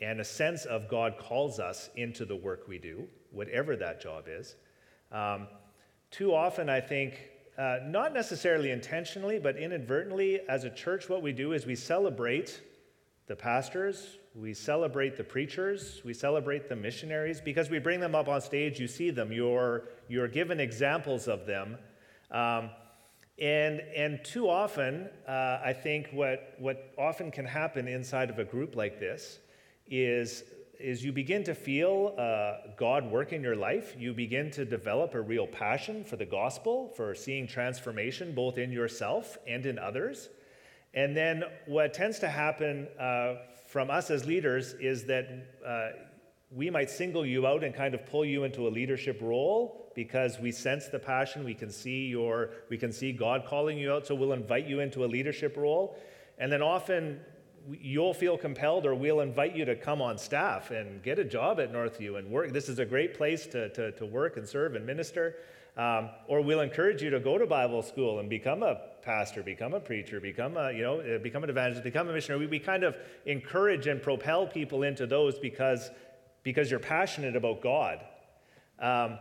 and 0.00 0.20
a 0.20 0.24
sense 0.24 0.64
of 0.64 0.88
God 0.88 1.16
calls 1.18 1.58
us 1.58 1.90
into 1.96 2.24
the 2.24 2.36
work 2.36 2.68
we 2.68 2.78
do, 2.78 3.08
whatever 3.30 3.76
that 3.76 4.00
job 4.00 4.24
is. 4.28 4.56
Um, 5.10 5.48
too 6.10 6.34
often, 6.34 6.68
I 6.68 6.80
think, 6.80 7.31
uh, 7.58 7.78
not 7.84 8.14
necessarily 8.14 8.70
intentionally, 8.70 9.38
but 9.38 9.56
inadvertently, 9.56 10.40
as 10.48 10.64
a 10.64 10.70
church, 10.70 11.08
what 11.08 11.22
we 11.22 11.32
do 11.32 11.52
is 11.52 11.66
we 11.66 11.76
celebrate 11.76 12.62
the 13.26 13.36
pastors, 13.36 14.18
we 14.34 14.54
celebrate 14.54 15.16
the 15.16 15.24
preachers, 15.24 16.00
we 16.04 16.14
celebrate 16.14 16.68
the 16.68 16.76
missionaries 16.76 17.40
because 17.40 17.68
we 17.68 17.78
bring 17.78 18.00
them 18.00 18.14
up 18.14 18.28
on 18.28 18.40
stage, 18.40 18.80
you 18.80 18.88
see 18.88 19.10
them, 19.10 19.32
you're, 19.32 19.84
you're 20.08 20.28
given 20.28 20.60
examples 20.60 21.28
of 21.28 21.46
them. 21.46 21.76
Um, 22.30 22.70
and, 23.38 23.80
and 23.94 24.24
too 24.24 24.48
often, 24.48 25.08
uh, 25.28 25.58
I 25.64 25.72
think 25.72 26.08
what, 26.12 26.54
what 26.58 26.92
often 26.96 27.30
can 27.30 27.44
happen 27.44 27.88
inside 27.88 28.30
of 28.30 28.38
a 28.38 28.44
group 28.44 28.76
like 28.76 28.98
this 28.98 29.40
is, 29.86 30.44
is 30.82 31.04
you 31.04 31.12
begin 31.12 31.44
to 31.44 31.54
feel 31.54 32.14
uh, 32.18 32.72
God 32.76 33.10
work 33.10 33.32
in 33.32 33.42
your 33.42 33.56
life. 33.56 33.94
You 33.98 34.12
begin 34.12 34.50
to 34.52 34.64
develop 34.64 35.14
a 35.14 35.20
real 35.20 35.46
passion 35.46 36.04
for 36.04 36.16
the 36.16 36.26
gospel, 36.26 36.88
for 36.88 37.14
seeing 37.14 37.46
transformation 37.46 38.34
both 38.34 38.58
in 38.58 38.72
yourself 38.72 39.38
and 39.46 39.64
in 39.64 39.78
others. 39.78 40.28
And 40.92 41.16
then 41.16 41.44
what 41.66 41.94
tends 41.94 42.18
to 42.18 42.28
happen 42.28 42.88
uh, 42.98 43.36
from 43.66 43.90
us 43.90 44.10
as 44.10 44.26
leaders 44.26 44.74
is 44.74 45.04
that 45.04 45.28
uh, 45.64 45.90
we 46.50 46.68
might 46.68 46.90
single 46.90 47.24
you 47.24 47.46
out 47.46 47.64
and 47.64 47.74
kind 47.74 47.94
of 47.94 48.04
pull 48.04 48.24
you 48.24 48.44
into 48.44 48.68
a 48.68 48.70
leadership 48.70 49.18
role 49.22 49.90
because 49.94 50.38
we 50.38 50.52
sense 50.52 50.88
the 50.88 50.98
passion 50.98 51.44
we 51.44 51.54
can 51.54 51.70
see 51.70 52.06
your 52.06 52.50
we 52.68 52.76
can 52.76 52.92
see 52.92 53.12
god 53.12 53.44
calling 53.46 53.78
you 53.78 53.92
out 53.92 54.06
so 54.06 54.14
we'll 54.14 54.32
invite 54.32 54.66
you 54.66 54.80
into 54.80 55.04
a 55.04 55.06
leadership 55.06 55.56
role 55.56 55.96
and 56.38 56.50
then 56.50 56.62
often 56.62 57.20
you'll 57.70 58.14
feel 58.14 58.36
compelled 58.36 58.86
or 58.86 58.94
we'll 58.94 59.20
invite 59.20 59.54
you 59.54 59.64
to 59.64 59.76
come 59.76 60.02
on 60.02 60.18
staff 60.18 60.70
and 60.70 61.02
get 61.02 61.18
a 61.18 61.24
job 61.24 61.60
at 61.60 61.72
northview 61.72 62.18
and 62.18 62.28
work 62.30 62.52
this 62.52 62.68
is 62.68 62.78
a 62.78 62.84
great 62.84 63.14
place 63.14 63.46
to, 63.46 63.68
to, 63.70 63.92
to 63.92 64.04
work 64.04 64.36
and 64.36 64.48
serve 64.48 64.74
and 64.74 64.84
minister 64.84 65.36
um, 65.76 66.10
or 66.26 66.40
we'll 66.40 66.60
encourage 66.60 67.02
you 67.02 67.10
to 67.10 67.20
go 67.20 67.38
to 67.38 67.46
bible 67.46 67.82
school 67.82 68.18
and 68.18 68.28
become 68.28 68.62
a 68.62 68.80
pastor, 69.02 69.42
become 69.42 69.74
a 69.74 69.80
preacher, 69.80 70.20
become 70.20 70.56
a, 70.56 70.72
you 70.72 70.82
know, 70.82 71.00
uh, 71.00 71.18
become 71.18 71.44
an 71.44 71.50
evangelist, 71.50 71.84
become 71.84 72.08
a 72.08 72.12
missionary. 72.12 72.46
We, 72.46 72.52
we 72.52 72.58
kind 72.58 72.84
of 72.84 72.96
encourage 73.26 73.86
and 73.86 74.00
propel 74.00 74.46
people 74.46 74.84
into 74.84 75.06
those 75.06 75.38
because, 75.38 75.90
because 76.42 76.70
you're 76.70 76.80
passionate 76.80 77.36
about 77.36 77.60
God. 77.60 78.00
Um, 78.78 79.18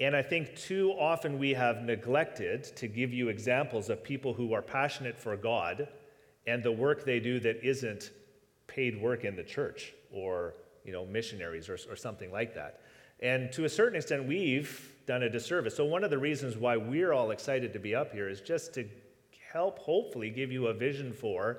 and 0.00 0.16
I 0.16 0.22
think 0.22 0.56
too 0.56 0.92
often 0.92 1.38
we 1.38 1.54
have 1.54 1.82
neglected 1.82 2.64
to 2.76 2.88
give 2.88 3.12
you 3.12 3.28
examples 3.28 3.90
of 3.90 4.02
people 4.02 4.32
who 4.32 4.52
are 4.52 4.62
passionate 4.62 5.18
for 5.18 5.36
God 5.36 5.88
and 6.46 6.62
the 6.62 6.72
work 6.72 7.04
they 7.04 7.20
do 7.20 7.40
that 7.40 7.66
isn't 7.66 8.10
paid 8.66 9.00
work 9.00 9.24
in 9.24 9.36
the 9.36 9.42
church 9.42 9.92
or 10.12 10.54
you 10.84 10.92
know 10.92 11.04
missionaries 11.04 11.68
or, 11.68 11.78
or 11.90 11.96
something 11.96 12.30
like 12.30 12.54
that. 12.54 12.80
And 13.20 13.52
to 13.52 13.64
a 13.64 13.68
certain 13.68 13.96
extent, 13.96 14.26
we've 14.26 14.92
done 15.06 15.22
a 15.22 15.30
disservice. 15.30 15.76
So 15.76 15.84
one 15.84 16.04
of 16.04 16.10
the 16.10 16.18
reasons 16.18 16.56
why 16.56 16.76
we're 16.76 17.12
all 17.12 17.30
excited 17.30 17.72
to 17.72 17.78
be 17.78 17.94
up 17.94 18.12
here 18.12 18.28
is 18.28 18.40
just 18.40 18.74
to 18.74 18.88
help 19.52 19.78
hopefully 19.78 20.30
give 20.30 20.50
you 20.50 20.66
a 20.66 20.74
vision 20.74 21.12
for 21.12 21.58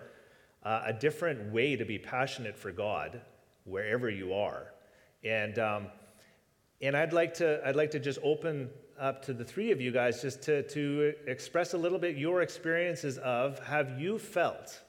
uh, 0.64 0.82
a 0.86 0.94
different 0.94 1.54
way 1.54 1.76
to 1.76 1.86
be 1.86 1.98
passionate 1.98 2.58
for 2.58 2.72
God 2.72 3.22
wherever 3.64 4.10
you 4.10 4.34
are. 4.34 4.74
And, 5.24 5.58
um, 5.60 5.88
and 6.82 6.96
I'd, 6.98 7.14
like 7.14 7.36
to, 7.36 7.66
I'd 7.66 7.76
like 7.76 7.92
to 7.92 8.00
just 8.00 8.20
open 8.24 8.70
up 9.00 9.24
to 9.26 9.34
the 9.34 9.44
three 9.44 9.72
of 9.72 9.82
you 9.82 9.92
guys 9.92 10.22
just 10.22 10.42
to, 10.44 10.64
to 10.70 11.14
express 11.28 11.74
a 11.74 11.78
little 11.78 12.00
bit 12.00 12.16
your 12.16 12.42
experiences 12.42 13.18
of 13.18 13.60
have 13.60 14.00
you 14.00 14.18
felt 14.18 14.82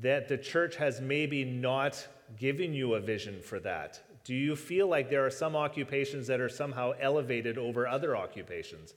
that 0.00 0.28
the 0.28 0.38
church 0.38 0.76
has 0.76 1.00
maybe 1.00 1.44
not 1.44 2.06
given 2.38 2.72
you 2.72 2.94
a 2.94 3.00
vision 3.00 3.40
for 3.40 3.58
that? 3.60 4.00
Do 4.24 4.34
you 4.34 4.54
feel 4.54 4.86
like 4.86 5.10
there 5.10 5.26
are 5.26 5.30
some 5.30 5.56
occupations 5.56 6.26
that 6.28 6.40
are 6.40 6.48
somehow 6.48 6.92
elevated 7.00 7.58
over 7.58 7.86
other 7.86 8.16
occupations? 8.16 8.94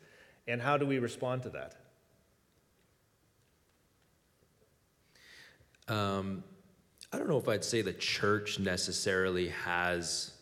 And 0.48 0.62
how 0.62 0.78
do 0.78 0.86
we 0.86 1.00
respond 1.00 1.44
to 1.44 1.50
that? 1.50 1.76
Um, 5.88 6.44
I 7.12 7.18
don't 7.18 7.28
know 7.28 7.38
if 7.38 7.48
I'd 7.48 7.64
say 7.64 7.82
the 7.82 7.94
church 7.94 8.60
necessarily 8.60 9.50
has 9.50 10.35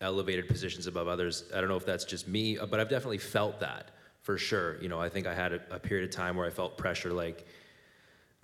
elevated 0.00 0.48
positions 0.48 0.86
above 0.86 1.08
others. 1.08 1.44
I 1.54 1.60
don't 1.60 1.68
know 1.68 1.76
if 1.76 1.86
that's 1.86 2.04
just 2.04 2.28
me, 2.28 2.58
uh, 2.58 2.66
but 2.66 2.80
I've 2.80 2.88
definitely 2.88 3.18
felt 3.18 3.60
that 3.60 3.90
for 4.22 4.38
sure. 4.38 4.80
You 4.80 4.88
know, 4.88 5.00
I 5.00 5.08
think 5.08 5.26
I 5.26 5.34
had 5.34 5.52
a, 5.52 5.60
a 5.70 5.78
period 5.78 6.08
of 6.08 6.14
time 6.14 6.36
where 6.36 6.46
I 6.46 6.50
felt 6.50 6.76
pressure 6.76 7.12
like, 7.12 7.46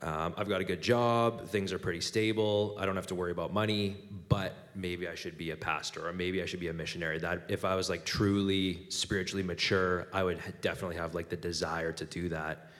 Um, 0.03 0.35
I've 0.37 0.49
got 0.49 0.61
a 0.61 0.64
good 0.64 0.83
job, 0.83 1.47
things 1.49 1.73
are 1.73 1.79
pretty 1.79 2.01
stable, 2.01 2.77
I 2.79 2.85
don't 2.85 2.97
have 2.97 3.07
to 3.07 3.14
worry 3.14 3.31
about 3.31 3.53
money, 3.53 3.97
but 4.29 4.53
maybe 4.75 5.07
I 5.09 5.14
should 5.14 5.38
be 5.38 5.53
a 5.53 5.57
pastor 5.57 6.07
or 6.09 6.12
maybe 6.12 6.43
I 6.43 6.47
should 6.47 6.61
be 6.61 6.69
a 6.69 6.73
missionary. 6.73 7.19
That 7.21 7.43
if 7.49 7.64
I 7.64 7.77
was 7.77 7.88
like 7.88 8.05
truly 8.05 8.87
spiritually 8.90 9.45
mature, 9.45 10.09
I 10.12 10.25
would 10.25 10.40
definitely 10.61 10.97
have 10.97 11.14
like 11.14 11.29
the 11.29 11.37
desire 11.37 11.93
to 11.93 12.05
do 12.05 12.29
that. 12.31 12.71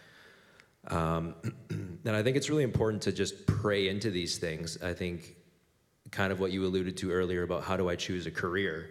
Um, 0.89 1.35
and 2.05 2.17
I 2.17 2.23
think 2.23 2.37
it's 2.37 2.51
really 2.51 2.65
important 2.65 3.03
to 3.05 3.13
just 3.13 3.47
pray 3.47 3.89
into 3.89 4.11
these 4.11 4.39
things. 4.39 4.83
I 4.83 4.93
think 4.93 5.37
kind 6.15 6.33
of 6.33 6.39
what 6.39 6.53
you 6.53 6.65
alluded 6.65 6.97
to 6.99 7.11
earlier 7.11 7.43
about 7.43 7.65
how 7.65 7.77
do 7.77 7.91
I 7.91 7.97
choose 7.97 8.27
a 8.27 8.31
career. 8.31 8.91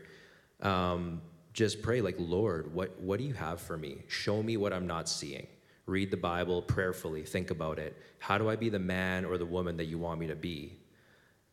Um, 0.62 1.22
just 1.54 1.82
pray 1.82 2.02
like, 2.02 2.16
Lord, 2.20 2.74
what, 2.74 3.00
what 3.00 3.18
do 3.18 3.26
you 3.26 3.34
have 3.34 3.62
for 3.62 3.78
me? 3.78 4.04
Show 4.10 4.44
me 4.44 4.58
what 4.58 4.74
I'm 4.74 4.88
not 4.88 5.08
seeing. 5.08 5.48
Read 5.86 6.12
the 6.12 6.18
Bible 6.18 6.62
prayerfully, 6.62 7.24
think 7.24 7.50
about 7.50 7.80
it. 7.80 7.98
How 8.20 8.38
do 8.38 8.50
I 8.50 8.56
be 8.56 8.70
the 8.70 8.80
man 8.80 9.24
or 9.24 9.38
the 9.38 9.46
woman 9.46 9.78
that 9.78 9.86
you 9.86 9.98
want 9.98 10.20
me 10.20 10.28
to 10.28 10.36
be? 10.36 10.78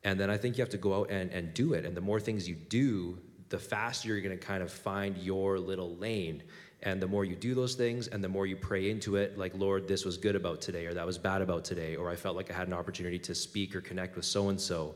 And 0.02 0.18
then 0.18 0.30
I 0.30 0.36
think 0.36 0.56
you 0.56 0.62
have 0.62 0.70
to 0.70 0.78
go 0.78 1.00
out 1.00 1.10
and, 1.10 1.30
and 1.30 1.54
do 1.54 1.74
it. 1.74 1.84
And 1.84 1.96
the 1.96 2.00
more 2.00 2.18
things 2.18 2.48
you 2.48 2.54
do, 2.54 3.18
the 3.48 3.58
faster 3.58 4.08
you're 4.08 4.20
going 4.20 4.36
to 4.36 4.44
kind 4.44 4.62
of 4.62 4.72
find 4.72 5.16
your 5.18 5.58
little 5.58 5.96
lane. 5.96 6.42
And 6.82 7.02
the 7.02 7.06
more 7.06 7.24
you 7.24 7.36
do 7.36 7.54
those 7.54 7.74
things 7.74 8.08
and 8.08 8.24
the 8.24 8.28
more 8.28 8.46
you 8.46 8.56
pray 8.56 8.90
into 8.90 9.16
it, 9.16 9.36
like, 9.36 9.52
Lord, 9.54 9.86
this 9.86 10.04
was 10.04 10.16
good 10.16 10.34
about 10.34 10.60
today, 10.60 10.86
or 10.86 10.94
that 10.94 11.04
was 11.04 11.18
bad 11.18 11.42
about 11.42 11.64
today, 11.64 11.96
or 11.96 12.08
I 12.08 12.16
felt 12.16 12.36
like 12.36 12.50
I 12.50 12.54
had 12.54 12.68
an 12.68 12.72
opportunity 12.72 13.18
to 13.18 13.34
speak 13.34 13.76
or 13.76 13.80
connect 13.80 14.16
with 14.16 14.24
so 14.24 14.48
and 14.48 14.58
so, 14.58 14.94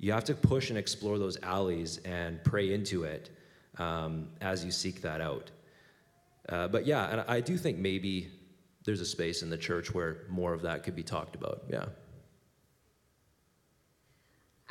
you 0.00 0.12
have 0.12 0.24
to 0.24 0.34
push 0.34 0.70
and 0.70 0.78
explore 0.78 1.18
those 1.18 1.36
alleys 1.42 1.98
and 1.98 2.42
pray 2.42 2.72
into 2.72 3.04
it 3.04 3.30
um, 3.78 4.28
as 4.40 4.64
you 4.64 4.70
seek 4.70 5.02
that 5.02 5.20
out. 5.20 5.50
Uh, 6.48 6.66
but 6.68 6.86
yeah, 6.86 7.10
and 7.10 7.24
I 7.28 7.40
do 7.40 7.56
think 7.58 7.78
maybe 7.78 8.28
there's 8.84 9.02
a 9.02 9.06
space 9.06 9.42
in 9.42 9.50
the 9.50 9.58
church 9.58 9.94
where 9.94 10.22
more 10.30 10.54
of 10.54 10.62
that 10.62 10.82
could 10.84 10.96
be 10.96 11.02
talked 11.02 11.36
about. 11.36 11.64
Yeah. 11.68 11.84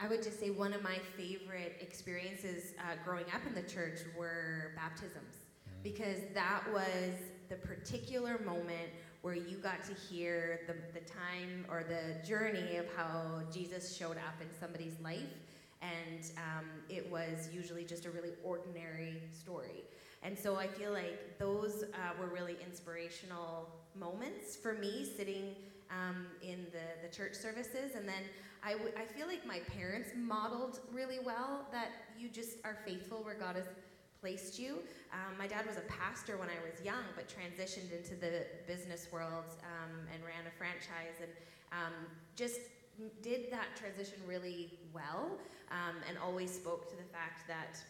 I 0.02 0.08
would 0.08 0.24
just 0.24 0.40
say 0.40 0.50
one 0.50 0.74
of 0.74 0.82
my 0.82 0.98
favorite 1.16 1.78
experiences 1.80 2.74
uh, 2.80 2.96
growing 3.06 3.26
up 3.26 3.42
in 3.46 3.54
the 3.54 3.70
church 3.70 4.00
were 4.18 4.72
baptisms 4.76 5.36
because 5.84 6.20
that 6.34 6.64
was 6.74 7.14
the 7.50 7.56
particular 7.56 8.40
moment 8.46 8.90
where 9.22 9.36
you 9.36 9.58
got 9.58 9.84
to 9.84 9.94
hear 9.94 10.62
the, 10.68 10.76
the 10.98 11.06
time 11.06 11.66
or 11.70 11.84
the 11.84 12.26
journey 12.28 12.78
of 12.78 12.86
how 12.96 13.42
Jesus 13.52 13.96
showed 13.96 14.18
up 14.18 14.42
in 14.42 14.48
somebody's 14.60 15.00
life. 15.04 15.34
And 15.82 16.32
um, 16.38 16.66
it 16.90 17.10
was 17.10 17.50
usually 17.54 17.86
just 17.86 18.06
a 18.06 18.10
really 18.10 18.34
ordinary 18.44 19.22
story. 19.32 19.84
And 20.24 20.38
so 20.38 20.58
I 20.58 20.68
feel 20.68 20.92
like 20.92 21.40
those 21.40 21.84
uh, 21.94 22.20
were 22.20 22.28
really 22.28 22.58
inspirational 22.66 23.70
moments 23.96 24.56
for 24.56 24.74
me 24.74 25.06
sitting 25.06 25.56
um, 25.90 26.28
in 26.42 26.66
the, 26.72 27.08
the 27.08 27.14
church 27.16 27.34
services. 27.34 27.96
And 27.96 28.08
then 28.08 28.24
I, 28.64 28.74
w- 28.74 28.92
I 28.98 29.06
feel 29.06 29.28
like 29.28 29.46
my 29.46 29.60
parents 29.78 30.10
modeled 30.18 30.80
really 30.92 31.20
well 31.24 31.66
that 31.72 31.92
you 32.18 32.28
just 32.30 32.58
are 32.66 32.78
faithful 32.86 33.24
where 33.24 33.36
God 33.36 33.56
has 33.56 33.66
placed 34.22 34.60
you. 34.60 34.80
Um, 35.14 35.38
my 35.38 35.48
dad 35.48 35.66
was 35.66 35.78
a 35.78 35.88
pastor 35.88 36.38
when 36.38 36.50
I 36.50 36.60
was 36.70 36.84
young, 36.84 37.04
but 37.16 37.28
transitioned 37.28 37.92
into 37.96 38.16
the 38.16 38.46
business 38.68 39.08
world 39.12 39.46
um, 39.64 40.08
and 40.14 40.24
ran 40.24 40.46
a 40.48 40.58
franchise 40.58 41.18
and 41.22 41.32
um, 41.72 41.94
just 42.36 42.60
did 43.22 43.52
that 43.52 43.76
transition 43.76 44.18
really 44.28 44.78
well 44.94 45.32
um, 45.72 45.96
and 46.08 46.18
always 46.18 46.54
spoke 46.54 46.90
to 46.90 46.96
the 46.96 47.08
fact 47.14 47.48
that 47.48 47.82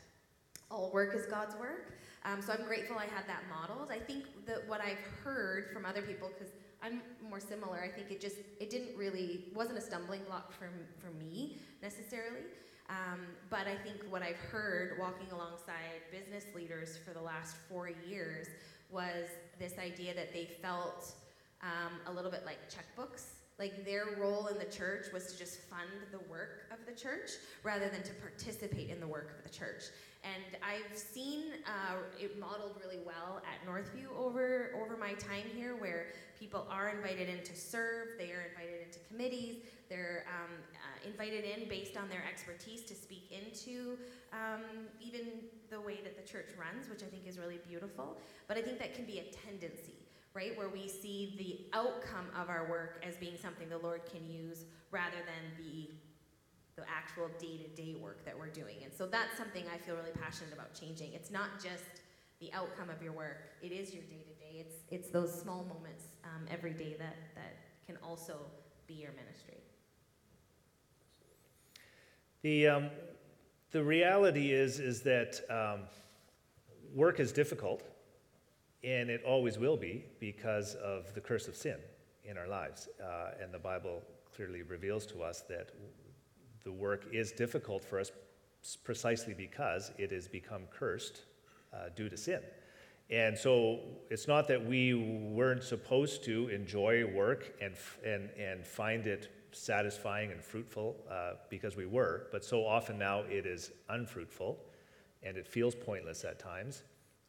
all 0.69 0.91
work 0.93 1.15
is 1.15 1.25
God's 1.25 1.55
work. 1.55 1.93
Um, 2.25 2.41
so 2.41 2.53
I'm 2.53 2.65
grateful 2.65 2.97
I 2.97 3.05
had 3.05 3.25
that 3.27 3.43
modeled. 3.49 3.89
I 3.91 3.99
think 3.99 4.25
that 4.45 4.67
what 4.67 4.81
I've 4.81 4.99
heard 5.23 5.71
from 5.73 5.85
other 5.85 6.01
people, 6.01 6.29
because 6.29 6.53
I'm 6.83 7.01
more 7.27 7.39
similar, 7.39 7.79
I 7.81 7.87
think 7.87 8.11
it 8.11 8.21
just 8.21 8.37
it 8.59 8.69
didn't 8.69 8.97
really 8.97 9.45
wasn't 9.55 9.77
a 9.77 9.81
stumbling 9.81 10.21
block 10.27 10.51
for 10.51 10.69
for 10.99 11.11
me 11.17 11.57
necessarily. 11.81 12.41
Um, 12.89 13.19
but 13.49 13.67
I 13.67 13.75
think 13.75 14.01
what 14.09 14.23
I've 14.23 14.39
heard 14.51 14.97
walking 14.99 15.27
alongside 15.31 16.01
business 16.11 16.45
leaders 16.55 16.97
for 16.97 17.13
the 17.13 17.21
last 17.21 17.55
four 17.69 17.89
years 18.07 18.47
was 18.89 19.29
this 19.59 19.77
idea 19.77 20.15
that 20.15 20.33
they 20.33 20.49
felt 20.61 21.13
um, 21.61 21.99
a 22.07 22.11
little 22.11 22.31
bit 22.31 22.43
like 22.45 22.57
checkbooks. 22.67 23.25
Like 23.59 23.85
their 23.85 24.15
role 24.17 24.47
in 24.47 24.57
the 24.57 24.65
church 24.65 25.07
was 25.13 25.31
to 25.33 25.37
just 25.37 25.59
fund 25.63 25.89
the 26.11 26.19
work 26.29 26.65
of 26.71 26.77
the 26.85 26.99
church 26.99 27.31
rather 27.63 27.89
than 27.89 28.01
to 28.03 28.13
participate 28.13 28.89
in 28.89 29.01
the 29.01 29.07
work 29.07 29.35
of 29.37 29.43
the 29.43 29.55
church. 29.55 29.83
And 30.23 30.57
I've 30.63 30.97
seen 30.97 31.45
uh, 31.65 31.95
it 32.19 32.39
modeled 32.39 32.75
really 32.83 32.99
well 33.05 33.41
at 33.43 33.65
Northview 33.67 34.07
over, 34.17 34.71
over 34.81 34.97
my 34.97 35.13
time 35.13 35.43
here, 35.55 35.75
where 35.75 36.07
people 36.37 36.67
are 36.69 36.89
invited 36.89 37.29
in 37.29 37.43
to 37.43 37.55
serve, 37.55 38.09
they 38.17 38.31
are 38.31 38.47
invited 38.51 38.87
into 38.87 38.99
committees, 39.07 39.57
they're 39.89 40.25
um, 40.27 40.51
uh, 40.75 41.09
invited 41.09 41.45
in 41.45 41.67
based 41.69 41.97
on 41.97 42.09
their 42.09 42.23
expertise 42.29 42.83
to 42.83 42.95
speak 42.95 43.31
into 43.31 43.97
um, 44.33 44.87
even 45.01 45.21
the 45.69 45.79
way 45.79 45.99
that 46.03 46.15
the 46.15 46.29
church 46.29 46.49
runs, 46.57 46.89
which 46.89 47.03
I 47.03 47.07
think 47.07 47.27
is 47.27 47.37
really 47.37 47.59
beautiful. 47.67 48.17
But 48.47 48.57
I 48.57 48.61
think 48.61 48.79
that 48.79 48.93
can 48.95 49.05
be 49.05 49.19
a 49.19 49.23
tendency, 49.47 49.98
right? 50.33 50.57
Where 50.57 50.69
we 50.69 50.87
see 50.87 51.35
the 51.37 51.77
outcome 51.77 52.27
of 52.39 52.49
our 52.49 52.69
work 52.69 53.03
as 53.07 53.15
being 53.17 53.37
something 53.41 53.69
the 53.69 53.77
Lord 53.77 54.01
can 54.05 54.29
use 54.29 54.65
rather 54.91 55.17
than 55.17 55.65
the 55.65 55.89
the 56.75 56.85
actual 56.89 57.29
day-to-day 57.39 57.97
work 58.01 58.23
that 58.23 58.37
we're 58.39 58.47
doing. 58.47 58.77
And 58.85 58.93
so 58.93 59.05
that's 59.05 59.37
something 59.37 59.65
I 59.67 59.77
feel 59.77 59.95
really 59.95 60.11
passionate 60.11 60.53
about 60.53 60.73
changing. 60.73 61.11
It's 61.11 61.29
not 61.29 61.61
just 61.61 61.83
the 62.39 62.53
outcome 62.53 62.89
of 62.89 63.03
your 63.03 63.11
work; 63.11 63.49
it 63.61 63.73
is 63.73 63.93
your 63.93 64.03
day-to-day. 64.03 64.65
It's 64.65 64.75
it's 64.89 65.09
those 65.09 65.33
small 65.33 65.63
moments 65.65 66.05
um, 66.23 66.45
every 66.49 66.73
day 66.73 66.95
that 66.97 67.15
that 67.35 67.57
can 67.85 67.97
also 68.03 68.37
be 68.87 68.93
your 68.93 69.11
ministry. 69.11 69.57
The, 72.41 72.67
um, 72.67 72.89
the 73.71 73.83
reality 73.83 74.53
is, 74.53 74.79
is 74.79 75.01
that 75.01 75.41
um, 75.49 75.81
work 76.93 77.19
is 77.19 77.31
difficult, 77.33 77.83
and 78.83 79.09
it 79.09 79.23
always 79.25 79.57
will 79.57 79.77
be 79.77 80.05
because 80.19 80.75
of 80.75 81.13
the 81.13 81.21
curse 81.21 81.47
of 81.47 81.55
sin 81.55 81.77
in 82.23 82.37
our 82.37 82.47
lives. 82.47 82.87
Uh, 83.01 83.31
and 83.41 83.53
the 83.53 83.59
Bible 83.59 84.01
clearly 84.35 84.61
reveals 84.61 85.05
to 85.07 85.21
us 85.21 85.41
that 85.49 85.71
the 86.63 86.71
work 86.71 87.07
is 87.11 87.31
difficult 87.31 87.83
for 87.83 87.99
us 87.99 88.11
precisely 88.83 89.33
because 89.33 89.91
it 89.97 90.11
has 90.11 90.27
become 90.27 90.63
cursed 90.71 91.23
uh, 91.73 91.89
due 91.95 92.09
to 92.09 92.17
sin. 92.17 92.41
And 93.09 93.37
so 93.37 93.79
it's 94.09 94.27
not 94.27 94.47
that 94.49 94.63
we 94.63 94.93
weren't 94.93 95.63
supposed 95.63 96.23
to 96.25 96.47
enjoy 96.49 97.05
work 97.05 97.53
and, 97.61 97.73
and, 98.05 98.29
and 98.37 98.65
find 98.65 99.07
it 99.07 99.29
satisfying 99.51 100.31
and 100.31 100.43
fruitful 100.43 100.95
uh, 101.09 101.33
because 101.49 101.75
we 101.75 101.87
were, 101.87 102.27
but 102.31 102.45
so 102.45 102.65
often 102.65 102.99
now 102.99 103.21
it 103.21 103.47
is 103.47 103.71
unfruitful 103.89 104.59
and 105.23 105.37
it 105.37 105.47
feels 105.47 105.73
pointless 105.73 106.23
at 106.23 106.37
times 106.37 106.83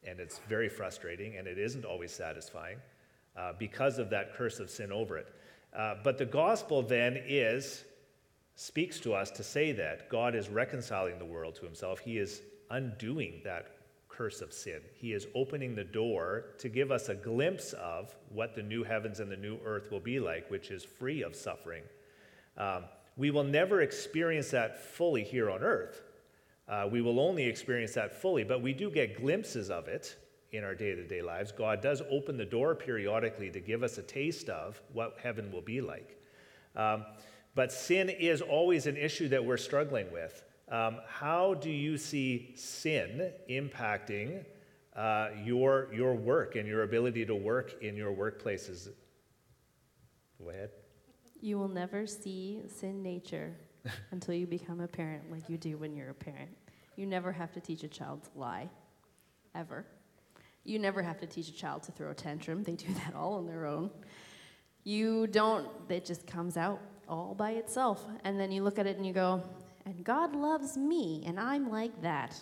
and 0.07 0.21
it's 0.21 0.41
very 0.49 0.69
frustrating 0.69 1.37
and 1.37 1.47
it 1.47 1.59
isn't 1.59 1.85
always 1.85 2.13
satisfying 2.13 2.79
uh, 3.37 3.53
because 3.59 3.99
of 3.99 4.11
that 4.11 4.35
curse 4.35 4.61
of 4.61 4.71
sin 4.71 4.93
over 4.93 5.19
it. 5.19 5.35
Uh, 5.77 5.95
but 6.03 6.19
the 6.19 6.27
gospel 6.27 6.83
then 6.83 7.21
is, 7.27 7.85
speaks 8.57 8.99
to 9.01 9.15
us 9.15 9.31
to 9.31 9.43
say 9.43 9.73
that 9.73 10.09
God 10.09 10.35
is 10.35 10.49
reconciling 10.49 11.19
the 11.19 11.25
world 11.25 11.55
to 11.57 11.65
himself. 11.65 12.01
He 12.01 12.19
is 12.19 12.43
undoing 12.71 13.41
that 13.45 13.77
curse 14.09 14.41
of 14.41 14.53
sin. 14.53 14.81
He 14.95 15.13
is 15.13 15.27
opening 15.35 15.75
the 15.75 15.85
door 15.85 16.47
to 16.59 16.69
give 16.69 16.91
us 16.91 17.09
a 17.09 17.15
glimpse 17.15 17.73
of 17.75 18.15
what 18.31 18.55
the 18.55 18.63
new 18.63 18.85
heavens 18.85 19.21
and 19.21 19.31
the 19.31 19.37
new 19.37 19.59
earth 19.65 19.91
will 19.91 20.01
be 20.01 20.21
like, 20.21 20.51
which 20.51 20.71
is 20.71 20.85
free 20.85 21.23
of 21.23 21.37
suffering 21.37 21.83
um, 22.57 22.85
we 23.17 23.31
will 23.31 23.45
never 23.45 23.81
experience 23.81 24.51
that 24.51 24.83
fully 24.83 25.25
here 25.25 25.51
on 25.51 25.63
earth. 25.63 26.03
Uh, 26.71 26.87
we 26.91 27.03
will 27.03 27.19
only 27.19 27.45
experience 27.45 27.95
that 27.95 28.23
fully, 28.23 28.45
but 28.45 28.63
we 28.63 28.73
do 28.73 28.89
get 28.91 29.21
glimpses 29.21 29.71
of 29.71 29.89
it 29.89 30.17
in 30.53 30.63
our 30.63 30.75
day 30.75 30.95
to 30.95 31.05
day 31.05 31.21
lives. 31.21 31.51
God 31.51 31.81
does 31.81 32.01
open 32.09 32.37
the 32.37 32.45
door 32.45 32.77
periodically 32.77 33.51
to 33.51 33.61
give 33.61 33.83
us 33.83 33.99
a 33.99 34.03
taste 34.03 34.49
of 34.49 34.81
what 34.93 35.17
heaven 35.21 35.51
will 35.51 35.63
be 35.63 35.81
like. 35.81 36.17
Um, 36.77 37.05
but 37.57 37.73
sin 37.73 38.09
is 38.09 38.41
always 38.41 38.87
an 38.87 38.97
issue 38.97 39.29
that 39.29 39.45
we're 39.45 39.57
struggling 39.57 40.13
with. 40.13 40.45
Um, 40.69 40.99
how 41.09 41.55
do 41.55 41.71
you 41.71 41.99
see 41.99 42.53
sin 42.55 43.33
impacting 43.51 44.45
uh, 44.95 45.31
your, 45.43 45.93
your 45.93 46.15
work 46.15 46.55
and 46.55 46.69
your 46.69 46.85
ability 46.85 47.27
to 47.27 47.35
work 47.35 47.83
in 47.83 47.97
your 47.97 48.15
workplaces? 48.15 48.89
Go 50.41 50.51
ahead. 50.51 50.71
You 51.41 51.59
will 51.59 51.69
never 51.69 52.07
see 52.07 52.63
sin 52.69 53.03
nature 53.03 53.57
until 54.13 54.35
you 54.35 54.47
become 54.47 54.81
a 54.81 54.89
parent 54.89 55.31
like 55.33 55.49
you 55.49 55.59
do 55.59 55.77
when 55.77 55.97
you're 55.97 56.11
a 56.11 56.15
parent. 56.15 56.51
You 57.01 57.07
never 57.07 57.33
have 57.33 57.51
to 57.53 57.61
teach 57.61 57.83
a 57.83 57.89
child 57.89 58.25
to 58.25 58.31
lie, 58.39 58.69
ever. 59.55 59.87
You 60.65 60.79
never 60.79 61.01
have 61.03 61.19
to 61.21 61.27
teach 61.27 61.49
a 61.49 61.55
child 61.55 61.83
to 61.85 61.93
throw 61.93 62.11
a 62.11 62.15
tantrum. 62.15 62.63
They 62.63 62.75
do 62.75 62.93
that 62.93 63.15
all 63.15 63.37
on 63.37 63.47
their 63.47 63.65
own. 63.65 63.91
You 64.85 65.27
don't, 65.27 65.67
it 65.89 66.05
just 66.05 66.27
comes 66.27 66.59
out 66.59 66.79
all 67.09 67.35
by 67.35 67.53
itself. 67.53 68.05
And 68.25 68.39
then 68.39 68.53
you 68.53 68.63
look 68.63 68.79
at 68.79 68.87
it 68.87 68.99
and 68.99 69.07
you 69.07 69.15
go, 69.15 69.43
and 69.87 70.05
God 70.05 70.37
loves 70.37 70.77
me, 70.77 71.25
and 71.27 71.41
I'm 71.41 71.71
like 71.71 72.03
that. 72.03 72.39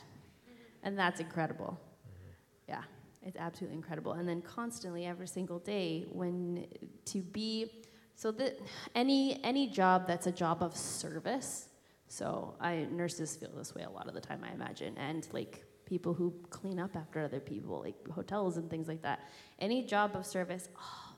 And 0.82 0.98
that's 0.98 1.20
incredible. 1.20 1.78
Mm-hmm. 1.78 2.72
Yeah, 2.72 2.82
it's 3.22 3.36
absolutely 3.36 3.76
incredible. 3.76 4.14
And 4.14 4.28
then 4.28 4.42
constantly, 4.42 5.06
every 5.06 5.28
single 5.28 5.60
day, 5.60 6.06
when 6.10 6.66
to 7.04 7.22
be 7.22 7.70
So 8.18 8.32
that 8.32 8.58
any 8.96 9.38
any 9.44 9.68
job 9.68 10.08
that's 10.08 10.26
a 10.26 10.32
job 10.32 10.60
of 10.60 10.76
service. 10.76 11.68
So 12.08 12.54
I 12.60 12.86
nurses 12.90 13.36
feel 13.36 13.50
this 13.56 13.74
way 13.74 13.82
a 13.82 13.90
lot 13.90 14.08
of 14.08 14.14
the 14.14 14.20
time, 14.20 14.42
I 14.48 14.52
imagine, 14.54 14.96
and 14.98 15.26
like 15.32 15.64
people 15.84 16.14
who 16.14 16.34
clean 16.50 16.78
up 16.78 16.96
after 16.96 17.20
other 17.22 17.40
people, 17.40 17.80
like 17.80 18.08
hotels 18.08 18.56
and 18.56 18.68
things 18.70 18.88
like 18.88 19.02
that. 19.02 19.28
Any 19.58 19.84
job 19.84 20.16
of 20.16 20.24
service. 20.26 20.68
Oh, 20.78 21.12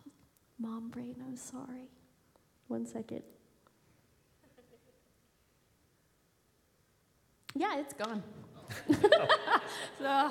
mom 0.59 0.89
brain, 0.89 1.17
I'm 1.27 1.37
sorry. 1.37 1.89
One 2.69 2.87
second. 2.87 3.23
Yeah, 7.57 7.79
it's 7.81 7.95
gone. 7.95 8.23
so, 9.99 10.31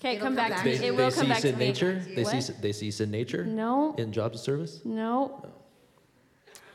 okay, 0.00 0.16
It'll 0.16 0.18
come 0.18 0.34
come 0.34 0.34
back, 0.34 0.50
back 0.50 0.58
to 0.58 0.64
They, 0.64 0.70
me. 0.72 0.78
to 0.78 0.84
It 0.84 0.86
you. 0.86 0.92
will 0.94 1.10
they 1.10 1.14
come 1.14 1.22
see 1.24 1.28
back 1.28 1.38
sin 1.42 1.52
to 1.52 1.58
me. 1.58 1.66
nature. 1.66 2.02
They 2.14 2.22
What? 2.24 2.42
see 2.42 2.52
they 2.60 2.72
see 2.72 2.90
sin 2.90 3.10
nature 3.12 3.44
No, 3.44 3.94
in 3.98 4.12
jobs 4.12 4.38
of 4.38 4.44
service. 4.44 4.80
no. 4.84 5.40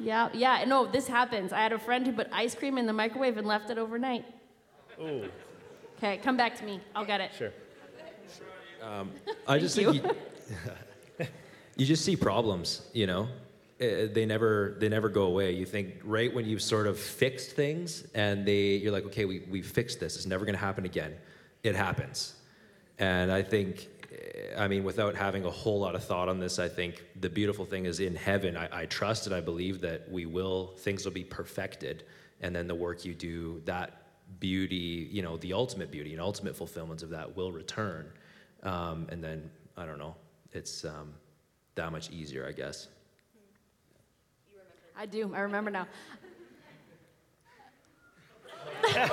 Yeah, 0.03 0.29
yeah, 0.33 0.65
no, 0.65 0.85
this 0.85 1.07
happens. 1.07 1.53
I 1.53 1.61
had 1.61 1.71
a 1.71 1.79
friend 1.79 2.05
who 2.05 2.11
put 2.11 2.27
ice 2.31 2.53
cream 2.55 2.77
in 2.77 2.85
the 2.85 2.93
microwave 2.93 3.37
and 3.37 3.47
left 3.47 3.69
it 3.69 3.77
overnight. 3.77 4.25
Ooh, 5.01 5.29
Okay, 5.97 6.17
come 6.17 6.35
back 6.35 6.55
to 6.57 6.65
me. 6.65 6.81
I'll 6.93 7.05
get 7.05 7.21
it. 7.21 7.31
sure. 7.37 7.51
I 9.47 9.57
just 9.59 9.75
Thank 9.77 10.01
think 10.01 10.03
you, 11.19 11.25
you 11.77 11.85
just 11.85 12.03
see 12.03 12.17
problems, 12.17 12.81
you 12.91 13.07
know. 13.07 13.29
Uh, 13.81 14.07
they 14.11 14.25
never 14.25 14.75
they 14.79 14.89
never 14.89 15.07
go 15.07 15.23
away. 15.23 15.51
You 15.53 15.65
think 15.65 16.01
right 16.03 16.33
when 16.33 16.45
you've 16.45 16.61
sort 16.61 16.85
of 16.85 16.99
fixed 16.99 17.51
things 17.51 18.05
and 18.13 18.45
they 18.45 18.75
you're 18.75 18.91
like, 18.91 19.05
okay, 19.05 19.23
we 19.25 19.39
we 19.49 19.61
fixed 19.61 20.01
this. 20.01 20.17
It's 20.17 20.25
never 20.25 20.43
going 20.43 20.55
to 20.55 20.59
happen 20.61 20.83
again. 20.85 21.15
It 21.63 21.75
happens, 21.75 22.35
and 22.99 23.31
I 23.31 23.41
think. 23.41 23.87
I 24.57 24.67
mean, 24.67 24.83
without 24.83 25.15
having 25.15 25.45
a 25.45 25.51
whole 25.51 25.79
lot 25.79 25.95
of 25.95 26.03
thought 26.03 26.27
on 26.27 26.39
this, 26.39 26.57
I 26.57 26.67
think 26.67 27.03
the 27.19 27.29
beautiful 27.29 27.65
thing 27.65 27.85
is 27.85 27.99
in 27.99 28.15
heaven. 28.15 28.57
I, 28.57 28.67
I 28.71 28.85
trust 28.85 29.27
and 29.27 29.35
I 29.35 29.41
believe 29.41 29.81
that 29.81 30.09
we 30.11 30.25
will, 30.25 30.73
things 30.77 31.05
will 31.05 31.11
be 31.11 31.23
perfected. 31.23 32.03
And 32.41 32.55
then 32.55 32.67
the 32.67 32.75
work 32.75 33.05
you 33.05 33.13
do, 33.13 33.61
that 33.65 34.03
beauty, 34.39 35.07
you 35.11 35.21
know, 35.21 35.37
the 35.37 35.53
ultimate 35.53 35.91
beauty 35.91 36.13
and 36.13 36.21
ultimate 36.21 36.55
fulfillment 36.55 37.03
of 37.03 37.09
that 37.09 37.35
will 37.35 37.51
return. 37.51 38.11
Um, 38.63 39.07
and 39.09 39.23
then, 39.23 39.49
I 39.77 39.85
don't 39.85 39.99
know, 39.99 40.15
it's 40.51 40.83
um, 40.83 41.13
that 41.75 41.91
much 41.91 42.09
easier, 42.09 42.47
I 42.47 42.53
guess. 42.53 42.87
I 44.95 45.05
do. 45.05 45.33
I 45.33 45.39
remember 45.41 45.71
now. 45.71 45.87
Second, 48.91 49.11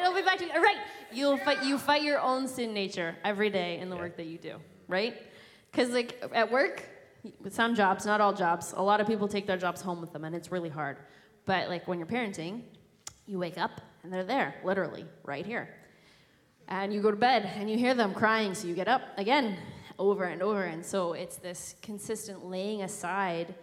It'll 0.00 0.14
be 0.14 0.22
back 0.22 0.38
to 0.38 0.46
you. 0.46 0.52
Right. 0.54 0.76
You'll 1.12 1.38
fight. 1.38 1.64
You 1.64 1.78
fight 1.78 2.02
your 2.02 2.20
own 2.20 2.48
sin 2.48 2.74
nature 2.74 3.16
every 3.24 3.50
day 3.50 3.78
in 3.78 3.90
the 3.90 3.96
work 3.96 4.16
that 4.16 4.26
you 4.26 4.38
do. 4.38 4.56
Right? 4.88 5.14
Because 5.70 5.90
like 5.90 6.22
at 6.34 6.50
work, 6.50 6.88
with 7.40 7.54
some 7.54 7.74
jobs, 7.74 8.06
not 8.06 8.20
all 8.20 8.32
jobs, 8.32 8.72
a 8.76 8.82
lot 8.82 9.00
of 9.00 9.06
people 9.06 9.28
take 9.28 9.46
their 9.46 9.56
jobs 9.56 9.80
home 9.80 10.00
with 10.00 10.12
them, 10.12 10.24
and 10.24 10.34
it's 10.34 10.50
really 10.50 10.68
hard. 10.68 10.96
But 11.44 11.68
like 11.68 11.86
when 11.86 11.98
you're 11.98 12.06
parenting, 12.06 12.62
you 13.26 13.38
wake 13.38 13.58
up 13.58 13.80
and 14.02 14.12
they're 14.12 14.24
there, 14.24 14.54
literally, 14.64 15.04
right 15.24 15.44
here. 15.44 15.68
And 16.68 16.92
you 16.92 17.02
go 17.02 17.10
to 17.10 17.16
bed 17.16 17.50
and 17.56 17.70
you 17.70 17.76
hear 17.76 17.94
them 17.94 18.14
crying, 18.14 18.54
so 18.54 18.68
you 18.68 18.74
get 18.74 18.88
up 18.88 19.02
again, 19.16 19.56
over 19.98 20.24
and 20.24 20.42
over. 20.42 20.64
And 20.64 20.84
so 20.84 21.12
it's 21.12 21.36
this 21.36 21.74
consistent 21.82 22.44
laying 22.44 22.82
aside 22.82 23.54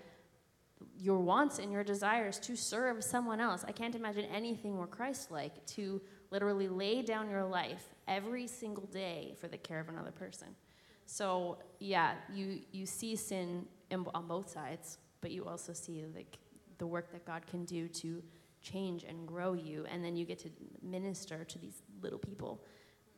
your 0.99 1.19
wants 1.19 1.59
and 1.59 1.71
your 1.71 1.83
desires 1.83 2.39
to 2.39 2.55
serve 2.55 3.03
someone 3.03 3.39
else. 3.39 3.63
I 3.67 3.71
can't 3.71 3.95
imagine 3.95 4.25
anything 4.25 4.75
more 4.75 4.87
Christ 4.87 5.31
like 5.31 5.65
to 5.67 6.01
literally 6.31 6.67
lay 6.67 7.01
down 7.01 7.29
your 7.29 7.43
life 7.43 7.83
every 8.07 8.47
single 8.47 8.85
day 8.87 9.35
for 9.39 9.47
the 9.47 9.57
care 9.57 9.79
of 9.79 9.89
another 9.89 10.11
person. 10.11 10.47
So, 11.05 11.57
yeah, 11.79 12.15
you, 12.33 12.59
you 12.71 12.85
see 12.85 13.15
sin 13.15 13.65
in, 13.89 14.05
on 14.13 14.27
both 14.27 14.49
sides, 14.49 14.97
but 15.21 15.31
you 15.31 15.45
also 15.45 15.73
see 15.73 16.03
like, 16.13 16.37
the 16.77 16.87
work 16.87 17.11
that 17.11 17.25
God 17.25 17.45
can 17.47 17.65
do 17.65 17.87
to 17.87 18.21
change 18.61 19.03
and 19.03 19.27
grow 19.27 19.53
you, 19.53 19.85
and 19.89 20.03
then 20.03 20.15
you 20.15 20.25
get 20.25 20.39
to 20.39 20.49
minister 20.81 21.43
to 21.43 21.59
these 21.59 21.81
little 22.01 22.19
people. 22.19 22.63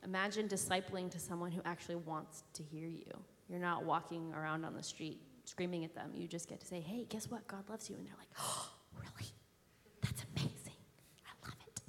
Imagine 0.04 0.48
discipling 0.48 1.10
to 1.12 1.20
someone 1.20 1.52
who 1.52 1.62
actually 1.66 1.96
wants 1.96 2.44
to 2.54 2.64
hear 2.64 2.88
you. 2.88 3.12
You're 3.50 3.60
not 3.60 3.84
walking 3.84 4.34
around 4.34 4.64
on 4.64 4.76
the 4.76 4.84
street 4.84 5.22
screaming 5.50 5.84
at 5.84 5.96
them. 5.96 6.12
You 6.14 6.28
just 6.28 6.48
get 6.48 6.60
to 6.62 6.68
say, 6.68 6.80
hey, 6.80 7.06
guess 7.10 7.30
what? 7.30 7.48
God 7.48 7.68
loves 7.70 7.90
you. 7.90 7.96
And 7.96 8.06
they're 8.06 8.14
like, 8.18 8.30
oh, 8.40 8.70
really? 8.96 9.32
That's 10.02 10.24
amazing. 10.36 10.78
I 11.26 11.46
love 11.46 11.56
it. 11.68 11.82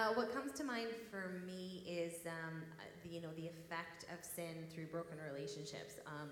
Uh, 0.00 0.14
what 0.14 0.32
comes 0.32 0.50
to 0.52 0.64
mind 0.64 0.88
for 1.10 1.42
me 1.46 1.84
is, 1.86 2.26
um, 2.26 2.62
uh, 2.78 2.84
the, 3.02 3.10
you 3.10 3.20
know, 3.20 3.28
the 3.36 3.46
effect 3.46 4.04
of 4.04 4.24
sin 4.24 4.64
through 4.72 4.86
broken 4.86 5.18
relationships. 5.30 5.96
Um, 6.06 6.30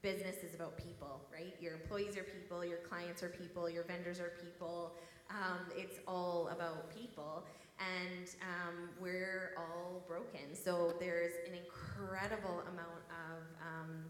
business 0.00 0.36
is 0.36 0.54
about 0.54 0.78
people, 0.78 1.20
right? 1.30 1.54
Your 1.60 1.74
employees 1.74 2.16
are 2.16 2.22
people, 2.22 2.64
your 2.64 2.78
clients 2.78 3.22
are 3.22 3.28
people, 3.28 3.68
your 3.68 3.84
vendors 3.84 4.18
are 4.18 4.32
people. 4.42 4.94
Um, 5.28 5.66
it's 5.76 5.98
all 6.08 6.48
about 6.48 6.88
people, 6.88 7.44
and 7.78 8.30
um, 8.40 8.88
we're 8.98 9.52
all 9.58 10.02
broken. 10.08 10.54
So 10.54 10.94
there's 10.98 11.32
an 11.46 11.52
incredible 11.52 12.62
amount 12.72 13.04
of 13.10 13.42
um, 13.60 14.04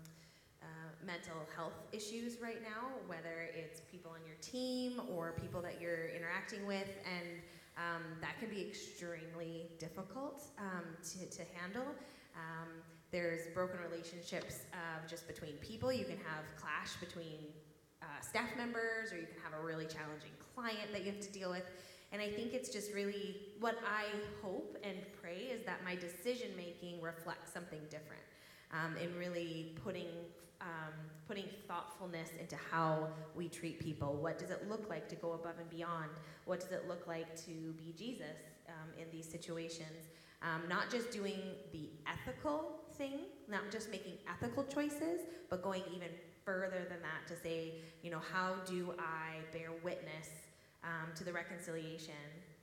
uh, 0.62 0.66
mental 1.04 1.42
health 1.56 1.74
issues 1.90 2.36
right 2.40 2.62
now, 2.62 2.90
whether 3.08 3.48
it's 3.52 3.80
people 3.90 4.12
on 4.12 4.20
your 4.24 4.36
team 4.40 5.00
or 5.10 5.32
people 5.32 5.60
that 5.62 5.80
you're 5.80 6.10
interacting 6.10 6.64
with, 6.66 6.88
and 7.04 7.42
um, 7.76 8.02
that 8.20 8.38
can 8.40 8.48
be 8.48 8.60
extremely 8.62 9.68
difficult 9.78 10.44
um, 10.58 10.84
to, 11.02 11.26
to 11.30 11.42
handle. 11.54 11.86
Um, 12.34 12.68
there's 13.12 13.46
broken 13.54 13.78
relationships 13.80 14.60
just 15.08 15.26
between 15.26 15.52
people. 15.54 15.92
You 15.92 16.04
can 16.04 16.18
have 16.18 16.44
clash 16.60 16.96
between 16.96 17.38
uh, 18.02 18.20
staff 18.20 18.48
members, 18.56 19.12
or 19.12 19.16
you 19.16 19.26
can 19.26 19.40
have 19.42 19.58
a 19.58 19.64
really 19.64 19.86
challenging 19.86 20.32
client 20.54 20.92
that 20.92 21.04
you 21.04 21.12
have 21.12 21.20
to 21.20 21.32
deal 21.32 21.50
with. 21.50 21.64
And 22.12 22.22
I 22.22 22.28
think 22.28 22.54
it's 22.54 22.68
just 22.68 22.92
really 22.92 23.36
what 23.58 23.78
I 23.86 24.04
hope 24.42 24.76
and 24.82 24.96
pray 25.20 25.48
is 25.50 25.64
that 25.64 25.82
my 25.84 25.94
decision 25.94 26.50
making 26.56 27.00
reflects 27.00 27.52
something 27.52 27.80
different, 27.90 28.22
um, 28.72 28.96
in 28.96 29.16
really 29.18 29.74
putting 29.82 30.06
um, 30.60 30.92
putting 31.26 31.46
thoughtfulness 31.66 32.30
into 32.40 32.56
how 32.70 33.08
we 33.34 33.48
treat 33.48 33.80
people. 33.80 34.14
What 34.14 34.38
does 34.38 34.50
it 34.50 34.68
look 34.68 34.88
like 34.88 35.08
to 35.08 35.16
go 35.16 35.32
above 35.32 35.58
and 35.58 35.68
beyond? 35.70 36.10
What 36.44 36.60
does 36.60 36.72
it 36.72 36.86
look 36.88 37.06
like 37.06 37.36
to 37.46 37.72
be 37.76 37.94
Jesus 37.96 38.36
um, 38.68 38.90
in 39.00 39.06
these 39.10 39.28
situations? 39.28 40.08
Um, 40.42 40.68
not 40.68 40.90
just 40.90 41.10
doing 41.10 41.40
the 41.72 41.88
ethical 42.06 42.80
thing, 42.96 43.20
not 43.48 43.70
just 43.70 43.90
making 43.90 44.14
ethical 44.30 44.64
choices, 44.64 45.22
but 45.50 45.62
going 45.62 45.82
even 45.94 46.08
further 46.44 46.86
than 46.88 46.98
that 47.02 47.26
to 47.26 47.40
say, 47.42 47.74
you 48.02 48.10
know, 48.10 48.20
how 48.32 48.54
do 48.66 48.94
I 48.98 49.38
bear 49.52 49.70
witness 49.82 50.28
um, 50.84 51.12
to 51.16 51.24
the 51.24 51.32
reconciliation 51.32 52.14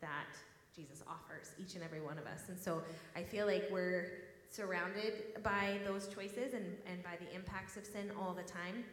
that 0.01 0.37
Jesus 0.75 1.03
offers 1.07 1.51
each 1.59 1.75
and 1.75 1.83
every 1.83 2.01
one 2.01 2.17
of 2.17 2.25
us? 2.25 2.43
And 2.47 2.59
so 2.59 2.81
I 3.15 3.23
feel 3.23 3.45
like 3.45 3.67
we're 3.71 4.11
surrounded 4.53 5.41
by 5.43 5.79
those 5.85 6.07
choices 6.07 6.53
and, 6.53 6.65
and 6.85 7.03
by 7.03 7.17
the 7.19 7.35
impacts 7.35 7.75
of 7.75 7.85
sin 7.85 8.11
all 8.19 8.33
the 8.33 8.43
time. 8.43 8.83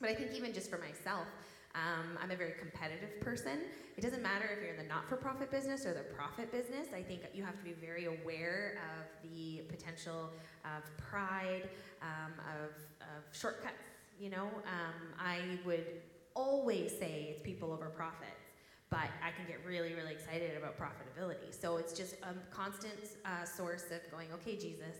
But 0.00 0.10
I 0.10 0.14
think 0.14 0.32
even 0.34 0.52
just 0.52 0.70
for 0.70 0.78
myself, 0.78 1.26
um, 1.74 2.18
I'm 2.22 2.30
a 2.30 2.36
very 2.36 2.54
competitive 2.58 3.20
person. 3.20 3.60
It 3.96 4.02
doesn't 4.02 4.22
matter 4.22 4.46
if 4.52 4.62
you're 4.62 4.72
in 4.72 4.76
the 4.76 4.88
not 4.88 5.08
for 5.08 5.16
profit 5.16 5.50
business 5.50 5.86
or 5.86 5.94
the 5.94 6.04
profit 6.14 6.52
business. 6.52 6.88
I 6.94 7.02
think 7.02 7.22
you 7.34 7.44
have 7.44 7.56
to 7.58 7.64
be 7.64 7.72
very 7.72 8.06
aware 8.06 8.78
of 8.98 9.30
the 9.30 9.62
potential 9.68 10.30
of 10.64 10.82
pride, 10.98 11.68
um, 12.02 12.32
of, 12.62 12.70
of 13.00 13.24
shortcuts. 13.32 13.74
You 14.18 14.30
know, 14.30 14.44
um, 14.44 15.14
I 15.18 15.40
would 15.64 15.86
always 16.34 16.90
say 16.98 17.28
it's 17.30 17.42
people 17.42 17.72
over 17.72 17.86
profits, 17.86 18.45
but 18.90 19.08
I 19.22 19.30
can 19.36 19.46
get 19.46 19.58
really, 19.66 19.94
really 19.94 20.12
excited 20.12 20.56
about 20.56 20.78
profitability. 20.78 21.50
So 21.50 21.76
it's 21.76 21.92
just 21.92 22.14
a 22.22 22.34
constant 22.54 22.94
uh, 23.24 23.44
source 23.44 23.84
of 23.90 24.08
going, 24.10 24.28
okay, 24.34 24.56
Jesus, 24.56 24.96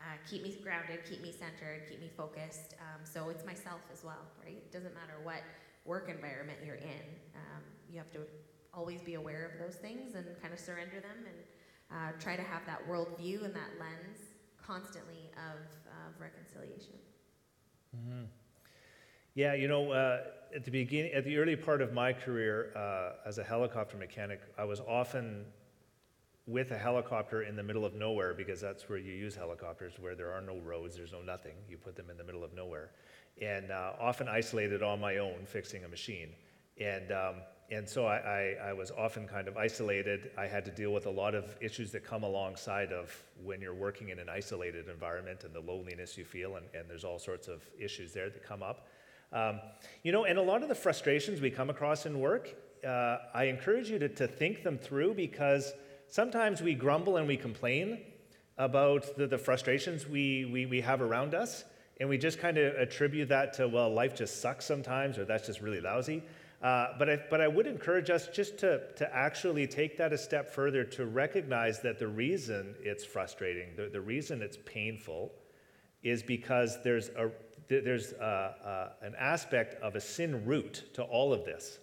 uh, 0.00 0.16
keep 0.28 0.42
me 0.42 0.56
grounded, 0.62 1.00
keep 1.08 1.22
me 1.22 1.32
centered, 1.32 1.88
keep 1.88 2.00
me 2.00 2.10
focused. 2.16 2.74
Um, 2.80 3.00
so 3.04 3.30
it's 3.30 3.44
myself 3.46 3.80
as 3.92 4.04
well, 4.04 4.26
right? 4.44 4.56
It 4.56 4.72
doesn't 4.72 4.94
matter 4.94 5.14
what 5.22 5.42
work 5.84 6.08
environment 6.08 6.58
you're 6.64 6.76
in. 6.76 7.04
Um, 7.34 7.62
you 7.90 7.98
have 7.98 8.10
to 8.12 8.20
always 8.74 9.00
be 9.00 9.14
aware 9.14 9.50
of 9.52 9.58
those 9.64 9.76
things 9.76 10.14
and 10.14 10.24
kind 10.40 10.52
of 10.52 10.60
surrender 10.60 11.00
them 11.00 11.24
and 11.26 11.36
uh, 11.90 12.12
try 12.20 12.36
to 12.36 12.42
have 12.42 12.64
that 12.66 12.86
worldview 12.88 13.44
and 13.44 13.54
that 13.54 13.70
lens 13.78 14.18
constantly 14.64 15.30
of, 15.36 15.60
of 15.86 16.20
reconciliation. 16.20 16.94
Yeah, 19.34 19.54
you 19.54 19.66
know, 19.66 19.92
uh, 19.92 20.24
at 20.54 20.64
the 20.64 20.70
beginning, 20.70 21.12
at 21.12 21.24
the 21.24 21.38
early 21.38 21.56
part 21.56 21.80
of 21.80 21.94
my 21.94 22.12
career 22.12 22.70
uh, 22.76 23.26
as 23.26 23.38
a 23.38 23.44
helicopter 23.44 23.96
mechanic, 23.96 24.40
I 24.58 24.64
was 24.64 24.80
often 24.80 25.46
with 26.46 26.72
a 26.72 26.78
helicopter 26.78 27.42
in 27.42 27.56
the 27.56 27.62
middle 27.62 27.86
of 27.86 27.94
nowhere 27.94 28.34
because 28.34 28.60
that's 28.60 28.90
where 28.90 28.98
you 28.98 29.14
use 29.14 29.34
helicopters, 29.34 29.94
where 29.98 30.14
there 30.14 30.30
are 30.30 30.42
no 30.42 30.58
roads, 30.58 30.96
there's 30.96 31.12
no 31.12 31.22
nothing. 31.22 31.52
You 31.66 31.78
put 31.78 31.96
them 31.96 32.10
in 32.10 32.18
the 32.18 32.24
middle 32.24 32.44
of 32.44 32.52
nowhere, 32.52 32.90
and 33.40 33.70
uh, 33.70 33.92
often 33.98 34.28
isolated 34.28 34.82
on 34.82 35.00
my 35.00 35.16
own, 35.16 35.46
fixing 35.46 35.84
a 35.84 35.88
machine. 35.88 36.30
And, 36.78 37.10
um, 37.12 37.36
and 37.70 37.88
so 37.88 38.04
I, 38.04 38.16
I, 38.16 38.68
I 38.68 38.72
was 38.74 38.90
often 38.90 39.26
kind 39.26 39.48
of 39.48 39.56
isolated. 39.56 40.32
I 40.36 40.46
had 40.46 40.62
to 40.66 40.70
deal 40.70 40.92
with 40.92 41.06
a 41.06 41.10
lot 41.10 41.34
of 41.34 41.56
issues 41.62 41.90
that 41.92 42.04
come 42.04 42.22
alongside 42.22 42.92
of 42.92 43.16
when 43.42 43.62
you're 43.62 43.72
working 43.72 44.10
in 44.10 44.18
an 44.18 44.28
isolated 44.28 44.88
environment 44.88 45.44
and 45.44 45.54
the 45.54 45.60
loneliness 45.60 46.18
you 46.18 46.24
feel, 46.24 46.56
and, 46.56 46.66
and 46.74 46.90
there's 46.90 47.04
all 47.04 47.18
sorts 47.18 47.48
of 47.48 47.62
issues 47.80 48.12
there 48.12 48.28
that 48.28 48.44
come 48.44 48.62
up. 48.62 48.88
Um, 49.32 49.60
you 50.02 50.12
know, 50.12 50.24
and 50.24 50.38
a 50.38 50.42
lot 50.42 50.62
of 50.62 50.68
the 50.68 50.74
frustrations 50.74 51.40
we 51.40 51.50
come 51.50 51.70
across 51.70 52.04
in 52.04 52.20
work, 52.20 52.54
uh, 52.86 53.18
I 53.32 53.44
encourage 53.44 53.88
you 53.88 53.98
to, 53.98 54.08
to 54.08 54.26
think 54.26 54.62
them 54.62 54.76
through 54.76 55.14
because 55.14 55.72
sometimes 56.08 56.60
we 56.60 56.74
grumble 56.74 57.16
and 57.16 57.26
we 57.26 57.36
complain 57.36 58.00
about 58.58 59.16
the, 59.16 59.26
the 59.26 59.38
frustrations 59.38 60.06
we, 60.06 60.44
we, 60.44 60.66
we 60.66 60.80
have 60.82 61.00
around 61.00 61.34
us, 61.34 61.64
and 61.98 62.08
we 62.08 62.18
just 62.18 62.38
kind 62.38 62.58
of 62.58 62.74
attribute 62.74 63.28
that 63.28 63.54
to, 63.54 63.68
well, 63.68 63.92
life 63.92 64.14
just 64.14 64.40
sucks 64.42 64.66
sometimes, 64.66 65.16
or 65.16 65.24
that's 65.24 65.46
just 65.46 65.60
really 65.60 65.80
lousy. 65.80 66.22
Uh, 66.62 66.88
but, 66.98 67.10
I, 67.10 67.18
but 67.30 67.40
I 67.40 67.48
would 67.48 67.66
encourage 67.66 68.10
us 68.10 68.28
just 68.28 68.58
to, 68.58 68.92
to 68.94 69.16
actually 69.16 69.66
take 69.66 69.96
that 69.96 70.12
a 70.12 70.18
step 70.18 70.48
further 70.48 70.84
to 70.84 71.06
recognize 71.06 71.80
that 71.80 71.98
the 71.98 72.06
reason 72.06 72.74
it's 72.80 73.04
frustrating, 73.04 73.74
the, 73.76 73.88
the 73.88 74.00
reason 74.00 74.42
it's 74.42 74.58
painful, 74.64 75.32
is 76.02 76.22
because 76.22 76.82
there's, 76.82 77.08
a, 77.10 77.30
there's 77.80 78.12
a, 78.12 78.92
a, 79.02 79.06
an 79.06 79.14
aspect 79.18 79.80
of 79.82 79.96
a 79.96 80.00
sin 80.00 80.44
root 80.44 80.84
to 80.94 81.02
all 81.02 81.32
of 81.32 81.44
this. 81.44 81.78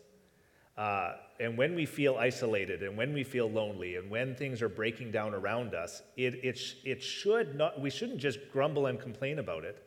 Uh, 0.77 1.13
and 1.39 1.57
when 1.57 1.75
we 1.75 1.85
feel 1.85 2.15
isolated 2.17 2.83
and 2.83 2.95
when 2.95 3.13
we 3.13 3.23
feel 3.23 3.49
lonely 3.49 3.97
and 3.97 4.09
when 4.09 4.33
things 4.35 4.61
are 4.61 4.69
breaking 4.69 5.11
down 5.11 5.33
around 5.33 5.73
us, 5.73 6.01
it, 6.15 6.35
it, 6.43 6.57
sh- 6.57 6.75
it 6.85 7.03
should 7.03 7.55
not, 7.55 7.79
we 7.81 7.89
shouldn't 7.89 8.19
just 8.19 8.39
grumble 8.53 8.85
and 8.85 8.99
complain 8.99 9.39
about 9.39 9.65
it. 9.65 9.83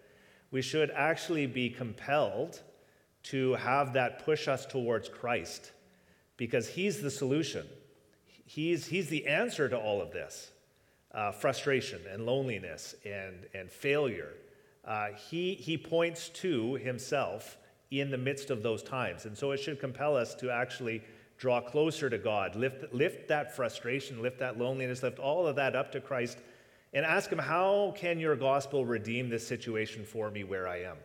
We 0.51 0.61
should 0.61 0.91
actually 0.91 1.47
be 1.47 1.71
compelled 1.71 2.61
to 3.25 3.55
have 3.55 3.95
that 3.95 4.25
push 4.25 4.49
us 4.49 4.67
towards 4.67 5.09
Christ 5.09 5.73
because 6.37 6.69
He's 6.69 7.01
the 7.01 7.11
solution. 7.11 7.67
He's, 8.45 8.87
he's 8.87 9.09
the 9.09 9.27
answer 9.27 9.69
to 9.69 9.79
all 9.79 10.03
of 10.03 10.13
this 10.13 10.51
uh, 11.15 11.33
frustration 11.33 12.01
and 12.11 12.27
loneliness 12.27 12.95
and, 13.05 13.47
and 13.55 13.71
failure. 13.71 14.35
Uh, 14.85 15.09
he, 15.31 15.55
he 15.55 15.79
points 15.79 16.29
to 16.31 16.75
Himself 16.75 17.57
in 17.91 18.11
the 18.11 18.19
midst 18.19 18.51
of 18.51 18.63
those 18.63 18.83
times. 18.83 19.27
And 19.27 19.37
so 19.37 19.51
it 19.53 19.59
should 19.59 19.79
compel 19.79 20.17
us 20.17 20.35
to 20.37 20.51
actually 20.51 21.03
draw 21.39 21.61
closer 21.61 22.09
to 22.09 22.19
God, 22.19 22.57
lift, 22.57 22.93
lift 22.95 23.29
that 23.29 23.55
frustration, 23.55 24.23
lift 24.23 24.39
that 24.39 24.59
loneliness, 24.59 25.03
lift 25.03 25.19
all 25.19 25.47
of 25.47 25.57
that 25.57 25.77
up 25.77 25.93
to 25.93 26.01
Christ, 26.01 26.39
and 26.93 27.05
ask 27.05 27.31
Him, 27.31 27.39
How 27.39 27.95
can 27.97 28.19
your 28.19 28.37
gospel 28.37 28.85
redeem 28.85 29.29
this 29.29 29.47
situation 29.47 30.05
for 30.05 30.31
me 30.31 30.45
where 30.45 30.69
I 30.69 30.83
am? 30.83 30.97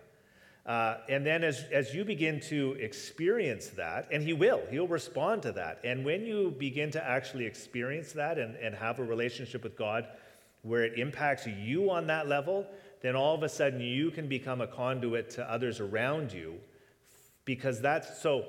Uh, 0.68 0.98
and 1.08 1.26
then 1.26 1.46
as, 1.46 1.64
as 1.72 1.94
you 1.94 2.04
begin 2.04 2.42
to 2.42 2.74
experience 2.74 3.70
that, 3.70 4.06
and 4.12 4.22
he 4.22 4.34
will, 4.34 4.62
he'll 4.70 4.88
respond 4.88 5.42
to 5.42 5.54
that. 5.54 5.80
And 5.86 6.04
when 6.04 6.26
you 6.26 6.54
begin 6.60 6.92
to 6.92 7.04
actually 7.04 7.46
experience 7.46 8.12
that 8.12 8.38
and, 8.38 8.58
and 8.58 8.76
have 8.76 9.00
a 9.00 9.04
relationship 9.04 9.64
with 9.64 9.78
God 9.78 10.10
where 10.64 10.84
it 10.84 11.00
impacts 11.00 11.48
you 11.48 11.90
on 11.90 12.08
that 12.08 12.28
level, 12.28 12.68
then 13.02 13.16
all 13.16 13.36
of 13.36 13.44
a 13.44 13.50
sudden 13.50 13.80
you 13.80 14.12
can 14.12 14.28
become 14.28 14.62
a 14.62 14.68
conduit 14.68 15.30
to 15.32 15.52
others 15.52 15.80
around 15.80 16.32
you 16.32 16.56
because 17.46 17.82
that's 17.82 18.22
so 18.22 18.46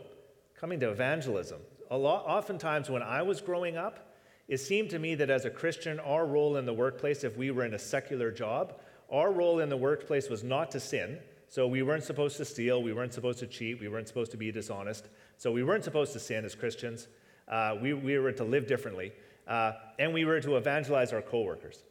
coming 0.59 0.81
to 0.81 0.91
evangelism. 0.91 1.61
A 1.91 1.97
lot, 1.97 2.25
oftentimes 2.27 2.91
when 2.91 3.03
I 3.03 3.23
was 3.23 3.41
growing 3.41 3.77
up, 3.77 4.15
it 4.49 4.59
seemed 4.59 4.91
to 4.91 4.99
me 4.99 5.15
that 5.15 5.31
as 5.31 5.45
a 5.45 5.51
Christian, 5.51 6.01
our 6.01 6.27
role 6.27 6.57
in 6.57 6.67
the 6.67 6.73
workplace, 6.73 7.23
if 7.25 7.37
we 7.37 7.51
were 7.51 7.65
in 7.65 7.75
a 7.75 7.79
secular 7.79 8.31
job, 8.31 8.81
our 9.11 9.33
role 9.33 9.61
in 9.61 9.69
the 9.69 9.77
workplace 9.77 10.29
was 10.29 10.43
not 10.43 10.71
to 10.73 10.81
sin 10.81 11.19
so 11.51 11.67
we 11.67 11.83
weren't 11.83 12.05
supposed 12.05 12.37
to 12.37 12.45
steal, 12.45 12.83
we 12.83 12.93
weren't 12.93 13.15
supposed 13.15 13.39
to 13.39 13.47
cheat, 13.47 13.81
we 13.81 13.89
weren't 13.89 14.07
supposed 14.07 14.31
to 14.33 14.37
be 14.37 14.53
dishonest. 14.53 15.09
So 15.39 15.51
we 15.51 15.65
weren't 15.65 15.83
supposed 15.83 16.13
to 16.13 16.21
sin 16.21 16.45
as 16.45 16.55
Christians. 16.55 17.09
Uh, 17.49 17.77
we, 17.81 17.95
we 17.95 18.19
were 18.19 18.33
to 18.33 18.45
live 18.45 18.67
differently, 18.67 19.13
uh, 19.47 19.73
and 19.99 20.13
we 20.13 20.27
were 20.27 20.41
to 20.41 20.57
evangelize 20.57 21.13
our 21.15 21.23
coworkers. 21.23 21.85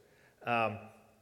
Um, 0.45 0.77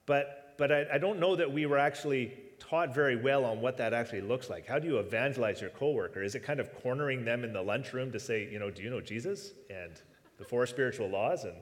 but 0.06 0.45
but 0.58 0.72
I, 0.72 0.86
I, 0.94 0.98
don't 0.98 1.20
know 1.20 1.36
that 1.36 1.52
we 1.52 1.66
were 1.66 1.78
actually 1.78 2.34
taught 2.60 2.94
very 2.94 3.16
well 3.16 3.46
on 3.46 3.62
what 3.62 3.78
that 3.78 3.94
actually 3.94 4.22
looks 4.22 4.50
like. 4.50 4.66
How 4.66 4.80
do 4.80 4.88
you 4.88 4.98
evangelize 4.98 5.62
your 5.62 5.70
coworker? 5.72 6.24
Is 6.24 6.36
it 6.36 6.44
kind 6.44 6.60
of 6.60 6.74
cornering 6.82 7.26
them 7.26 7.44
in 7.44 7.54
the 7.54 7.62
lunchroom 7.62 8.12
to 8.12 8.20
say, 8.20 8.48
you 8.52 8.60
know, 8.60 8.70
do 8.70 8.82
you 8.82 8.90
know 8.90 9.02
Jesus 9.02 9.52
and 9.70 9.92
the 10.38 10.46
four 10.46 10.66
spiritual 10.66 11.10
laws? 11.10 11.44
And 11.44 11.56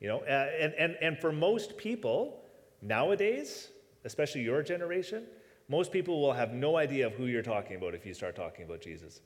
you 0.00 0.08
know, 0.08 0.20
uh, 0.20 0.48
and 0.60 0.74
and 0.74 0.96
and 1.00 1.18
for 1.18 1.32
most 1.32 1.76
people 1.76 2.42
nowadays, 2.82 3.68
especially 4.04 4.42
your 4.42 4.62
generation, 4.62 5.24
most 5.68 5.92
people 5.92 6.20
will 6.20 6.32
have 6.32 6.52
no 6.52 6.76
idea 6.76 7.06
of 7.06 7.14
who 7.14 7.26
you're 7.26 7.42
talking 7.42 7.76
about 7.76 7.94
if 7.94 8.06
you 8.06 8.14
start 8.14 8.36
talking 8.36 8.64
about 8.64 8.80
Jesus. 8.80 9.20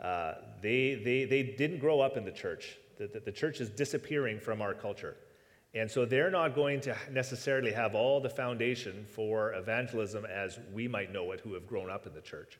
Uh, 0.00 0.34
they, 0.60 0.94
they, 0.94 1.24
they 1.24 1.42
didn't 1.42 1.78
grow 1.78 2.00
up 2.00 2.16
in 2.16 2.24
the 2.24 2.32
church. 2.32 2.76
The, 2.98 3.06
the, 3.06 3.20
the 3.20 3.32
church 3.32 3.60
is 3.60 3.70
disappearing 3.70 4.40
from 4.40 4.60
our 4.60 4.74
culture. 4.74 5.16
And 5.76 5.90
so 5.90 6.06
they're 6.06 6.30
not 6.30 6.54
going 6.54 6.80
to 6.82 6.96
necessarily 7.10 7.70
have 7.70 7.94
all 7.94 8.18
the 8.18 8.30
foundation 8.30 9.04
for 9.14 9.52
evangelism 9.52 10.24
as 10.24 10.58
we 10.72 10.88
might 10.88 11.12
know 11.12 11.32
it 11.32 11.40
who 11.40 11.52
have 11.52 11.66
grown 11.66 11.90
up 11.90 12.06
in 12.06 12.14
the 12.14 12.20
church. 12.22 12.58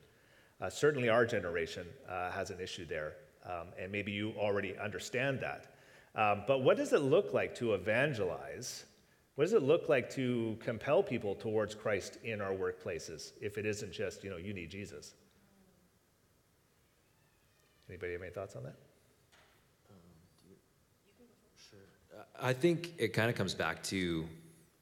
Uh, 0.61 0.69
certainly, 0.69 1.09
our 1.09 1.25
generation 1.25 1.85
uh, 2.07 2.29
has 2.31 2.51
an 2.51 2.59
issue 2.59 2.85
there, 2.85 3.13
um, 3.45 3.67
and 3.79 3.91
maybe 3.91 4.11
you 4.11 4.33
already 4.37 4.77
understand 4.77 5.39
that. 5.39 5.73
Um, 6.15 6.43
but 6.47 6.59
what 6.59 6.77
does 6.77 6.93
it 6.93 7.01
look 7.01 7.33
like 7.33 7.55
to 7.55 7.73
evangelize 7.73 8.85
what 9.37 9.43
does 9.43 9.53
it 9.53 9.61
look 9.61 9.87
like 9.87 10.09
to 10.15 10.57
compel 10.59 11.03
people 11.03 11.35
towards 11.35 11.75
Christ 11.75 12.17
in 12.23 12.41
our 12.41 12.53
workplaces 12.53 13.33
if 13.39 13.59
it 13.59 13.67
isn't 13.67 13.91
just, 13.91 14.23
you 14.23 14.31
know, 14.31 14.37
you 14.37 14.51
need 14.51 14.71
Jesus? 14.71 15.13
Anybody 17.87 18.13
have 18.13 18.23
any 18.23 18.31
thoughts 18.31 18.55
on 18.55 18.63
that? 18.63 18.86
I 22.39 22.53
think 22.53 22.93
it 22.97 23.09
kind 23.09 23.29
of 23.29 23.35
comes 23.35 23.55
back 23.55 23.81
to 23.83 24.27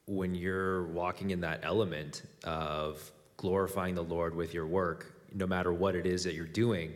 when 0.07 0.35
you're 0.35 0.83
walking 0.87 1.31
in 1.31 1.41
that 1.41 1.61
element 1.63 2.23
of 2.43 3.11
glorifying 3.37 3.95
the 3.95 4.03
Lord 4.03 4.35
with 4.35 4.53
your 4.53 4.67
work, 4.67 5.13
no 5.33 5.47
matter 5.47 5.71
what 5.71 5.95
it 5.95 6.05
is 6.05 6.23
that 6.25 6.33
you're 6.33 6.45
doing, 6.45 6.93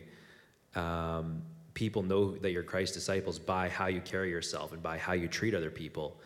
um, 0.74 1.42
people 1.74 2.02
know 2.02 2.36
that 2.36 2.52
you're 2.52 2.62
Christ's 2.62 2.94
disciples 2.94 3.38
by 3.38 3.68
how 3.68 3.86
you 3.86 4.00
carry 4.00 4.30
yourself 4.30 4.72
and 4.72 4.82
by 4.82 4.98
how 4.98 5.12
you 5.12 5.28
treat 5.28 5.54
other 5.54 5.70
people. 5.70 6.20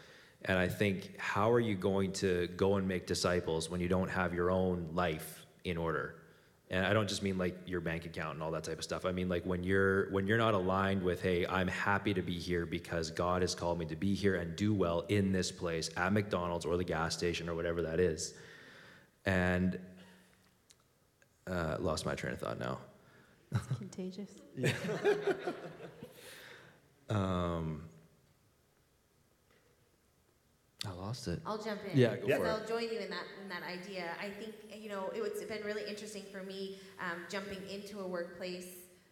And 0.46 0.58
I 0.58 0.68
think, 0.68 1.18
how 1.18 1.50
are 1.50 1.60
you 1.60 1.74
going 1.74 2.12
to 2.14 2.48
go 2.56 2.76
and 2.76 2.86
make 2.86 3.06
disciples 3.06 3.70
when 3.70 3.80
you 3.80 3.88
don't 3.88 4.10
have 4.10 4.34
your 4.34 4.50
own 4.50 4.88
life 4.92 5.46
in 5.64 5.76
order? 5.76 6.16
And 6.70 6.84
I 6.84 6.92
don't 6.92 7.08
just 7.08 7.22
mean 7.22 7.36
like 7.38 7.56
your 7.66 7.80
bank 7.80 8.06
account 8.06 8.34
and 8.34 8.42
all 8.42 8.50
that 8.52 8.64
type 8.64 8.78
of 8.78 8.84
stuff. 8.84 9.04
I 9.04 9.12
mean 9.12 9.28
like 9.28 9.44
when 9.44 9.62
you're 9.62 10.10
when 10.10 10.26
you're 10.26 10.38
not 10.38 10.54
aligned 10.54 11.02
with, 11.02 11.20
hey, 11.20 11.46
I'm 11.46 11.68
happy 11.68 12.14
to 12.14 12.22
be 12.22 12.38
here 12.38 12.66
because 12.66 13.10
God 13.10 13.42
has 13.42 13.54
called 13.54 13.78
me 13.78 13.86
to 13.86 13.96
be 13.96 14.14
here 14.14 14.36
and 14.36 14.56
do 14.56 14.72
well 14.72 15.04
in 15.08 15.30
this 15.30 15.52
place 15.52 15.90
at 15.96 16.12
McDonald's 16.12 16.64
or 16.64 16.76
the 16.76 16.84
gas 16.84 17.14
station 17.14 17.48
or 17.48 17.54
whatever 17.54 17.82
that 17.82 18.00
is. 18.00 18.34
And 19.26 19.78
uh, 21.46 21.76
lost 21.78 22.06
my 22.06 22.14
train 22.14 22.32
of 22.32 22.40
thought 22.40 22.58
now. 22.58 22.78
It's 23.52 23.78
contagious. 23.78 24.30
um, 27.10 27.82
I 30.86 30.92
lost 30.92 31.28
it. 31.28 31.40
I'll 31.46 31.62
jump 31.62 31.80
in. 31.90 31.98
Yeah, 31.98 32.16
go 32.16 32.26
Yeah. 32.26 32.38
for 32.38 32.46
I'll 32.48 32.66
join 32.66 32.84
you 32.84 32.98
in 32.98 33.10
that 33.10 33.24
in 33.42 33.48
that 33.48 33.62
idea. 33.62 34.10
I 34.20 34.30
think 34.30 34.54
you 34.74 34.88
know 34.88 35.10
it 35.14 35.20
it's 35.20 35.42
been 35.44 35.64
really 35.64 35.84
interesting 35.88 36.24
for 36.30 36.42
me 36.42 36.78
um, 37.00 37.24
jumping 37.28 37.62
into 37.68 38.00
a 38.00 38.06
workplace 38.06 38.66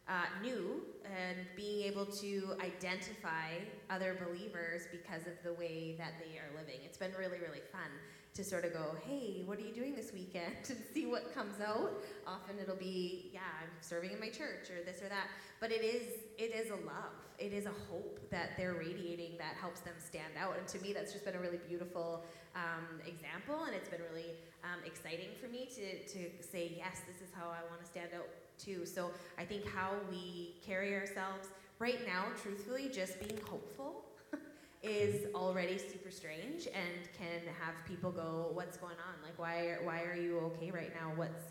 uh, 0.08 0.24
new 0.42 0.82
and 1.04 1.38
being 1.56 1.86
able 1.86 2.06
to 2.06 2.54
identify 2.60 3.54
other 3.88 4.16
believers 4.26 4.82
because 4.90 5.26
of 5.26 5.34
the 5.44 5.52
way 5.54 5.94
that 5.98 6.12
they 6.18 6.38
are 6.38 6.50
living. 6.58 6.80
It's 6.84 6.98
been 6.98 7.12
really 7.18 7.38
really 7.38 7.62
fun 7.72 7.90
to 8.34 8.42
sort 8.42 8.64
of 8.64 8.72
go, 8.72 8.96
hey, 9.06 9.42
what 9.44 9.58
are 9.58 9.62
you 9.62 9.74
doing 9.74 9.94
this 9.94 10.10
weekend, 10.12 10.54
and 10.68 10.78
see 10.94 11.06
what 11.06 11.34
comes 11.34 11.60
out. 11.60 12.02
Often 12.26 12.56
it'll 12.62 12.76
be, 12.76 13.30
yeah, 13.32 13.40
I'm 13.60 13.68
serving 13.82 14.10
in 14.12 14.18
my 14.20 14.30
church 14.30 14.70
or 14.70 14.82
this 14.84 15.02
or 15.02 15.08
that. 15.08 15.28
But 15.60 15.70
it 15.70 15.84
is 15.84 16.02
it 16.38 16.54
is 16.54 16.70
a 16.70 16.76
love. 16.76 17.12
It 17.42 17.52
is 17.52 17.66
a 17.66 17.74
hope 17.90 18.20
that 18.30 18.50
they're 18.56 18.74
radiating 18.74 19.32
that 19.38 19.56
helps 19.60 19.80
them 19.80 19.94
stand 19.98 20.34
out. 20.38 20.56
And 20.56 20.68
to 20.68 20.78
me, 20.78 20.92
that's 20.92 21.12
just 21.12 21.24
been 21.24 21.34
a 21.34 21.40
really 21.40 21.58
beautiful 21.68 22.24
um, 22.54 23.00
example, 23.04 23.64
and 23.64 23.74
it's 23.74 23.88
been 23.88 24.02
really 24.12 24.30
um, 24.62 24.78
exciting 24.86 25.30
for 25.40 25.48
me 25.48 25.66
to 25.74 26.06
to 26.14 26.30
say, 26.40 26.72
yes, 26.76 27.00
this 27.04 27.16
is 27.16 27.34
how 27.34 27.46
I 27.46 27.58
want 27.68 27.80
to 27.80 27.86
stand 27.86 28.10
out 28.14 28.28
too. 28.58 28.86
So 28.86 29.10
I 29.38 29.44
think 29.44 29.66
how 29.66 29.90
we 30.08 30.54
carry 30.64 30.94
ourselves 30.94 31.48
right 31.80 32.06
now, 32.06 32.26
truthfully, 32.40 32.88
just 32.88 33.18
being 33.18 33.40
hopeful 33.50 34.04
is 34.84 35.26
already 35.34 35.78
super 35.78 36.12
strange 36.12 36.66
and 36.66 37.10
can 37.18 37.42
have 37.58 37.74
people 37.88 38.12
go, 38.12 38.50
"What's 38.52 38.76
going 38.76 39.00
on? 39.08 39.14
Like, 39.24 39.36
why 39.36 39.78
why 39.82 40.02
are 40.02 40.16
you 40.16 40.38
okay 40.52 40.70
right 40.70 40.92
now? 40.94 41.10
What's 41.16 41.42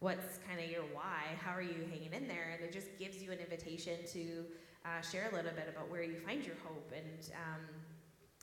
what's 0.00 0.40
kind 0.48 0.58
of 0.58 0.68
your 0.68 0.82
why? 0.92 1.22
How 1.40 1.52
are 1.52 1.62
you 1.62 1.86
hanging 1.88 2.12
in 2.12 2.26
there?" 2.26 2.50
And 2.52 2.64
it 2.64 2.72
just 2.72 2.98
gives 2.98 3.22
you 3.22 3.30
an 3.30 3.38
invitation 3.38 3.98
to 4.12 4.44
uh, 4.86 5.02
share 5.02 5.28
a 5.30 5.34
little 5.34 5.50
bit 5.50 5.68
about 5.68 5.90
where 5.90 6.02
you 6.02 6.16
find 6.20 6.44
your 6.44 6.54
hope 6.64 6.92
and 6.94 7.30
um, 7.34 7.60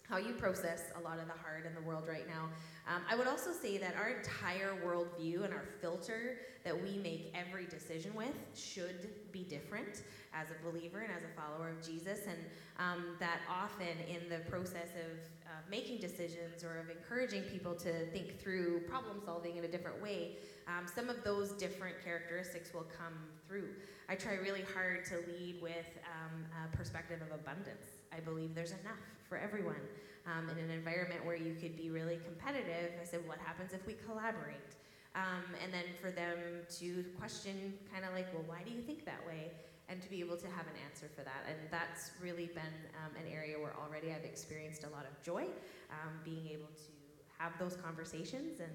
how 0.09 0.17
you 0.17 0.33
process 0.33 0.91
a 0.99 1.01
lot 1.01 1.17
of 1.17 1.27
the 1.27 1.33
hard 1.33 1.65
in 1.65 1.73
the 1.73 1.81
world 1.81 2.03
right 2.07 2.27
now. 2.27 2.49
Um, 2.87 3.01
I 3.09 3.15
would 3.15 3.27
also 3.27 3.51
say 3.51 3.77
that 3.77 3.95
our 3.95 4.09
entire 4.09 4.75
worldview 4.85 5.45
and 5.45 5.53
our 5.53 5.63
filter 5.79 6.39
that 6.65 6.75
we 6.75 6.97
make 6.97 7.33
every 7.33 7.65
decision 7.65 8.13
with 8.13 8.35
should 8.53 9.09
be 9.31 9.43
different 9.43 10.03
as 10.33 10.47
a 10.49 10.69
believer 10.69 10.99
and 10.99 11.11
as 11.11 11.23
a 11.23 11.41
follower 11.41 11.69
of 11.69 11.85
Jesus, 11.85 12.19
and 12.27 12.37
um, 12.79 13.15
that 13.19 13.39
often 13.49 13.95
in 14.09 14.29
the 14.29 14.39
process 14.49 14.89
of 14.95 15.17
uh, 15.45 15.49
making 15.69 15.99
decisions 15.99 16.63
or 16.63 16.79
of 16.79 16.89
encouraging 16.89 17.43
people 17.43 17.75
to 17.75 18.05
think 18.07 18.39
through 18.41 18.81
problem 18.81 19.21
solving 19.25 19.57
in 19.57 19.63
a 19.63 19.67
different 19.67 20.01
way, 20.01 20.37
um, 20.67 20.85
some 20.87 21.09
of 21.09 21.23
those 21.23 21.51
different 21.51 21.95
characteristics 22.03 22.73
will 22.73 22.87
come 22.97 23.13
through. 23.47 23.69
I 24.09 24.15
try 24.15 24.35
really 24.35 24.63
hard 24.73 25.05
to 25.05 25.15
lead 25.31 25.61
with 25.61 25.87
um, 26.05 26.45
a 26.51 26.75
perspective 26.75 27.21
of 27.21 27.31
abundance. 27.39 27.85
I 28.15 28.19
believe 28.19 28.53
there's 28.55 28.71
enough 28.71 29.01
for 29.27 29.37
everyone. 29.37 29.81
Um, 30.25 30.49
in 30.49 30.57
an 30.57 30.71
environment 30.71 31.25
where 31.25 31.35
you 31.35 31.53
could 31.59 31.75
be 31.75 31.89
really 31.89 32.17
competitive, 32.23 32.91
I 33.01 33.03
said, 33.03 33.27
what 33.27 33.39
happens 33.39 33.73
if 33.73 33.85
we 33.85 33.95
collaborate? 34.07 34.77
Um, 35.15 35.43
and 35.61 35.71
then 35.71 35.83
for 36.01 36.11
them 36.11 36.63
to 36.79 37.03
question, 37.19 37.73
kind 37.91 38.05
of 38.05 38.13
like, 38.13 38.33
well, 38.33 38.43
why 38.47 38.63
do 38.63 38.71
you 38.71 38.81
think 38.81 39.05
that 39.05 39.19
way? 39.27 39.51
And 39.89 40.01
to 40.01 40.09
be 40.09 40.21
able 40.21 40.37
to 40.37 40.47
have 40.47 40.65
an 40.65 40.79
answer 40.89 41.07
for 41.13 41.23
that. 41.23 41.43
And 41.45 41.57
that's 41.69 42.11
really 42.21 42.47
been 42.47 42.75
um, 43.03 43.11
an 43.19 43.31
area 43.31 43.59
where 43.59 43.75
already 43.75 44.13
I've 44.13 44.23
experienced 44.23 44.85
a 44.85 44.89
lot 44.89 45.05
of 45.05 45.21
joy, 45.21 45.43
um, 45.91 46.13
being 46.23 46.47
able 46.47 46.71
to 46.71 46.91
have 47.37 47.51
those 47.59 47.75
conversations 47.75 48.59
and 48.59 48.71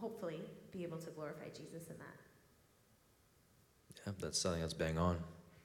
hopefully 0.00 0.40
be 0.72 0.82
able 0.82 0.98
to 0.98 1.10
glorify 1.10 1.48
Jesus 1.48 1.88
in 1.88 1.96
that. 1.98 2.16
Yeah, 4.06 4.12
that's 4.18 4.40
something 4.40 4.60
that's 4.60 4.74
bang 4.74 4.98
on. 4.98 5.18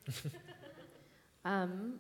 Um, 1.46 2.00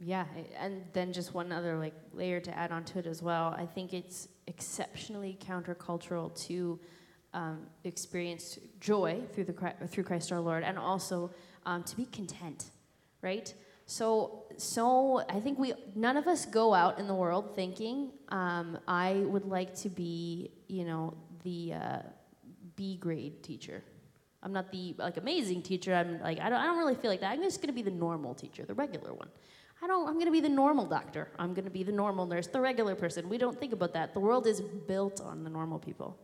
yeah, 0.00 0.24
and 0.58 0.82
then 0.92 1.12
just 1.12 1.32
one 1.32 1.52
other 1.52 1.78
like 1.78 1.94
layer 2.12 2.40
to 2.40 2.58
add 2.58 2.72
onto 2.72 2.98
it 2.98 3.06
as 3.06 3.22
well. 3.22 3.54
I 3.56 3.66
think 3.66 3.94
it's 3.94 4.28
exceptionally 4.46 5.38
countercultural 5.46 6.34
to 6.46 6.80
um, 7.32 7.66
experience 7.84 8.58
joy 8.80 9.20
through 9.32 9.44
the 9.44 9.74
through 9.86 10.04
Christ 10.04 10.32
our 10.32 10.40
Lord, 10.40 10.64
and 10.64 10.76
also 10.76 11.30
um, 11.66 11.84
to 11.84 11.96
be 11.96 12.06
content, 12.06 12.70
right? 13.22 13.54
So, 13.86 14.44
so 14.56 15.22
I 15.28 15.38
think 15.38 15.58
we 15.58 15.74
none 15.94 16.16
of 16.16 16.26
us 16.26 16.46
go 16.46 16.74
out 16.74 16.98
in 16.98 17.06
the 17.06 17.14
world 17.14 17.54
thinking 17.54 18.10
um, 18.30 18.78
I 18.88 19.14
would 19.26 19.44
like 19.44 19.74
to 19.76 19.88
be, 19.88 20.50
you 20.68 20.84
know, 20.84 21.14
the 21.42 21.74
uh, 21.74 21.98
B 22.76 22.96
grade 22.96 23.42
teacher. 23.42 23.82
I'm 24.42 24.52
not 24.52 24.70
the 24.72 24.94
like 24.98 25.16
amazing 25.16 25.62
teacher. 25.62 25.94
I'm 25.94 26.20
like 26.20 26.40
I 26.40 26.48
don't 26.48 26.58
I 26.58 26.64
don't 26.64 26.78
really 26.78 26.94
feel 26.94 27.10
like 27.10 27.20
that. 27.20 27.32
I'm 27.32 27.42
just 27.42 27.60
gonna 27.60 27.72
be 27.72 27.82
the 27.82 27.90
normal 27.90 28.34
teacher, 28.34 28.64
the 28.64 28.74
regular 28.74 29.12
one. 29.12 29.28
I 29.82 29.86
don't 29.86 30.08
I'm 30.08 30.18
gonna 30.18 30.30
be 30.30 30.40
the 30.40 30.48
normal 30.48 30.86
doctor. 30.86 31.28
I'm 31.38 31.52
gonna 31.52 31.70
be 31.70 31.82
the 31.82 31.92
normal 31.92 32.26
nurse, 32.26 32.46
the 32.46 32.60
regular 32.60 32.94
person. 32.94 33.28
We 33.28 33.38
don't 33.38 33.58
think 33.58 33.72
about 33.72 33.92
that. 33.94 34.14
The 34.14 34.20
world 34.20 34.46
is 34.46 34.60
built 34.60 35.20
on 35.20 35.44
the 35.44 35.50
normal 35.50 35.78
people. 35.78 36.18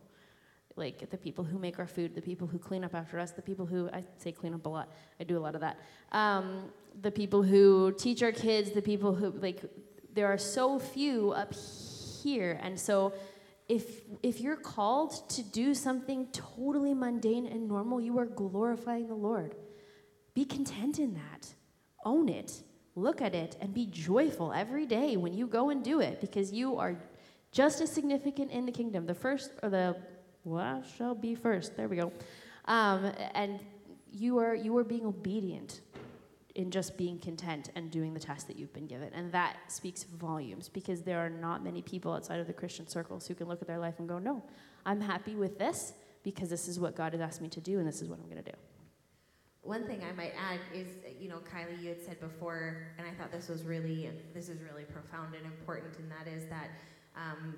Like 0.75 1.09
the 1.09 1.17
people 1.17 1.43
who 1.43 1.57
make 1.57 1.79
our 1.79 1.87
food, 1.87 2.13
the 2.15 2.21
people 2.21 2.47
who 2.47 2.59
clean 2.59 2.83
up 2.83 2.93
after 2.93 3.19
us, 3.19 3.31
the 3.31 3.41
people 3.41 3.65
who 3.65 3.89
I 3.91 4.03
say 4.17 4.31
clean 4.31 4.53
up 4.53 4.65
a 4.65 4.69
lot. 4.69 4.91
I 5.19 5.23
do 5.23 5.37
a 5.37 5.39
lot 5.39 5.55
of 5.55 5.61
that. 5.61 5.79
Um, 6.11 6.65
the 7.01 7.11
people 7.11 7.43
who 7.43 7.93
teach 7.97 8.21
our 8.21 8.31
kids, 8.31 8.71
the 8.71 8.81
people 8.81 9.13
who 9.13 9.31
like 9.31 9.63
there 10.13 10.27
are 10.27 10.37
so 10.37 10.79
few 10.79 11.31
up 11.31 11.53
here, 12.23 12.59
and 12.61 12.79
so 12.79 13.13
if 13.69 14.01
if 14.23 14.39
you're 14.39 14.55
called 14.55 15.29
to 15.29 15.43
do 15.43 15.73
something 15.73 16.27
totally 16.31 16.93
mundane 16.93 17.45
and 17.45 17.67
normal, 17.67 17.99
you 17.99 18.17
are 18.17 18.25
glorifying 18.25 19.07
the 19.07 19.15
Lord. 19.15 19.55
Be 20.33 20.45
content 20.45 20.99
in 20.99 21.15
that. 21.15 21.53
Own 22.05 22.29
it. 22.29 22.61
Look 22.95 23.21
at 23.21 23.35
it 23.35 23.57
and 23.59 23.73
be 23.73 23.85
joyful 23.85 24.53
every 24.53 24.85
day 24.85 25.17
when 25.17 25.33
you 25.33 25.47
go 25.47 25.69
and 25.69 25.83
do 25.83 25.99
it 25.99 26.21
because 26.21 26.51
you 26.51 26.77
are 26.77 26.97
just 27.51 27.81
as 27.81 27.91
significant 27.91 28.51
in 28.51 28.65
the 28.65 28.71
kingdom. 28.71 29.05
The 29.05 29.13
first 29.13 29.51
or 29.61 29.69
the 29.69 29.97
last 30.45 30.95
shall 30.95 31.13
be 31.13 31.35
first. 31.35 31.75
There 31.75 31.87
we 31.87 31.97
go. 31.97 32.11
Um, 32.65 33.11
and 33.33 33.59
you 34.11 34.37
are 34.39 34.55
you 34.55 34.75
are 34.77 34.83
being 34.83 35.05
obedient 35.05 35.81
in 36.57 36.71
just 36.71 36.97
being 36.97 37.19
content 37.19 37.69
and 37.75 37.91
doing 37.91 38.15
the 38.15 38.19
task 38.19 38.47
that 38.47 38.57
you've 38.57 38.73
been 38.73 38.87
given. 38.87 39.13
And 39.13 39.31
that 39.31 39.57
speaks 39.67 40.03
volumes 40.03 40.67
because 40.67 41.03
there 41.03 41.19
are 41.19 41.29
not 41.29 41.63
many 41.63 41.83
people 41.83 42.11
outside 42.11 42.39
of 42.39 42.47
the 42.47 42.53
Christian 42.53 42.87
circles 42.87 43.27
who 43.27 43.35
can 43.35 43.47
look 43.47 43.61
at 43.61 43.67
their 43.67 43.77
life 43.77 43.99
and 43.99 44.09
go, 44.09 44.17
no, 44.17 44.43
I'm 44.83 44.99
happy 44.99 45.35
with 45.35 45.59
this 45.59 45.93
because 46.23 46.49
this 46.49 46.67
is 46.67 46.79
what 46.79 46.95
God 46.95 47.13
has 47.13 47.21
asked 47.21 47.41
me 47.41 47.47
to 47.49 47.61
do 47.61 47.77
and 47.77 47.87
this 47.87 48.01
is 48.01 48.09
what 48.09 48.17
I'm 48.17 48.25
going 48.25 48.43
to 48.43 48.51
do. 48.51 48.57
One 49.61 49.85
thing 49.85 50.01
I 50.03 50.11
might 50.13 50.33
add 50.35 50.59
is, 50.73 50.87
you 51.19 51.29
know, 51.29 51.37
Kylie, 51.37 51.79
you 51.79 51.89
had 51.89 52.01
said 52.01 52.19
before, 52.19 52.87
and 52.97 53.05
I 53.05 53.11
thought 53.11 53.31
this 53.31 53.49
was 53.49 53.63
really, 53.63 54.09
this 54.33 54.49
is 54.49 54.59
really 54.63 54.85
profound 54.85 55.35
and 55.35 55.45
important, 55.45 55.99
and 55.99 56.09
that 56.09 56.27
is 56.27 56.49
that 56.49 56.69
um, 57.15 57.53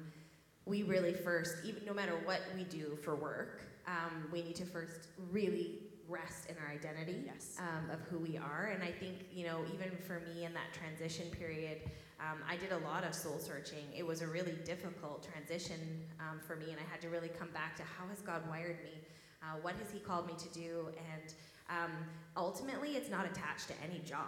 we 0.65 0.83
really 0.83 1.13
first, 1.13 1.57
even 1.63 1.85
no 1.85 1.93
matter 1.93 2.19
what 2.25 2.41
we 2.53 2.63
do 2.65 2.97
for 3.01 3.15
work, 3.15 3.61
um, 3.87 4.27
we 4.31 4.41
need 4.41 4.55
to 4.55 4.65
first 4.65 5.07
really 5.31 5.88
rest 6.09 6.49
in 6.49 6.55
our 6.57 6.71
identity 6.71 7.23
Yes. 7.25 7.57
um, 7.59 7.89
of 7.89 7.99
who 8.01 8.17
we 8.17 8.37
are. 8.37 8.71
And 8.73 8.83
I 8.83 8.91
think, 8.91 9.15
you 9.31 9.45
know, 9.45 9.63
even 9.73 9.95
for 9.97 10.21
me 10.21 10.45
in 10.45 10.53
that 10.53 10.73
transition 10.73 11.29
period, 11.29 11.79
um, 12.19 12.39
I 12.49 12.57
did 12.57 12.71
a 12.71 12.77
lot 12.79 13.03
of 13.03 13.13
soul 13.13 13.39
searching. 13.39 13.85
It 13.95 14.05
was 14.05 14.21
a 14.21 14.27
really 14.27 14.55
difficult 14.65 15.27
transition 15.31 15.79
um, 16.19 16.39
for 16.45 16.55
me, 16.55 16.65
and 16.71 16.77
I 16.79 16.91
had 16.91 17.01
to 17.01 17.09
really 17.09 17.29
come 17.29 17.49
back 17.53 17.75
to 17.77 17.83
how 17.83 18.07
has 18.09 18.19
God 18.21 18.41
wired 18.49 18.83
me? 18.83 18.99
Uh, 19.41 19.55
what 19.61 19.75
has 19.75 19.89
He 19.91 19.99
called 19.99 20.27
me 20.27 20.33
to 20.37 20.49
do? 20.49 20.87
And 21.13 21.33
um, 21.69 21.91
ultimately, 22.35 22.97
it's 22.97 23.09
not 23.09 23.25
attached 23.25 23.67
to 23.69 23.73
any 23.81 23.99
job. 23.99 24.25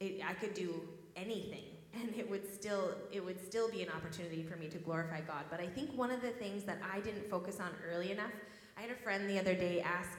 It, 0.00 0.20
I 0.28 0.34
could 0.34 0.52
do 0.52 0.82
anything, 1.16 1.64
and 1.94 2.14
it 2.14 2.28
would 2.28 2.52
still 2.52 2.94
it 3.10 3.24
would 3.24 3.42
still 3.42 3.70
be 3.70 3.82
an 3.82 3.88
opportunity 3.88 4.42
for 4.42 4.56
me 4.56 4.68
to 4.68 4.78
glorify 4.78 5.20
God. 5.22 5.44
But 5.50 5.60
I 5.60 5.66
think 5.66 5.96
one 5.96 6.10
of 6.10 6.20
the 6.20 6.30
things 6.30 6.64
that 6.64 6.78
I 6.92 7.00
didn't 7.00 7.30
focus 7.30 7.58
on 7.60 7.70
early 7.90 8.10
enough. 8.12 8.32
I 8.76 8.82
had 8.82 8.90
a 8.90 8.96
friend 8.96 9.30
the 9.30 9.38
other 9.38 9.54
day 9.54 9.80
ask, 9.80 10.10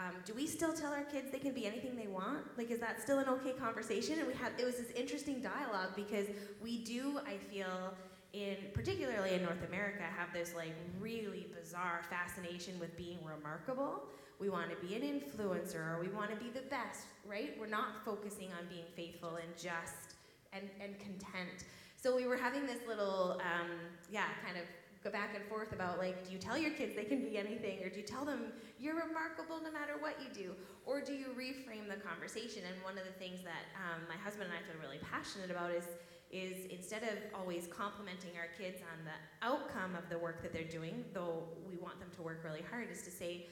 um, 0.00 0.14
"Do 0.24 0.32
we 0.34 0.46
still 0.46 0.72
tell 0.72 0.92
our 0.92 1.04
kids 1.04 1.30
they 1.30 1.38
can 1.38 1.52
be 1.52 1.66
anything 1.66 1.94
they 1.96 2.06
want? 2.06 2.56
Like, 2.56 2.70
is 2.70 2.80
that 2.80 3.00
still 3.02 3.18
an 3.18 3.28
okay 3.28 3.52
conversation?" 3.52 4.18
And 4.18 4.26
we 4.26 4.34
had 4.34 4.52
it 4.58 4.64
was 4.64 4.76
this 4.76 4.90
interesting 4.92 5.40
dialogue 5.40 5.90
because 5.94 6.26
we 6.62 6.78
do, 6.78 7.20
I 7.26 7.36
feel, 7.52 7.94
in 8.32 8.56
particularly 8.72 9.34
in 9.34 9.42
North 9.42 9.64
America, 9.68 10.02
have 10.02 10.32
this 10.32 10.54
like 10.54 10.74
really 10.98 11.46
bizarre 11.60 12.00
fascination 12.08 12.78
with 12.78 12.96
being 12.96 13.18
remarkable. 13.24 14.04
We 14.38 14.48
want 14.48 14.70
to 14.70 14.86
be 14.86 14.94
an 14.94 15.02
influencer 15.02 15.96
or 15.96 16.00
we 16.00 16.08
want 16.08 16.30
to 16.30 16.36
be 16.36 16.50
the 16.50 16.66
best, 16.70 17.04
right? 17.28 17.54
We're 17.60 17.66
not 17.66 18.02
focusing 18.06 18.48
on 18.58 18.66
being 18.70 18.86
faithful 18.96 19.36
and 19.36 19.54
just 19.54 20.16
and, 20.52 20.68
and 20.82 20.98
content. 20.98 21.64
So 22.02 22.16
we 22.16 22.26
were 22.26 22.36
having 22.36 22.66
this 22.66 22.78
little, 22.88 23.38
um, 23.44 23.68
yeah, 24.10 24.28
kind 24.42 24.56
of 24.56 24.64
go 25.02 25.10
back 25.10 25.34
and 25.34 25.44
forth 25.46 25.72
about 25.72 25.98
like, 25.98 26.26
do 26.26 26.32
you 26.32 26.38
tell 26.38 26.58
your 26.58 26.72
kids 26.72 26.94
they 26.94 27.04
can 27.04 27.20
be 27.20 27.38
anything, 27.38 27.82
or 27.82 27.88
do 27.88 27.96
you 27.96 28.06
tell 28.06 28.24
them 28.24 28.52
you're 28.78 28.96
remarkable 28.96 29.60
no 29.62 29.70
matter 29.72 29.94
what 29.98 30.16
you 30.20 30.28
do, 30.32 30.52
or 30.86 31.00
do 31.00 31.14
you 31.14 31.28
reframe 31.36 31.88
the 31.88 31.96
conversation? 31.96 32.62
And 32.68 32.82
one 32.84 32.98
of 32.98 33.04
the 33.04 33.16
things 33.18 33.40
that 33.44 33.72
um, 33.76 34.02
my 34.08 34.16
husband 34.16 34.50
and 34.50 34.54
I 34.54 34.60
feel 34.70 34.80
really 34.80 35.00
passionate 35.00 35.50
about 35.50 35.70
is 35.70 35.84
is 36.30 36.66
instead 36.70 37.02
of 37.02 37.18
always 37.34 37.66
complimenting 37.66 38.30
our 38.38 38.46
kids 38.56 38.80
on 38.82 39.04
the 39.04 39.16
outcome 39.44 39.96
of 39.96 40.08
the 40.08 40.16
work 40.16 40.42
that 40.42 40.52
they're 40.52 40.62
doing, 40.62 41.04
though 41.12 41.42
we 41.68 41.76
want 41.76 41.98
them 41.98 42.08
to 42.14 42.22
work 42.22 42.42
really 42.44 42.62
hard, 42.70 42.88
is 42.88 43.02
to 43.02 43.10
say, 43.10 43.48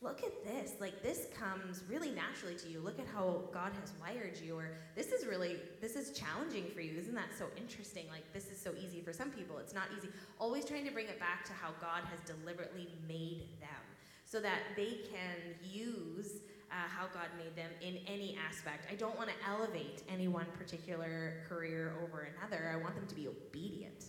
look 0.00 0.22
at 0.22 0.44
this. 0.44 0.72
Like 0.80 1.02
this 1.02 1.26
comes 1.36 1.82
really 1.88 2.10
naturally 2.10 2.54
to 2.56 2.68
you. 2.68 2.80
Look 2.80 2.98
at 2.98 3.06
how 3.06 3.42
God 3.52 3.72
has 3.80 3.92
wired 4.00 4.38
you. 4.42 4.56
Or 4.56 4.70
this 4.94 5.08
is 5.08 5.26
really 5.26 5.56
this 5.80 5.96
is 5.96 6.16
challenging 6.18 6.66
for 6.74 6.80
you. 6.80 6.96
Isn't 6.98 7.14
that 7.14 7.30
so 7.36 7.46
interesting? 7.56 8.06
Like 8.10 8.32
this 8.32 8.50
is 8.50 8.60
so 8.60 8.72
easy 8.82 9.00
for 9.00 9.12
some 9.12 9.30
people. 9.30 9.58
It's 9.58 9.74
not 9.74 9.86
easy. 9.96 10.08
Always 10.38 10.64
trying 10.64 10.84
to 10.84 10.92
bring 10.92 11.06
it 11.06 11.18
back 11.18 11.44
to 11.46 11.52
how 11.52 11.70
God 11.80 12.02
has 12.10 12.20
deliberately 12.20 12.88
made 13.08 13.48
them 13.60 13.68
so 14.24 14.40
that 14.40 14.60
they 14.76 15.00
can 15.10 15.54
use 15.62 16.40
uh, 16.70 16.74
how 16.88 17.06
God 17.06 17.28
made 17.38 17.56
them 17.56 17.70
in 17.80 17.98
any 18.06 18.36
aspect. 18.46 18.86
I 18.90 18.94
don't 18.94 19.16
want 19.16 19.30
to 19.30 19.34
elevate 19.48 20.02
any 20.08 20.28
one 20.28 20.46
particular 20.56 21.44
career 21.48 21.94
over 22.04 22.28
another. 22.36 22.70
I 22.72 22.76
want 22.76 22.94
them 22.94 23.06
to 23.06 23.14
be 23.14 23.26
obedient. 23.26 24.04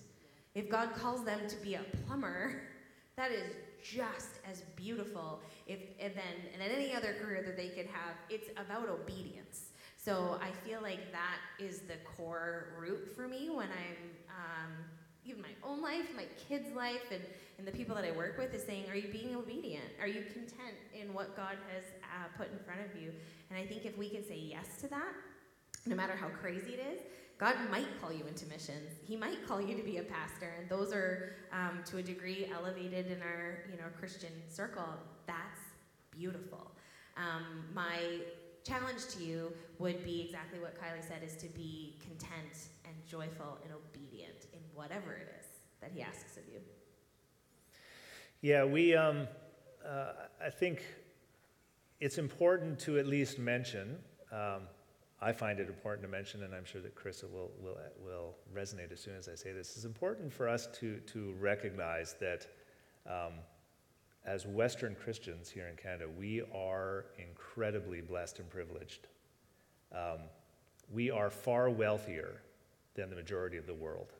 If 0.55 0.69
God 0.69 0.93
calls 0.93 1.23
them 1.23 1.39
to 1.47 1.55
be 1.57 1.75
a 1.75 1.83
plumber, 2.05 2.61
that 3.15 3.31
is 3.31 3.53
just 3.84 4.39
as 4.49 4.61
beautiful. 4.75 5.41
If 5.67 5.80
and 5.99 6.13
then 6.15 6.36
and 6.53 6.61
then 6.61 6.71
any 6.71 6.93
other 6.93 7.15
career 7.21 7.43
that 7.45 7.57
they 7.57 7.69
could 7.69 7.88
have, 7.88 8.15
it's 8.30 8.49
about 8.51 8.89
obedience. 8.89 9.69
So 9.97 10.39
I 10.41 10.51
feel 10.67 10.82
like 10.82 11.11
that 11.11 11.38
is 11.59 11.82
the 11.82 11.95
core 12.17 12.69
root 12.80 13.11
for 13.15 13.27
me 13.27 13.49
when 13.49 13.67
I'm 13.67 14.09
um, 14.30 14.71
even 15.25 15.41
my 15.41 15.49
own 15.63 15.82
life, 15.82 16.05
my 16.15 16.25
kids' 16.47 16.73
life, 16.75 17.11
and, 17.11 17.21
and 17.57 17.67
the 17.67 17.71
people 17.71 17.95
that 17.95 18.05
I 18.05 18.11
work 18.11 18.38
with 18.38 18.53
is 18.53 18.63
saying, 18.63 18.86
Are 18.89 18.95
you 18.95 19.09
being 19.11 19.36
obedient? 19.36 19.86
Are 20.01 20.07
you 20.07 20.21
content 20.34 20.75
in 20.99 21.13
what 21.13 21.36
God 21.36 21.57
has 21.73 21.84
uh, 22.03 22.27
put 22.38 22.51
in 22.51 22.59
front 22.59 22.82
of 22.82 22.99
you? 22.99 23.11
And 23.49 23.59
I 23.59 23.65
think 23.65 23.86
if 23.86 23.97
we 23.97 24.09
can 24.09 24.25
say 24.25 24.38
yes 24.38 24.65
to 24.82 24.88
that, 24.88 25.13
no 25.86 25.95
matter 25.95 26.15
how 26.15 26.27
crazy 26.27 26.73
it 26.73 26.86
is, 26.93 26.99
God 27.39 27.55
might 27.71 27.87
call 28.01 28.11
you 28.11 28.25
into 28.27 28.45
missions. 28.47 28.91
He 29.07 29.15
might 29.15 29.47
call 29.47 29.61
you 29.61 29.75
to 29.77 29.81
be 29.81 29.97
a 29.97 30.03
pastor, 30.03 30.53
and 30.59 30.67
those 30.67 30.91
are, 30.91 31.37
um, 31.53 31.79
to 31.85 31.97
a 31.97 32.03
degree, 32.03 32.51
elevated 32.53 33.07
in 33.07 33.21
our, 33.21 33.63
you 33.71 33.77
know, 33.77 33.85
Christian 33.97 34.31
circle. 34.49 34.89
That's 35.25 35.61
beautiful. 36.11 36.71
Um, 37.15 37.63
my 37.73 38.19
challenge 38.65 39.07
to 39.15 39.23
you 39.23 39.53
would 39.79 40.03
be 40.03 40.21
exactly 40.21 40.59
what 40.59 40.75
Kylie 40.75 41.07
said 41.07 41.23
is 41.23 41.35
to 41.37 41.47
be 41.47 41.95
content 42.01 42.67
and 42.83 42.93
joyful 43.07 43.57
and 43.63 43.73
obedient 43.73 44.47
in 44.51 44.59
whatever 44.75 45.13
it 45.13 45.33
is 45.39 45.45
that 45.79 45.91
he 45.93 46.01
asks 46.01 46.35
of 46.35 46.43
you. 46.51 46.59
Yeah, 48.41 48.65
we, 48.65 48.95
um, 48.95 49.29
uh, 49.87 50.11
I 50.45 50.49
think 50.49 50.83
it's 52.01 52.17
important 52.17 52.79
to 52.79 52.99
at 52.99 53.07
least 53.07 53.39
mention, 53.39 53.97
um, 54.31 54.63
I 55.22 55.34
find 55.34 55.59
it 55.59 55.67
important 55.67 56.01
to 56.03 56.09
mention, 56.09 56.43
and 56.43 56.55
I'm 56.55 56.63
sure 56.63 56.82
that 56.82 56.95
Chris 56.95 57.24
will, 57.24 57.51
will, 57.59 57.78
will 58.03 58.36
resonate 58.55 58.91
as 58.93 59.01
soon 59.01 59.15
as 59.15 59.28
I 59.28 59.36
say 59.36 59.51
this. 59.51 59.76
It's 59.76 59.84
important 59.84 60.32
for 60.32 60.47
us 60.47 60.67
to, 60.80 60.97
to 60.97 61.34
recognize 61.39 62.15
that 62.22 62.47
um, 63.05 63.34
as 64.26 64.47
Western 64.47 64.95
Christians 64.95 65.49
here 65.49 65.67
in 65.67 65.76
Canada, 65.76 66.05
we 66.17 66.41
are 66.55 67.05
incredibly 67.17 67.99
blessed 67.99 68.39
and 68.39 68.49
privileged. 68.49 69.07
Um, 69.93 70.20
we 70.91 71.11
are 71.11 71.30
far 71.30 71.70
wealthier 71.70 72.41
than 72.95 73.09
the 73.09 73.15
majority 73.15 73.57
of 73.57 73.67
the 73.67 73.74
world. 73.74 74.13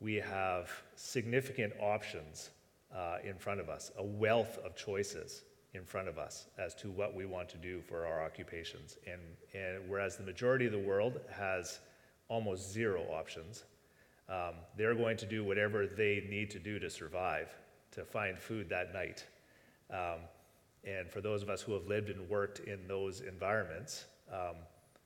We 0.00 0.14
have 0.14 0.70
significant 0.96 1.74
options 1.80 2.50
uh, 2.94 3.18
in 3.22 3.36
front 3.36 3.60
of 3.60 3.68
us, 3.68 3.90
a 3.98 4.04
wealth 4.04 4.58
of 4.64 4.74
choices 4.74 5.42
in 5.74 5.84
front 5.84 6.08
of 6.08 6.18
us 6.18 6.46
as 6.56 6.74
to 6.76 6.90
what 6.90 7.14
we 7.14 7.26
want 7.26 7.48
to 7.48 7.56
do 7.56 7.82
for 7.82 8.06
our 8.06 8.22
occupations. 8.22 8.96
And, 9.06 9.20
and 9.52 9.88
whereas 9.88 10.16
the 10.16 10.22
majority 10.22 10.66
of 10.66 10.72
the 10.72 10.78
world 10.78 11.20
has 11.30 11.80
almost 12.28 12.72
zero 12.72 13.02
options, 13.12 13.64
um, 14.28 14.54
they're 14.76 14.94
going 14.94 15.16
to 15.18 15.26
do 15.26 15.44
whatever 15.44 15.86
they 15.86 16.26
need 16.30 16.50
to 16.50 16.58
do 16.58 16.78
to 16.78 16.88
survive, 16.88 17.52
to 17.90 18.04
find 18.04 18.38
food 18.38 18.68
that 18.68 18.94
night. 18.94 19.24
Um, 19.90 20.20
and 20.84 21.10
for 21.10 21.20
those 21.20 21.42
of 21.42 21.50
us 21.50 21.60
who 21.60 21.72
have 21.72 21.86
lived 21.86 22.08
and 22.08 22.28
worked 22.28 22.60
in 22.60 22.86
those 22.86 23.20
environments, 23.20 24.04
um, 24.32 24.56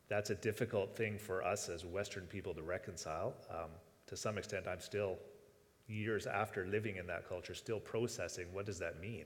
that's 0.08 0.30
a 0.30 0.34
difficult 0.34 0.94
thing 0.94 1.18
for 1.18 1.42
us 1.42 1.68
as 1.68 1.84
Western 1.84 2.24
people 2.24 2.54
to 2.54 2.62
reconcile. 2.62 3.34
Um, 3.50 3.70
to 4.06 4.16
some 4.16 4.38
extent, 4.38 4.66
I'm 4.66 4.80
still, 4.80 5.16
years 5.86 6.26
after 6.26 6.66
living 6.66 6.96
in 6.96 7.06
that 7.06 7.28
culture, 7.28 7.54
still 7.54 7.80
processing 7.80 8.46
what 8.52 8.66
does 8.66 8.78
that 8.78 9.00
mean 9.00 9.24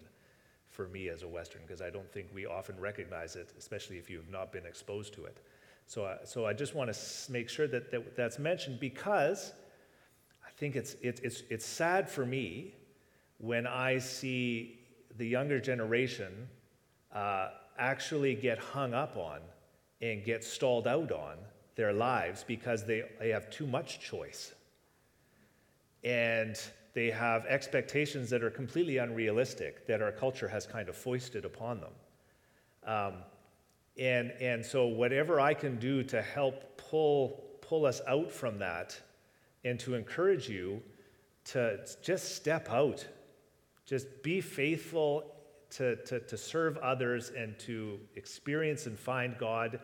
for 0.73 0.89
me 0.89 1.09
as 1.11 1.23
a 1.23 1.29
Western, 1.29 1.61
because 1.67 1.83
I 1.83 1.91
don't 1.91 2.11
think 2.11 2.29
we 2.35 2.47
often 2.47 2.81
recognize 2.81 3.37
it, 3.37 3.53
especially 3.59 3.99
if 3.99 4.11
you've 4.11 4.31
not 4.31 4.53
been 4.53 4.67
exposed 4.67 5.13
to 5.15 5.27
it. 5.27 5.37
So, 5.87 6.05
uh, 6.05 6.25
so 6.25 6.47
I 6.47 6.55
just 6.55 6.75
want 6.75 6.93
to 6.93 7.33
make 7.33 7.49
sure 7.49 7.69
that, 7.69 7.91
that 7.91 8.17
that's 8.17 8.39
mentioned 8.39 8.81
because 8.81 9.53
I 10.47 10.51
think 10.57 10.75
it's, 10.75 10.95
it, 11.03 11.21
it's, 11.23 11.43
it's 11.51 11.67
sad 11.67 12.09
for 12.09 12.25
me 12.25 12.75
when 13.39 13.67
I 13.67 13.99
see 13.99 14.81
the 15.19 15.27
younger 15.27 15.61
generation 15.61 16.49
uh, 17.15 17.51
actually 17.79 18.35
get 18.35 18.59
hung 18.59 18.95
up 18.95 19.17
on 19.17 19.41
and 20.01 20.25
get 20.25 20.43
stalled 20.43 20.87
out 20.87 21.13
on 21.13 21.37
their 21.77 21.93
lives 21.93 22.45
because 22.47 22.85
they, 22.85 23.03
they 23.21 23.29
have 23.29 23.51
too 23.51 23.67
much 23.67 24.01
choice. 24.01 24.55
And 26.03 26.59
they 26.95 27.11
have 27.11 27.47
expectations 27.47 28.29
that 28.31 28.43
are 28.43 28.51
completely 28.51 28.99
unrealistic 28.99 29.87
that 29.87 30.03
our 30.03 30.13
culture 30.13 30.49
has 30.49 30.67
kind 30.67 30.89
of 30.89 30.97
foisted 30.97 31.45
upon 31.45 31.81
them. 31.81 31.93
Um, 32.85 33.15
and, 33.99 34.33
and 34.41 34.65
so, 34.65 34.87
whatever 34.87 35.41
I 35.41 35.55
can 35.55 35.79
do 35.79 36.03
to 36.05 36.21
help 36.21 36.77
pull, 36.77 37.45
pull 37.61 37.87
us 37.87 38.01
out 38.07 38.31
from 38.31 38.59
that 38.59 38.99
and 39.65 39.79
to 39.81 39.95
encourage 39.95 40.49
you 40.49 40.83
to 41.45 41.79
just 42.03 42.35
step 42.37 42.71
out, 42.71 43.07
just 43.87 44.23
be 44.23 44.41
faithful 44.41 45.25
to, 45.71 45.97
to, 46.05 46.21
to 46.21 46.37
serve 46.37 46.77
others 46.79 47.31
and 47.37 47.59
to 47.61 47.99
experience 48.17 48.87
and 48.87 48.99
find 48.99 49.37
God 49.39 49.81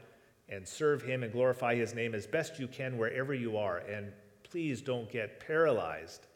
and 0.49 0.67
serve 0.67 1.03
Him 1.03 1.23
and 1.23 1.33
glorify 1.33 1.75
His 1.75 1.95
name 1.95 2.15
as 2.15 2.27
best 2.27 2.59
you 2.59 2.67
can 2.67 2.97
wherever 2.97 3.35
you 3.35 3.57
are. 3.57 3.79
And 3.79 4.13
please 4.43 4.81
don't 4.81 5.11
get 5.11 5.41
paralyzed 5.47 6.27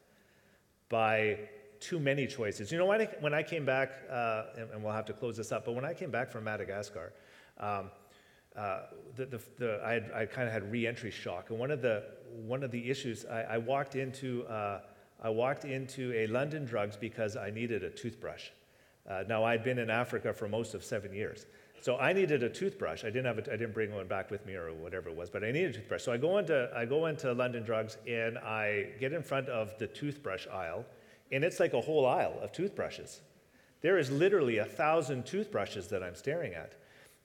by 0.93 1.38
too 1.80 1.99
many 1.99 2.26
choices. 2.26 2.70
You 2.70 2.78
know, 2.78 2.86
when 2.86 3.01
I, 3.01 3.09
when 3.20 3.34
I 3.34 3.43
came 3.43 3.64
back, 3.64 3.90
uh, 4.11 4.45
and, 4.59 4.70
and, 4.70 4.84
we'll 4.84 4.93
have 4.93 5.07
to 5.07 5.14
close 5.14 5.38
this 5.38 5.51
up, 5.51 5.64
but 5.64 5.74
when 5.74 5.86
I 5.86 5.95
came 5.95 6.11
back 6.11 6.30
from 6.30 6.45
Madagascar, 6.45 7.14
um, 7.59 7.90
uh, 8.55 8.82
the, 9.16 9.24
the, 9.24 9.40
the, 9.59 9.80
I, 9.82 10.22
I 10.22 10.26
kind 10.26 10.47
of 10.47 10.53
had 10.53 10.70
re-entry 10.70 11.11
shock, 11.11 11.49
and 11.49 11.59
one 11.59 11.70
of 11.70 11.80
the 11.80 12.05
one 12.47 12.62
of 12.62 12.70
the 12.70 12.90
issues 12.90 13.24
I, 13.24 13.43
I 13.43 13.59
walked 13.59 13.97
into 13.97 14.45
uh, 14.45 14.80
I 15.22 15.30
walked 15.30 15.64
into 15.64 16.12
a 16.12 16.26
London 16.26 16.66
Drugs 16.66 16.97
because 16.97 17.36
I 17.36 17.49
needed 17.51 17.82
a 17.82 17.90
toothbrush. 17.90 18.51
Uh, 19.09 19.24
now 19.26 19.43
I'd 19.43 19.64
been 19.64 19.78
in 19.78 19.88
Africa 19.88 20.32
for 20.34 20.49
most 20.49 20.74
of 20.74 20.84
seven 20.84 21.14
years, 21.14 21.47
so 21.83 21.99
I 21.99 22.12
needed 22.12 22.43
a 22.43 22.49
toothbrush. 22.49 23.05
I 23.05 23.09
didn't 23.09 23.26
have 23.26 23.39
a, 23.39 23.53
I 23.53 23.57
didn't 23.57 23.74
bring 23.74 23.95
one 23.95 24.07
back 24.07 24.30
with 24.30 24.47
me 24.47 24.55
or 24.55 24.72
whatever 24.72 25.11
it 25.11 25.16
was, 25.16 25.28
but 25.28 25.45
I 25.45 25.51
needed 25.51 25.70
a 25.70 25.74
toothbrush. 25.74 26.03
So 26.03 26.12
I 26.12 26.16
go 26.16 26.39
into 26.39 26.70
I 26.74 26.87
go 26.87 27.07
into 27.07 27.33
London 27.33 27.64
Drugs 27.64 27.99
and 28.09 28.39
I 28.39 28.87
get 28.99 29.12
in 29.12 29.22
front 29.22 29.49
of 29.49 29.76
the 29.78 29.89
toothbrush 29.89 30.47
aisle, 30.47 30.87
and 31.30 31.45
it's 31.45 31.61
like 31.61 31.74
a 31.74 31.80
whole 31.80 32.07
aisle 32.07 32.39
of 32.41 32.53
toothbrushes. 32.53 33.20
There 33.83 33.99
is 33.99 34.11
literally 34.11 34.59
a 34.59 34.64
thousand 34.64 35.26
toothbrushes 35.26 35.89
that 35.89 36.03
I'm 36.03 36.14
staring 36.14 36.55
at. 36.55 36.76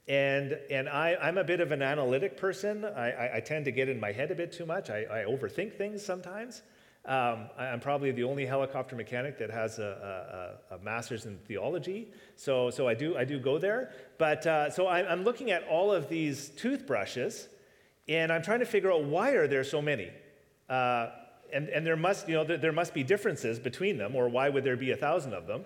And, 0.08 0.58
and 0.70 0.88
I, 0.88 1.16
am 1.20 1.38
a 1.38 1.44
bit 1.44 1.60
of 1.60 1.70
an 1.70 1.82
analytic 1.82 2.36
person. 2.36 2.84
I, 2.84 3.10
I, 3.10 3.36
I, 3.36 3.40
tend 3.40 3.66
to 3.66 3.70
get 3.70 3.90
in 3.90 4.00
my 4.00 4.10
head 4.10 4.30
a 4.30 4.34
bit 4.34 4.52
too 4.52 4.64
much. 4.64 4.88
I, 4.88 5.02
I 5.02 5.24
overthink 5.24 5.74
things 5.74 6.02
sometimes. 6.04 6.62
Um, 7.04 7.48
I'm 7.56 7.80
probably 7.80 8.10
the 8.10 8.24
only 8.24 8.44
helicopter 8.44 8.94
mechanic 8.94 9.38
that 9.38 9.50
has 9.50 9.78
a, 9.78 10.58
a, 10.70 10.74
a, 10.74 10.78
master's 10.80 11.24
in 11.24 11.38
theology, 11.46 12.08
so, 12.36 12.68
so 12.68 12.86
I, 12.86 12.92
do, 12.92 13.16
I 13.16 13.24
do 13.24 13.38
go 13.38 13.56
there. 13.56 13.92
But 14.18 14.46
uh, 14.46 14.70
so 14.70 14.86
I, 14.86 15.10
am 15.10 15.24
looking 15.24 15.50
at 15.50 15.66
all 15.68 15.90
of 15.90 16.10
these 16.10 16.50
toothbrushes, 16.50 17.48
and 18.08 18.30
I'm 18.30 18.42
trying 18.42 18.60
to 18.60 18.66
figure 18.66 18.92
out 18.92 19.04
why 19.04 19.30
are 19.30 19.48
there 19.48 19.64
so 19.64 19.80
many? 19.80 20.10
Uh, 20.68 21.08
and, 21.52 21.68
and 21.70 21.86
there 21.86 21.96
must, 21.96 22.28
you 22.28 22.34
know, 22.34 22.44
there, 22.44 22.58
there, 22.58 22.72
must 22.72 22.92
be 22.92 23.02
differences 23.02 23.58
between 23.58 23.96
them, 23.96 24.14
or 24.14 24.28
why 24.28 24.48
would 24.48 24.64
there 24.64 24.76
be 24.76 24.90
a 24.90 24.96
thousand 24.96 25.32
of 25.32 25.46
them? 25.46 25.64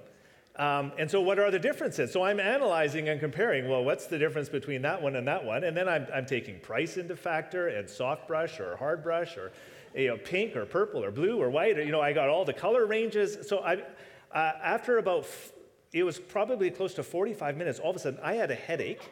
Um, 0.56 0.92
and 0.98 1.10
so, 1.10 1.20
what 1.22 1.38
are 1.38 1.50
the 1.50 1.58
differences? 1.58 2.12
So, 2.12 2.22
I'm 2.22 2.38
analyzing 2.38 3.08
and 3.08 3.18
comparing. 3.18 3.68
Well, 3.68 3.82
what's 3.84 4.06
the 4.06 4.18
difference 4.18 4.48
between 4.48 4.82
that 4.82 5.00
one 5.00 5.16
and 5.16 5.26
that 5.26 5.44
one? 5.44 5.64
And 5.64 5.76
then 5.76 5.88
I'm, 5.88 6.06
I'm 6.14 6.26
taking 6.26 6.60
price 6.60 6.98
into 6.98 7.16
factor, 7.16 7.68
and 7.68 7.88
soft 7.88 8.28
brush 8.28 8.60
or 8.60 8.76
hard 8.76 9.02
brush, 9.02 9.36
or 9.36 9.50
you 9.94 10.08
know, 10.08 10.16
pink 10.16 10.56
or 10.56 10.64
purple 10.64 11.04
or 11.04 11.10
blue 11.10 11.40
or 11.40 11.50
white. 11.50 11.78
Or, 11.78 11.82
you 11.82 11.92
know, 11.92 12.00
I 12.00 12.12
got 12.12 12.28
all 12.28 12.44
the 12.44 12.52
color 12.52 12.86
ranges. 12.86 13.48
So 13.48 13.58
I, 13.58 13.76
uh, 14.32 14.52
after 14.62 14.98
about, 14.98 15.20
f- 15.20 15.52
it 15.92 16.04
was 16.04 16.18
probably 16.18 16.70
close 16.70 16.94
to 16.94 17.02
45 17.02 17.56
minutes, 17.56 17.78
all 17.78 17.90
of 17.90 17.96
a 17.96 17.98
sudden 17.98 18.20
I 18.22 18.34
had 18.34 18.50
a 18.50 18.54
headache. 18.54 19.02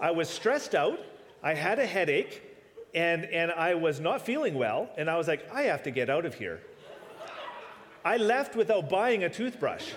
I 0.00 0.10
was 0.10 0.28
stressed 0.28 0.74
out. 0.74 0.98
I 1.42 1.54
had 1.54 1.78
a 1.78 1.86
headache 1.86 2.42
and, 2.94 3.24
and 3.26 3.50
I 3.52 3.74
was 3.74 4.00
not 4.00 4.24
feeling 4.24 4.54
well. 4.54 4.90
And 4.96 5.10
I 5.10 5.16
was 5.16 5.28
like, 5.28 5.50
I 5.52 5.62
have 5.62 5.82
to 5.84 5.90
get 5.90 6.10
out 6.10 6.24
of 6.24 6.34
here. 6.34 6.60
I 8.04 8.16
left 8.16 8.56
without 8.56 8.88
buying 8.88 9.24
a 9.24 9.30
toothbrush. 9.30 9.90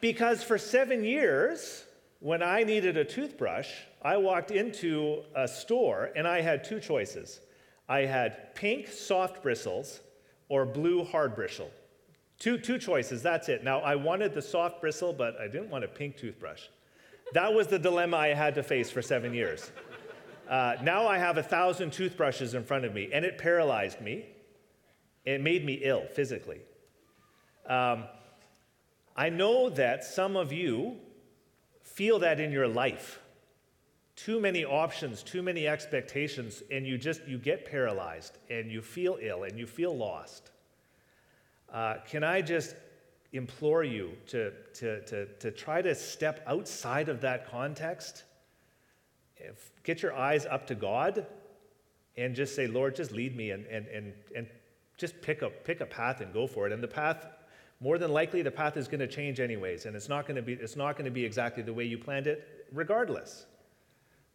because 0.00 0.42
for 0.42 0.58
seven 0.58 1.04
years, 1.04 1.84
when 2.20 2.42
I 2.42 2.64
needed 2.64 2.96
a 2.96 3.04
toothbrush, 3.04 3.68
I 4.02 4.16
walked 4.16 4.50
into 4.50 5.22
a 5.34 5.46
store 5.46 6.10
and 6.16 6.26
I 6.26 6.40
had 6.40 6.64
two 6.64 6.80
choices. 6.80 7.40
I 7.88 8.00
had 8.00 8.54
pink 8.54 8.88
soft 8.88 9.42
bristles 9.42 10.00
or 10.48 10.66
blue 10.66 11.04
hard 11.04 11.34
bristle. 11.34 11.70
Two, 12.38 12.58
two 12.58 12.78
choices, 12.78 13.22
that's 13.22 13.48
it. 13.48 13.64
Now, 13.64 13.80
I 13.80 13.96
wanted 13.96 14.34
the 14.34 14.42
soft 14.42 14.80
bristle, 14.80 15.12
but 15.12 15.40
I 15.40 15.48
didn't 15.48 15.70
want 15.70 15.84
a 15.84 15.88
pink 15.88 16.16
toothbrush. 16.16 16.62
That 17.32 17.52
was 17.52 17.66
the 17.66 17.78
dilemma 17.78 18.16
I 18.16 18.28
had 18.28 18.54
to 18.54 18.62
face 18.62 18.90
for 18.90 19.02
seven 19.02 19.34
years. 19.34 19.70
Uh, 20.48 20.76
now 20.82 21.06
I 21.06 21.18
have 21.18 21.36
a 21.36 21.42
thousand 21.42 21.92
toothbrushes 21.92 22.54
in 22.54 22.64
front 22.64 22.84
of 22.84 22.94
me, 22.94 23.10
and 23.12 23.24
it 23.24 23.38
paralyzed 23.38 24.00
me. 24.00 24.26
It 25.24 25.42
made 25.42 25.64
me 25.64 25.80
ill 25.82 26.06
physically. 26.14 26.60
Um, 27.66 28.04
I 29.14 29.28
know 29.28 29.68
that 29.70 30.04
some 30.04 30.36
of 30.36 30.52
you 30.52 30.96
feel 31.82 32.20
that 32.20 32.40
in 32.40 32.52
your 32.52 32.68
life 32.68 33.20
too 34.24 34.40
many 34.40 34.64
options, 34.64 35.22
too 35.22 35.42
many 35.42 35.68
expectations, 35.68 36.62
and 36.72 36.84
you 36.84 36.98
just 36.98 37.26
you 37.28 37.38
get 37.38 37.64
paralyzed 37.64 38.38
and 38.50 38.70
you 38.70 38.82
feel 38.82 39.16
ill 39.20 39.44
and 39.44 39.56
you 39.56 39.66
feel 39.66 39.96
lost. 39.96 40.50
Uh, 41.72 41.96
can 42.10 42.24
I 42.24 42.42
just 42.42 42.74
implore 43.32 43.84
you 43.84 44.12
to, 44.26 44.52
to, 44.74 45.00
to, 45.02 45.26
to 45.26 45.50
try 45.52 45.82
to 45.82 45.94
step 45.94 46.42
outside 46.48 47.08
of 47.08 47.20
that 47.20 47.48
context? 47.48 48.24
If, 49.36 49.70
get 49.84 50.02
your 50.02 50.14
eyes 50.14 50.46
up 50.46 50.66
to 50.66 50.74
God 50.74 51.24
and 52.16 52.34
just 52.34 52.56
say, 52.56 52.66
Lord, 52.66 52.96
just 52.96 53.12
lead 53.12 53.36
me 53.36 53.52
and, 53.52 53.66
and, 53.66 53.86
and, 53.86 54.12
and 54.34 54.46
just 54.96 55.20
pick 55.22 55.42
a, 55.42 55.50
pick 55.50 55.80
a 55.80 55.86
path 55.86 56.20
and 56.20 56.32
go 56.32 56.48
for 56.48 56.66
it. 56.66 56.72
And 56.72 56.82
the 56.82 56.88
path, 56.88 57.24
more 57.80 57.98
than 57.98 58.12
likely, 58.12 58.42
the 58.42 58.50
path 58.50 58.76
is 58.76 58.88
going 58.88 59.00
to 59.00 59.06
change 59.06 59.38
anyways, 59.38 59.86
and 59.86 59.94
it's 59.94 60.08
not 60.08 60.26
going 60.26 60.34
to 60.34 60.42
be, 60.42 60.54
it's 60.54 60.74
not 60.74 60.96
going 60.96 61.04
to 61.04 61.12
be 61.12 61.24
exactly 61.24 61.62
the 61.62 61.72
way 61.72 61.84
you 61.84 61.98
planned 61.98 62.26
it, 62.26 62.66
regardless. 62.72 63.46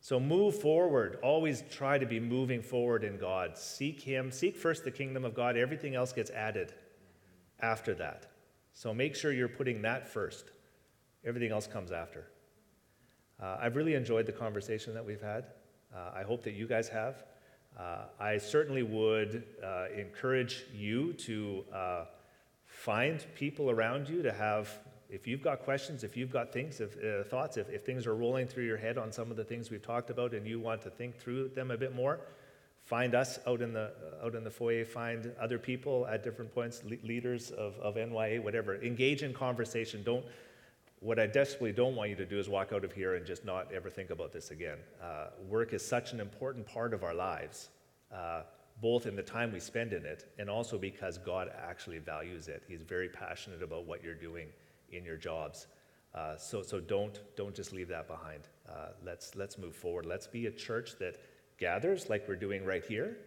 So 0.03 0.19
move 0.19 0.59
forward. 0.59 1.17
Always 1.23 1.63
try 1.71 1.97
to 1.97 2.05
be 2.05 2.19
moving 2.19 2.61
forward 2.61 3.05
in 3.05 3.17
God. 3.17 3.57
Seek 3.57 4.01
Him. 4.01 4.31
Seek 4.31 4.57
first 4.57 4.83
the 4.83 4.91
kingdom 4.91 5.23
of 5.23 5.33
God. 5.33 5.55
Everything 5.55 5.95
else 5.95 6.11
gets 6.11 6.29
added 6.29 6.73
after 7.61 7.93
that. 7.93 8.29
So 8.73 8.93
make 8.93 9.15
sure 9.15 9.31
you're 9.31 9.47
putting 9.47 9.81
that 9.83 10.05
first. 10.05 10.43
Everything 11.23 11.53
else 11.53 11.67
comes 11.67 11.93
after. 11.93 12.25
Uh, 13.41 13.55
I've 13.61 13.77
really 13.77 13.93
enjoyed 13.93 14.25
the 14.25 14.33
conversation 14.33 14.93
that 14.93 15.05
we've 15.05 15.21
had. 15.21 15.45
Uh, 15.95 16.11
I 16.13 16.23
hope 16.23 16.43
that 16.43 16.53
you 16.53 16.67
guys 16.67 16.89
have. 16.89 17.23
Uh, 17.79 18.07
I 18.19 18.39
certainly 18.39 18.83
would 18.83 19.45
uh, 19.63 19.85
encourage 19.97 20.65
you 20.75 21.13
to 21.13 21.63
uh, 21.73 22.05
find 22.65 23.25
people 23.35 23.69
around 23.69 24.09
you 24.09 24.21
to 24.21 24.33
have, 24.33 24.67
if 25.09 25.27
you've 25.27 25.41
got 25.41 25.59
questions, 25.59 26.03
if 26.03 26.17
you've 26.17 26.31
got 26.31 26.51
things, 26.51 26.79
if, 26.79 26.97
uh, 27.03 27.23
thoughts, 27.23 27.57
if, 27.57 27.69
if 27.69 27.85
things 27.85 28.07
are 28.07 28.15
rolling 28.15 28.47
through 28.47 28.65
your 28.65 28.77
head 28.77 28.97
on 28.97 29.11
some 29.11 29.29
of 29.29 29.37
the 29.37 29.43
things 29.43 29.69
we've 29.69 29.81
talked 29.81 30.09
about 30.09 30.33
and 30.33 30.47
you 30.47 30.59
want 30.59 30.81
to 30.81 30.89
think 30.89 31.17
through 31.17 31.49
them 31.49 31.71
a 31.71 31.77
bit 31.77 31.93
more, 31.93 32.19
find 32.83 33.15
us 33.15 33.39
out 33.47 33.61
in 33.61 33.73
the, 33.73 33.91
out 34.23 34.35
in 34.35 34.43
the 34.43 34.49
foyer, 34.49 34.85
find 34.85 35.31
other 35.39 35.59
people 35.59 36.07
at 36.07 36.23
different 36.23 36.53
points, 36.53 36.83
le- 36.83 37.07
leaders 37.07 37.51
of, 37.51 37.77
of 37.79 37.95
NYA, 37.95 38.43
whatever. 38.43 38.81
Engage 38.81 39.23
in 39.23 39.33
conversation. 39.33 40.03
Don't, 40.03 40.25
what 40.99 41.19
I 41.19 41.27
desperately 41.27 41.73
don't 41.73 41.95
want 41.95 42.09
you 42.09 42.15
to 42.15 42.25
do 42.25 42.39
is 42.39 42.49
walk 42.49 42.73
out 42.73 42.83
of 42.83 42.91
here 42.91 43.15
and 43.15 43.25
just 43.25 43.45
not 43.45 43.71
ever 43.71 43.89
think 43.89 44.09
about 44.09 44.31
this 44.31 44.51
again. 44.51 44.77
Uh, 45.01 45.27
work 45.47 45.73
is 45.73 45.85
such 45.85 46.13
an 46.13 46.19
important 46.19 46.65
part 46.65 46.93
of 46.93 47.03
our 47.03 47.13
lives, 47.13 47.69
uh, 48.13 48.41
both 48.81 49.05
in 49.05 49.15
the 49.15 49.21
time 49.21 49.51
we 49.51 49.59
spend 49.59 49.93
in 49.93 50.05
it 50.05 50.31
and 50.39 50.49
also 50.49 50.77
because 50.77 51.17
God 51.17 51.51
actually 51.67 51.99
values 51.99 52.47
it. 52.47 52.63
He's 52.67 52.81
very 52.81 53.09
passionate 53.09 53.61
about 53.61 53.85
what 53.85 54.03
you're 54.03 54.15
doing 54.15 54.47
in 54.93 55.05
your 55.05 55.17
jobs. 55.17 55.67
Uh, 56.13 56.37
so 56.37 56.61
so 56.61 56.79
don't, 56.79 57.21
don't 57.35 57.55
just 57.55 57.73
leave 57.73 57.87
that 57.87 58.07
behind. 58.07 58.47
Uh, 58.69 58.89
let's, 59.03 59.35
let's 59.35 59.57
move 59.57 59.75
forward. 59.75 60.05
Let's 60.05 60.27
be 60.27 60.45
a 60.45 60.51
church 60.51 60.97
that 60.99 61.17
gathers 61.57 62.09
like 62.09 62.27
we're 62.27 62.35
doing 62.35 62.65
right 62.65 62.85
here, 62.85 63.17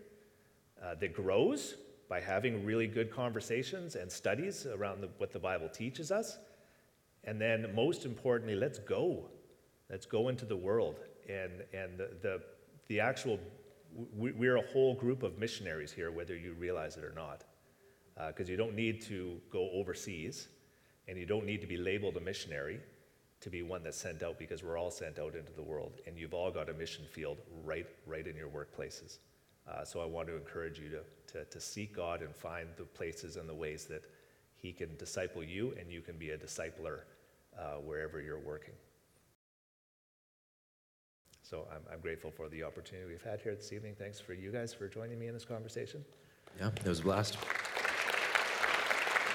uh, 0.82 0.94
that 1.00 1.12
grows 1.12 1.76
by 2.08 2.20
having 2.20 2.64
really 2.64 2.86
good 2.86 3.10
conversations 3.10 3.96
and 3.96 4.10
studies 4.10 4.66
around 4.66 5.00
the, 5.00 5.08
what 5.18 5.32
the 5.32 5.38
Bible 5.38 5.68
teaches 5.68 6.12
us. 6.12 6.38
And 7.24 7.40
then, 7.40 7.74
most 7.74 8.04
importantly, 8.04 8.54
let's 8.54 8.78
go. 8.78 9.28
Let's 9.90 10.06
go 10.06 10.28
into 10.28 10.44
the 10.44 10.56
world. 10.56 11.00
And, 11.28 11.64
and 11.72 11.98
the, 11.98 12.10
the, 12.22 12.42
the 12.86 13.00
actual, 13.00 13.40
we, 14.16 14.30
we're 14.30 14.56
a 14.56 14.66
whole 14.72 14.94
group 14.94 15.24
of 15.24 15.38
missionaries 15.38 15.90
here, 15.90 16.12
whether 16.12 16.36
you 16.36 16.52
realize 16.52 16.96
it 16.96 17.04
or 17.04 17.12
not. 17.16 17.42
Because 18.28 18.48
you 18.48 18.56
don't 18.56 18.74
need 18.74 19.02
to 19.02 19.38
go 19.50 19.68
overseas, 19.72 20.48
and 21.08 21.18
you 21.18 21.26
don't 21.26 21.46
need 21.46 21.60
to 21.60 21.66
be 21.66 21.76
labeled 21.76 22.16
a 22.16 22.20
missionary 22.20 22.80
to 23.40 23.50
be 23.50 23.62
one 23.62 23.82
that's 23.82 23.98
sent 23.98 24.22
out 24.22 24.38
because 24.38 24.62
we're 24.62 24.78
all 24.78 24.90
sent 24.90 25.18
out 25.18 25.34
into 25.34 25.52
the 25.52 25.62
world. 25.62 26.00
And 26.06 26.16
you've 26.18 26.34
all 26.34 26.50
got 26.50 26.68
a 26.68 26.74
mission 26.74 27.04
field 27.04 27.38
right, 27.64 27.86
right 28.06 28.26
in 28.26 28.36
your 28.36 28.48
workplaces. 28.48 29.18
Uh, 29.68 29.84
so 29.84 30.00
I 30.00 30.06
want 30.06 30.28
to 30.28 30.36
encourage 30.36 30.78
you 30.78 30.88
to, 30.90 31.00
to, 31.32 31.44
to 31.44 31.60
seek 31.60 31.94
God 31.94 32.22
and 32.22 32.34
find 32.34 32.68
the 32.76 32.84
places 32.84 33.36
and 33.36 33.48
the 33.48 33.54
ways 33.54 33.84
that 33.86 34.04
He 34.56 34.72
can 34.72 34.96
disciple 34.96 35.42
you 35.42 35.74
and 35.78 35.90
you 35.90 36.00
can 36.00 36.16
be 36.16 36.30
a 36.30 36.38
discipler 36.38 37.00
uh, 37.58 37.74
wherever 37.84 38.20
you're 38.20 38.38
working. 38.38 38.74
So 41.42 41.66
I'm, 41.70 41.82
I'm 41.92 42.00
grateful 42.00 42.30
for 42.30 42.48
the 42.48 42.64
opportunity 42.64 43.08
we've 43.08 43.22
had 43.22 43.40
here 43.40 43.54
this 43.54 43.72
evening. 43.72 43.94
Thanks 43.98 44.18
for 44.18 44.34
you 44.34 44.50
guys 44.50 44.74
for 44.74 44.88
joining 44.88 45.18
me 45.18 45.28
in 45.28 45.34
this 45.34 45.44
conversation. 45.44 46.04
Yeah, 46.58 46.70
it 46.74 46.86
was 46.86 47.00
a 47.00 47.02
blast. 47.02 47.36